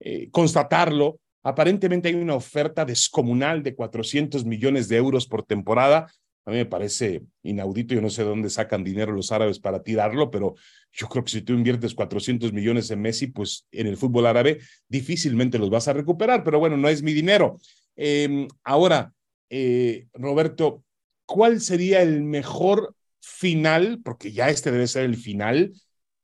eh, 0.00 0.30
constatarlo, 0.30 1.20
aparentemente 1.44 2.08
hay 2.08 2.14
una 2.14 2.34
oferta 2.34 2.84
descomunal 2.84 3.62
de 3.62 3.74
400 3.74 4.44
millones 4.44 4.88
de 4.88 4.96
euros 4.96 5.26
por 5.28 5.44
temporada. 5.44 6.10
A 6.46 6.50
mí 6.50 6.56
me 6.56 6.66
parece 6.66 7.22
inaudito, 7.42 7.94
yo 7.94 8.00
no 8.00 8.10
sé 8.10 8.24
dónde 8.24 8.50
sacan 8.50 8.82
dinero 8.82 9.12
los 9.12 9.30
árabes 9.30 9.58
para 9.58 9.82
tirarlo, 9.82 10.30
pero 10.30 10.54
yo 10.92 11.06
creo 11.08 11.22
que 11.22 11.30
si 11.30 11.42
tú 11.42 11.52
inviertes 11.52 11.94
400 11.94 12.52
millones 12.52 12.90
en 12.90 13.00
Messi, 13.00 13.28
pues 13.28 13.66
en 13.72 13.86
el 13.86 13.96
fútbol 13.96 14.26
árabe 14.26 14.58
difícilmente 14.88 15.58
los 15.58 15.70
vas 15.70 15.86
a 15.86 15.92
recuperar, 15.92 16.44
pero 16.44 16.58
bueno, 16.58 16.76
no 16.76 16.88
es 16.88 17.02
mi 17.02 17.12
dinero. 17.12 17.58
Em, 17.94 18.48
ahora, 18.62 19.12
eh, 19.50 20.06
Roberto, 20.14 20.82
cuál 21.26 21.60
sería 21.60 22.02
el 22.02 22.22
mejor 22.22 22.94
final, 23.20 24.00
porque 24.02 24.32
ya 24.32 24.48
este 24.48 24.70
debe 24.70 24.86
ser 24.86 25.04
el 25.04 25.16
final 25.16 25.72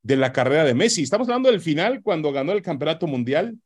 de 0.03 0.17
la 0.17 0.33
carrera 0.33 0.65
de 0.65 0.75
Messi. 0.75 1.03
Estamos 1.03 1.29
hablando 1.29 1.51
del 1.51 1.61
final 1.61 2.03
cuando 2.03 2.33
ganó 2.33 2.53
el 2.53 2.63
Campeonato 2.63 3.07
Mundial 3.07 3.59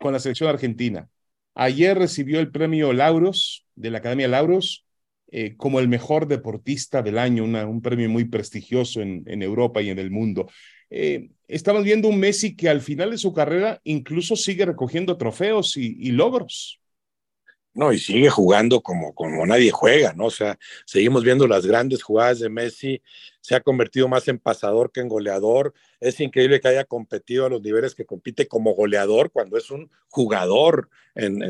con 0.00 0.12
la 0.12 0.18
selección 0.18 0.48
argentina. 0.48 1.08
Ayer 1.54 1.96
recibió 1.96 2.40
el 2.40 2.50
premio 2.50 2.92
Lauros 2.92 3.66
de 3.74 3.90
la 3.90 3.98
Academia 3.98 4.28
Lauros 4.28 4.86
eh, 5.30 5.56
como 5.56 5.78
el 5.78 5.88
mejor 5.88 6.26
deportista 6.26 7.02
del 7.02 7.18
año, 7.18 7.44
un 7.44 7.82
premio 7.82 8.08
muy 8.08 8.24
prestigioso 8.24 9.00
en, 9.00 9.42
Europa 9.42 9.80
y 9.80 9.90
en 9.90 9.98
el 9.98 10.10
mundo. 10.10 10.48
Eh, 10.90 11.30
estamos 11.46 11.84
viendo 11.84 12.08
un 12.08 12.18
Messi 12.18 12.56
que 12.56 12.68
al 12.68 12.80
final 12.80 13.12
de 13.12 13.18
su 13.18 13.32
carrera 13.32 13.80
incluso 13.84 14.34
sigue 14.34 14.64
recogiendo 14.66 15.16
trofeos 15.16 15.76
y 15.76 16.10
logros. 16.10 16.80
No, 17.72 17.92
y 17.92 17.98
sigue 17.98 18.28
jugando 18.28 18.80
como, 18.80 19.14
como 19.14 19.46
nadie 19.46 19.70
juega, 19.70 20.12
¿no? 20.12 20.26
O 20.26 20.30
sea, 20.30 20.58
seguimos 20.84 21.22
viendo 21.22 21.46
las 21.46 21.64
grandes 21.64 22.02
jugadas 22.02 22.40
de 22.40 22.48
Messi, 22.48 23.00
se 23.40 23.54
ha 23.54 23.60
convertido 23.60 24.08
más 24.08 24.28
en 24.28 24.38
pasador 24.38 24.92
que 24.92 25.00
en 25.00 25.08
goleador. 25.08 25.74
Es 25.98 26.20
increíble 26.20 26.60
que 26.60 26.68
haya 26.68 26.84
competido 26.84 27.46
a 27.46 27.48
los 27.48 27.62
niveles 27.62 27.94
que 27.94 28.04
compite 28.04 28.46
como 28.46 28.74
goleador 28.74 29.30
cuando 29.30 29.56
es 29.56 29.70
un 29.70 29.90
jugador 30.08 30.88
en, 31.14 31.42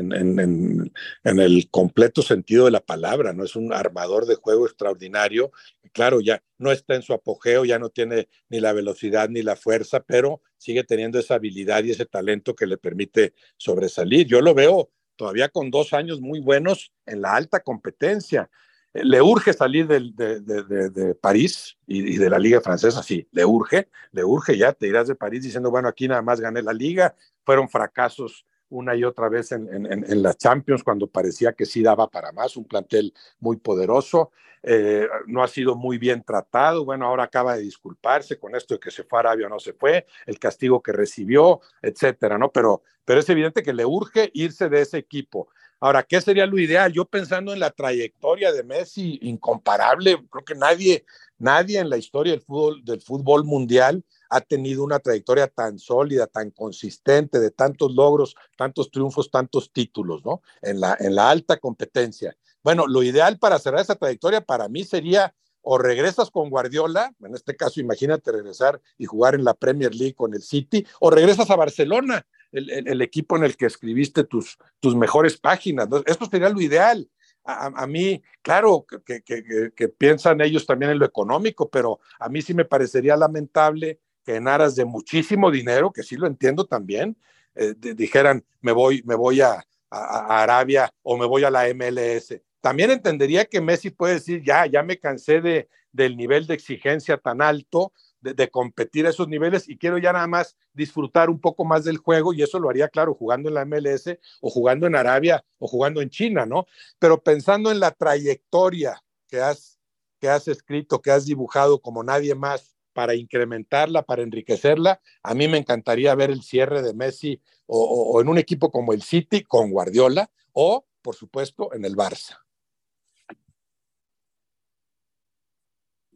el 1.23 1.69
completo 1.69 2.21
sentido 2.21 2.65
de 2.65 2.71
la 2.71 2.79
palabra, 2.79 3.33
¿no? 3.33 3.43
Es 3.43 3.55
un 3.55 3.73
armador 3.73 4.25
de 4.25 4.35
juego 4.35 4.65
extraordinario. 4.65 5.51
Claro, 5.91 6.21
ya 6.21 6.41
no 6.57 6.71
está 6.71 6.95
en 6.95 7.01
su 7.01 7.13
apogeo, 7.13 7.65
ya 7.65 7.79
no 7.79 7.89
tiene 7.89 8.29
ni 8.49 8.59
la 8.59 8.73
velocidad 8.73 9.29
ni 9.29 9.41
la 9.41 9.55
fuerza, 9.55 10.01
pero 10.01 10.41
sigue 10.57 10.83
teniendo 10.83 11.19
esa 11.19 11.35
habilidad 11.35 11.83
y 11.83 11.91
ese 11.91 12.05
talento 12.05 12.55
que 12.55 12.67
le 12.67 12.77
permite 12.77 13.33
sobresalir. 13.57 14.27
Yo 14.27 14.41
lo 14.41 14.53
veo 14.53 14.91
todavía 15.15 15.49
con 15.49 15.69
dos 15.69 15.93
años 15.93 16.21
muy 16.21 16.39
buenos 16.39 16.91
en 17.05 17.21
la 17.21 17.35
alta 17.35 17.59
competencia. 17.61 18.49
Le 18.93 19.21
urge 19.21 19.53
salir 19.53 19.87
de, 19.87 20.11
de, 20.11 21.15
París 21.15 21.77
y, 21.87 22.17
de 22.17 22.29
la 22.29 22.37
liga 22.37 22.59
francesa, 22.59 23.01
sí, 23.01 23.25
le 23.31 23.45
urge, 23.45 23.87
le 24.11 24.23
urge 24.25 24.57
ya, 24.57 24.73
te 24.73 24.87
irás 24.87 25.07
de 25.07 25.15
París 25.15 25.43
diciendo, 25.43 25.71
bueno, 25.71 25.87
aquí 25.87 26.09
nada 26.09 26.21
más 26.21 26.41
gané 26.41 26.61
la 26.61 26.73
liga, 26.73 27.15
fueron 27.45 27.69
fracasos 27.69 28.45
una 28.67 28.95
y 28.95 29.03
otra 29.03 29.29
vez 29.29 29.51
en, 29.51 29.67
en, 29.69 30.23
las 30.23 30.37
Champions 30.37 30.83
cuando 30.83 31.07
parecía 31.07 31.53
que 31.53 31.65
sí 31.65 31.83
daba 31.83 32.09
para 32.09 32.31
más, 32.31 32.55
un 32.57 32.65
plantel 32.65 33.13
muy 33.39 33.57
poderoso, 33.57 34.31
eh, 34.63 35.07
no 35.27 35.43
ha 35.43 35.47
sido 35.47 35.75
muy 35.75 35.97
bien 35.97 36.23
tratado, 36.23 36.85
bueno, 36.85 37.05
ahora 37.05 37.23
acaba 37.23 37.55
de 37.55 37.63
disculparse 37.63 38.37
con 38.37 38.55
esto 38.55 38.75
de 38.75 38.79
que 38.79 38.91
se 38.91 39.03
fue 39.03 39.19
a 39.19 39.21
Arabia 39.21 39.47
o 39.47 39.49
no 39.49 39.59
se 39.59 39.73
fue, 39.73 40.05
el 40.25 40.39
castigo 40.39 40.81
que 40.81 40.91
recibió, 40.91 41.61
etcétera, 41.81 42.37
¿no? 42.37 42.51
Pero, 42.51 42.83
pero 43.03 43.19
es 43.19 43.29
evidente 43.29 43.63
que 43.63 43.73
le 43.73 43.85
urge 43.85 44.29
irse 44.33 44.69
de 44.69 44.81
ese 44.81 44.97
equipo. 44.99 45.49
Ahora, 45.83 46.03
¿qué 46.03 46.21
sería 46.21 46.45
lo 46.45 46.59
ideal? 46.59 46.93
Yo 46.93 47.05
pensando 47.05 47.51
en 47.53 47.59
la 47.59 47.71
trayectoria 47.71 48.53
de 48.53 48.63
Messi, 48.63 49.17
incomparable, 49.23 50.23
creo 50.29 50.45
que 50.45 50.53
nadie, 50.53 51.05
nadie 51.39 51.79
en 51.79 51.89
la 51.89 51.97
historia 51.97 52.33
del 52.33 52.41
fútbol, 52.41 52.85
del 52.85 53.43
mundial 53.43 54.05
ha 54.29 54.41
tenido 54.41 54.83
una 54.83 54.99
trayectoria 54.99 55.47
tan 55.47 55.79
sólida, 55.79 56.27
tan 56.27 56.51
consistente, 56.51 57.39
de 57.39 57.49
tantos 57.49 57.95
logros, 57.95 58.35
tantos 58.55 58.91
triunfos, 58.91 59.31
tantos 59.31 59.71
títulos, 59.73 60.23
¿no? 60.23 60.43
En 60.61 60.79
la, 60.79 60.95
en 60.99 61.15
la 61.15 61.31
alta 61.31 61.57
competencia. 61.57 62.37
Bueno, 62.63 62.85
lo 62.85 63.01
ideal 63.01 63.39
para 63.39 63.57
cerrar 63.57 63.81
esa 63.81 63.95
trayectoria 63.95 64.41
para 64.41 64.69
mí 64.69 64.83
sería 64.83 65.33
o 65.63 65.79
regresas 65.79 66.29
con 66.29 66.51
Guardiola, 66.51 67.13
en 67.23 67.33
este 67.33 67.55
caso 67.55 67.79
imagínate 67.79 68.31
regresar 68.31 68.79
y 68.99 69.05
jugar 69.05 69.33
en 69.33 69.43
la 69.43 69.55
Premier 69.55 69.93
League 69.95 70.15
con 70.15 70.35
el 70.35 70.43
City, 70.43 70.85
o 70.99 71.09
regresas 71.09 71.49
a 71.49 71.55
Barcelona, 71.55 72.25
el, 72.51 73.01
equipo 73.01 73.37
en 73.37 73.43
el 73.43 73.55
que 73.55 73.65
escribiste 73.65 74.23
tus, 74.23 74.57
tus 74.79 74.95
mejores 74.95 75.37
páginas. 75.37 75.87
Esto 76.05 76.25
sería 76.25 76.49
lo 76.49 76.61
ideal. 76.61 77.09
A, 77.43 77.87
mí, 77.87 78.21
claro 78.43 78.85
que, 79.05 79.23
que, 79.23 79.87
piensan 79.89 80.41
ellos 80.41 80.65
también 80.67 80.91
en 80.91 80.99
lo 80.99 81.05
económico, 81.05 81.69
pero 81.69 81.99
a 82.19 82.29
mí 82.29 82.41
sí 82.41 82.53
me 82.53 82.65
parecería 82.65 83.17
lamentable 83.17 83.99
que 84.23 84.35
en 84.35 84.47
aras 84.47 84.75
de 84.75 84.85
muchísimo 84.85 85.49
dinero, 85.49 85.91
que 85.91 86.03
sí 86.03 86.15
lo 86.15 86.27
entiendo 86.27 86.65
también, 86.65 87.17
eh, 87.55 87.73
dijeran, 87.75 88.45
me 88.61 88.71
voy, 88.71 89.01
me 89.05 89.15
voy 89.15 89.41
a, 89.41 89.65
a, 89.89 90.43
Arabia 90.43 90.93
o 91.01 91.17
me 91.17 91.25
voy 91.25 91.43
a 91.43 91.49
la 91.49 91.65
MLS. 91.73 92.39
También 92.61 92.91
entendería 92.91 93.45
que 93.45 93.59
Messi 93.59 93.89
puede 93.89 94.15
decir, 94.15 94.43
ya, 94.43 94.67
ya 94.67 94.83
me 94.83 94.99
cansé 94.99 95.41
de, 95.41 95.67
del 95.91 96.15
nivel 96.15 96.45
de 96.45 96.53
exigencia 96.53 97.17
tan 97.17 97.41
alto, 97.41 97.91
de, 98.21 98.49
competir 98.49 99.05
a 99.05 99.09
esos 99.09 99.27
niveles 99.27 99.67
y 99.67 99.77
quiero 99.77 99.97
ya 99.97 100.13
nada 100.13 100.27
más 100.27 100.55
disfrutar 100.73 101.29
un 101.29 101.39
poco 101.39 101.65
más 101.65 101.83
del 101.83 101.97
juego 101.97 102.33
y 102.33 102.41
eso 102.43 102.59
lo 102.59 102.69
haría, 102.69 102.87
claro, 102.87 103.13
jugando 103.13 103.49
en 103.49 103.55
la 103.55 103.65
MLS 103.65 104.17
o 104.41 104.49
jugando 104.49 104.87
en 104.87 104.95
Arabia 104.95 105.43
o 105.59 105.67
jugando 105.67 106.01
en 106.01 106.09
China, 106.09 106.45
¿no? 106.45 106.65
Pero 106.99 107.21
pensando 107.21 107.71
en 107.71 107.79
la 107.79 107.91
trayectoria 107.91 109.03
que 109.27 109.39
has, 109.39 109.79
que 110.19 110.29
has 110.29 110.47
escrito, 110.47 111.01
que 111.01 111.11
has 111.11 111.25
dibujado 111.25 111.81
como 111.81 112.03
nadie 112.03 112.35
más 112.35 112.75
para 112.93 113.15
incrementarla, 113.15 114.03
para 114.03 114.21
enriquecerla. 114.21 115.01
A 115.23 115.33
mí 115.33 115.47
me 115.47 115.57
encantaría 115.57 116.13
ver 116.15 116.29
el 116.29 116.43
cierre 116.43 116.81
de 116.81 116.93
Messi 116.93 117.41
o, 117.65 118.19
en 118.21 118.27
un 118.27 118.37
equipo 118.37 118.71
como 118.71 118.93
el 118.93 119.01
City 119.01 119.43
con 119.43 119.71
Guardiola 119.71 120.29
o, 120.51 120.85
por 121.01 121.15
supuesto, 121.15 121.73
en 121.73 121.85
el 121.85 121.95
Barça. 121.95 122.37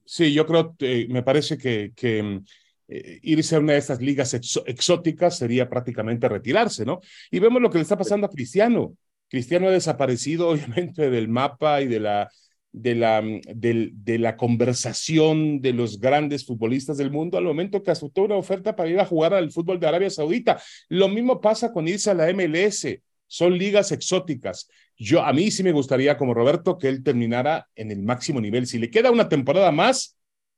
Sí, 0.06 0.34
yo 0.34 0.46
creo, 0.46 0.76
eh, 0.80 1.08
me 1.10 1.24
parece 1.24 1.58
que, 1.58 1.92
que 1.96 2.42
eh, 2.88 3.20
irse 3.24 3.56
a 3.56 3.60
una 3.60 3.74
de 3.74 3.80
estas 3.80 4.02
ligas 4.02 4.34
exóticas 4.34 5.38
sería 5.38 5.68
prácticamente 5.70 6.30
retirarse, 6.30 6.86
¿no? 6.86 7.00
Y 7.32 7.40
vemos 7.40 7.62
lo 7.62 7.70
que 7.70 7.80
le 7.80 7.84
está 7.84 7.98
pasando 7.98 8.28
a 8.28 8.30
Cristiano. 8.30 8.96
Cristiano 9.28 9.68
ha 9.68 9.72
desaparecido, 9.72 10.50
obviamente, 10.50 11.10
del 11.10 11.28
mapa 11.28 11.82
y 11.82 11.88
de 11.88 12.00
la, 12.00 12.30
de 12.72 12.94
la, 12.94 13.22
mm, 13.22 13.42
de, 13.56 14.20
la 14.20 14.38
conversación 14.38 15.62
de 15.62 15.74
los 15.74 16.00
grandes 16.00 16.46
futbolistas 16.46 16.98
del 16.98 17.12
mundo 17.12 17.38
al 17.38 17.46
momento 17.46 17.82
que 17.82 17.92
aceptó 17.92 18.24
una 18.24 18.36
oferta 18.36 18.76
para 18.76 18.90
ir 18.90 19.00
a 19.00 19.06
jugar 19.06 19.34
al 19.34 19.52
fútbol 19.52 19.80
de 19.80 19.88
Arabia 19.88 20.10
Saudita. 20.10 20.62
Lo 20.90 21.08
mismo 21.08 21.42
pasa 21.42 21.72
con 21.72 21.88
irse 21.88 22.12
a 22.12 22.14
la 22.14 22.32
MLS. 22.34 23.00
Son 23.28 23.58
ligas 23.58 23.92
exóticas. 23.92 24.70
Yo, 24.98 25.24
a 25.24 25.34
mí 25.34 25.52
sí 25.52 25.64
me 25.64 25.72
gustaría, 25.72 26.18
como 26.18 26.34
Roberto, 26.34 26.78
que 26.78 26.88
él 26.88 27.04
terminara 27.04 27.68
en 27.76 27.92
el 27.92 28.02
máximo 28.04 28.40
nivel. 28.40 28.68
Si 28.68 28.78
le 28.80 28.90
queda 28.90 29.12
una 29.12 29.30
temporada 29.30 29.72
más, 29.72 30.16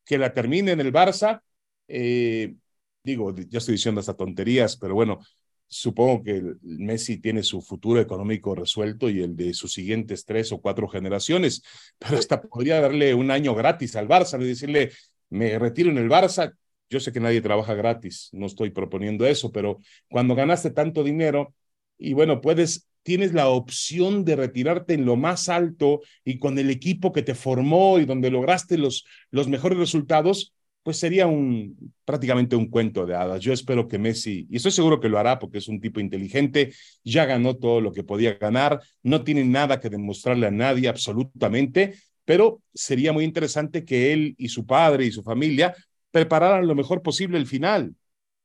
que 0.07 0.18
la 0.18 0.34
termine 0.34 0.72
en 0.72 0.80
el 0.80 0.93
Barça. 0.93 1.41
Eh, 1.88 2.55
digo, 3.03 3.36
ya 3.36 3.59
estoy 3.59 3.74
diciendo 3.74 3.99
hasta 3.99 4.15
tonterías, 4.15 4.78
pero 4.78 4.95
bueno, 4.95 5.20
supongo 5.68 6.24
que 6.24 6.41
Messi 6.61 7.18
tiene 7.18 7.43
su 7.43 7.61
futuro 7.61 7.99
económico 7.99 8.55
resuelto 8.55 9.09
y 9.09 9.22
el 9.22 9.36
de 9.36 9.53
sus 9.53 9.74
siguientes 9.74 10.26
tres 10.26 10.51
o 10.51 10.61
cuatro 10.61 10.88
generaciones, 10.88 11.61
pero 11.99 12.18
hasta 12.18 12.41
podría 12.41 12.82
darle 12.82 13.13
un 13.13 13.32
año 13.32 13.53
gratis 13.53 13.95
al 13.95 14.07
Barça 14.07 14.41
y 14.41 14.47
decirle, 14.47 14.91
me 15.30 15.59
retiro 15.59 15.91
en 15.91 15.97
el 15.97 16.09
Barça. 16.09 16.53
Yo 16.89 17.01
sé 17.01 17.11
que 17.11 17.20
nadie 17.20 17.41
trabaja 17.41 17.74
gratis, 17.74 18.30
no 18.32 18.45
estoy 18.45 18.70
proponiendo 18.70 19.26
eso, 19.26 19.51
pero 19.51 19.80
cuando 20.09 20.36
ganaste 20.36 20.72
tanto 20.72 21.03
dinero 21.03 21.53
y 21.97 22.13
bueno, 22.13 22.41
puedes, 22.41 22.87
tienes 23.03 23.33
la 23.33 23.49
opción 23.49 24.25
de 24.25 24.35
retirarte 24.35 24.93
en 24.93 25.05
lo 25.05 25.15
más 25.15 25.49
alto 25.49 26.01
y 26.23 26.39
con 26.39 26.59
el 26.59 26.69
equipo 26.69 27.11
que 27.11 27.23
te 27.23 27.35
formó 27.35 27.99
y 27.99 28.05
donde 28.05 28.31
lograste 28.31 28.77
los, 28.77 29.05
los 29.31 29.47
mejores 29.47 29.77
resultados, 29.77 30.53
pues 30.83 30.99
sería 30.99 31.27
un 31.27 31.93
prácticamente 32.05 32.55
un 32.55 32.69
cuento 32.69 33.05
de 33.05 33.15
hadas. 33.15 33.41
Yo 33.41 33.51
espero 33.51 33.89
que 33.89 33.97
Messi, 33.97 34.47
y 34.49 34.55
estoy 34.55 34.71
seguro 34.71 35.01
que 35.01 35.09
lo 35.09 35.19
hará 35.19 35.37
porque 35.37 35.57
es 35.57 35.67
un 35.67 35.81
tipo 35.81 35.99
inteligente, 35.99 36.73
ya 37.03 37.25
ganó 37.25 37.57
todo 37.57 37.81
lo 37.81 37.91
que 37.91 38.05
podía 38.05 38.35
ganar, 38.35 38.81
no 39.03 39.23
tiene 39.23 39.43
nada 39.43 39.81
que 39.81 39.89
demostrarle 39.89 40.47
a 40.47 40.51
nadie 40.51 40.87
absolutamente, 40.87 41.95
pero 42.23 42.61
sería 42.73 43.11
muy 43.11 43.25
interesante 43.25 43.83
que 43.83 44.13
él 44.13 44.35
y 44.37 44.47
su 44.49 44.65
padre 44.65 45.05
y 45.05 45.11
su 45.11 45.23
familia 45.23 45.75
prepararan 46.11 46.67
lo 46.67 46.75
mejor 46.75 47.01
posible 47.01 47.37
el 47.37 47.47
final. 47.47 47.93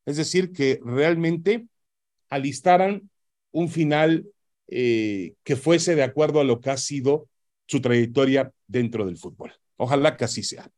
Es 0.05 0.17
decir, 0.17 0.53
que 0.53 0.81
realmente 0.85 1.67
alistaran 2.29 3.09
un 3.53 3.69
final 3.69 4.27
eh, 4.69 5.35
que 5.45 5.57
fuese 5.57 5.95
de 5.95 6.03
acuerdo 6.03 6.41
a 6.41 6.45
lo 6.45 6.61
que 6.61 6.71
ha 6.71 6.77
sido 6.77 7.29
su 7.67 7.81
trayectoria 7.81 8.53
dentro 8.67 9.07
del 9.07 9.17
fútbol. 9.17 9.53
Ojalá 9.77 10.17
que 10.17 10.25
así 10.25 10.43
sea. 10.43 10.69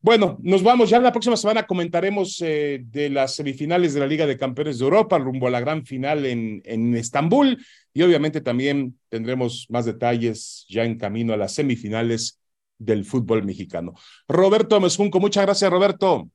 Bueno, 0.00 0.38
nos 0.42 0.62
vamos. 0.62 0.90
Ya 0.90 1.00
la 1.00 1.12
próxima 1.12 1.36
semana 1.36 1.66
comentaremos 1.66 2.40
eh, 2.40 2.80
de 2.84 3.10
las 3.10 3.34
semifinales 3.34 3.94
de 3.94 4.00
la 4.00 4.06
Liga 4.06 4.26
de 4.26 4.36
Campeones 4.36 4.78
de 4.78 4.84
Europa 4.84 5.18
rumbo 5.18 5.48
a 5.48 5.50
la 5.50 5.60
gran 5.60 5.84
final 5.84 6.26
en, 6.26 6.62
en 6.64 6.94
Estambul 6.94 7.58
y 7.92 8.02
obviamente 8.02 8.40
también 8.40 8.98
tendremos 9.08 9.66
más 9.68 9.84
detalles 9.86 10.66
ya 10.68 10.84
en 10.84 10.98
camino 10.98 11.32
a 11.32 11.36
las 11.36 11.54
semifinales 11.54 12.40
del 12.78 13.04
fútbol 13.04 13.42
mexicano. 13.42 13.94
Roberto 14.28 14.78
Mesjunco, 14.80 15.18
muchas 15.18 15.44
gracias, 15.44 15.70
Roberto. 15.70 16.30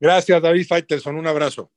Gracias, 0.00 0.40
David 0.40 0.66
Faitelson. 0.66 1.16
Un 1.16 1.26
abrazo. 1.26 1.70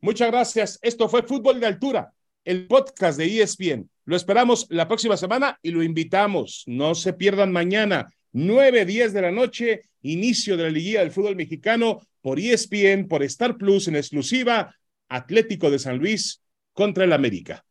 Muchas 0.00 0.30
gracias. 0.30 0.78
Esto 0.82 1.08
fue 1.08 1.22
Fútbol 1.22 1.60
de 1.60 1.66
Altura, 1.66 2.12
el 2.44 2.66
podcast 2.66 3.18
de 3.18 3.42
ESPN. 3.42 3.88
Lo 4.04 4.16
esperamos 4.16 4.66
la 4.70 4.88
próxima 4.88 5.16
semana 5.16 5.58
y 5.62 5.70
lo 5.70 5.82
invitamos. 5.82 6.64
No 6.66 6.94
se 6.94 7.12
pierdan 7.12 7.52
mañana 7.52 8.06
9, 8.32 8.84
10 8.84 9.12
de 9.12 9.22
la 9.22 9.30
noche, 9.30 9.82
inicio 10.02 10.56
de 10.56 10.64
la 10.64 10.70
liguilla 10.70 11.00
del 11.00 11.10
fútbol 11.10 11.36
mexicano 11.36 12.00
por 12.20 12.38
ESPN, 12.38 13.08
por 13.08 13.22
Star 13.24 13.56
Plus 13.56 13.88
en 13.88 13.96
exclusiva, 13.96 14.74
Atlético 15.08 15.70
de 15.70 15.78
San 15.78 15.98
Luis 15.98 16.42
contra 16.72 17.04
el 17.04 17.12
América. 17.12 17.64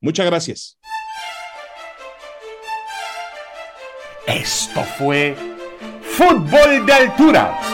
Muchas 0.00 0.26
gracias. 0.26 0.78
Esto 4.26 4.82
fue 4.98 5.34
Fútbol 6.02 6.86
de 6.86 6.92
Altura. 6.92 7.73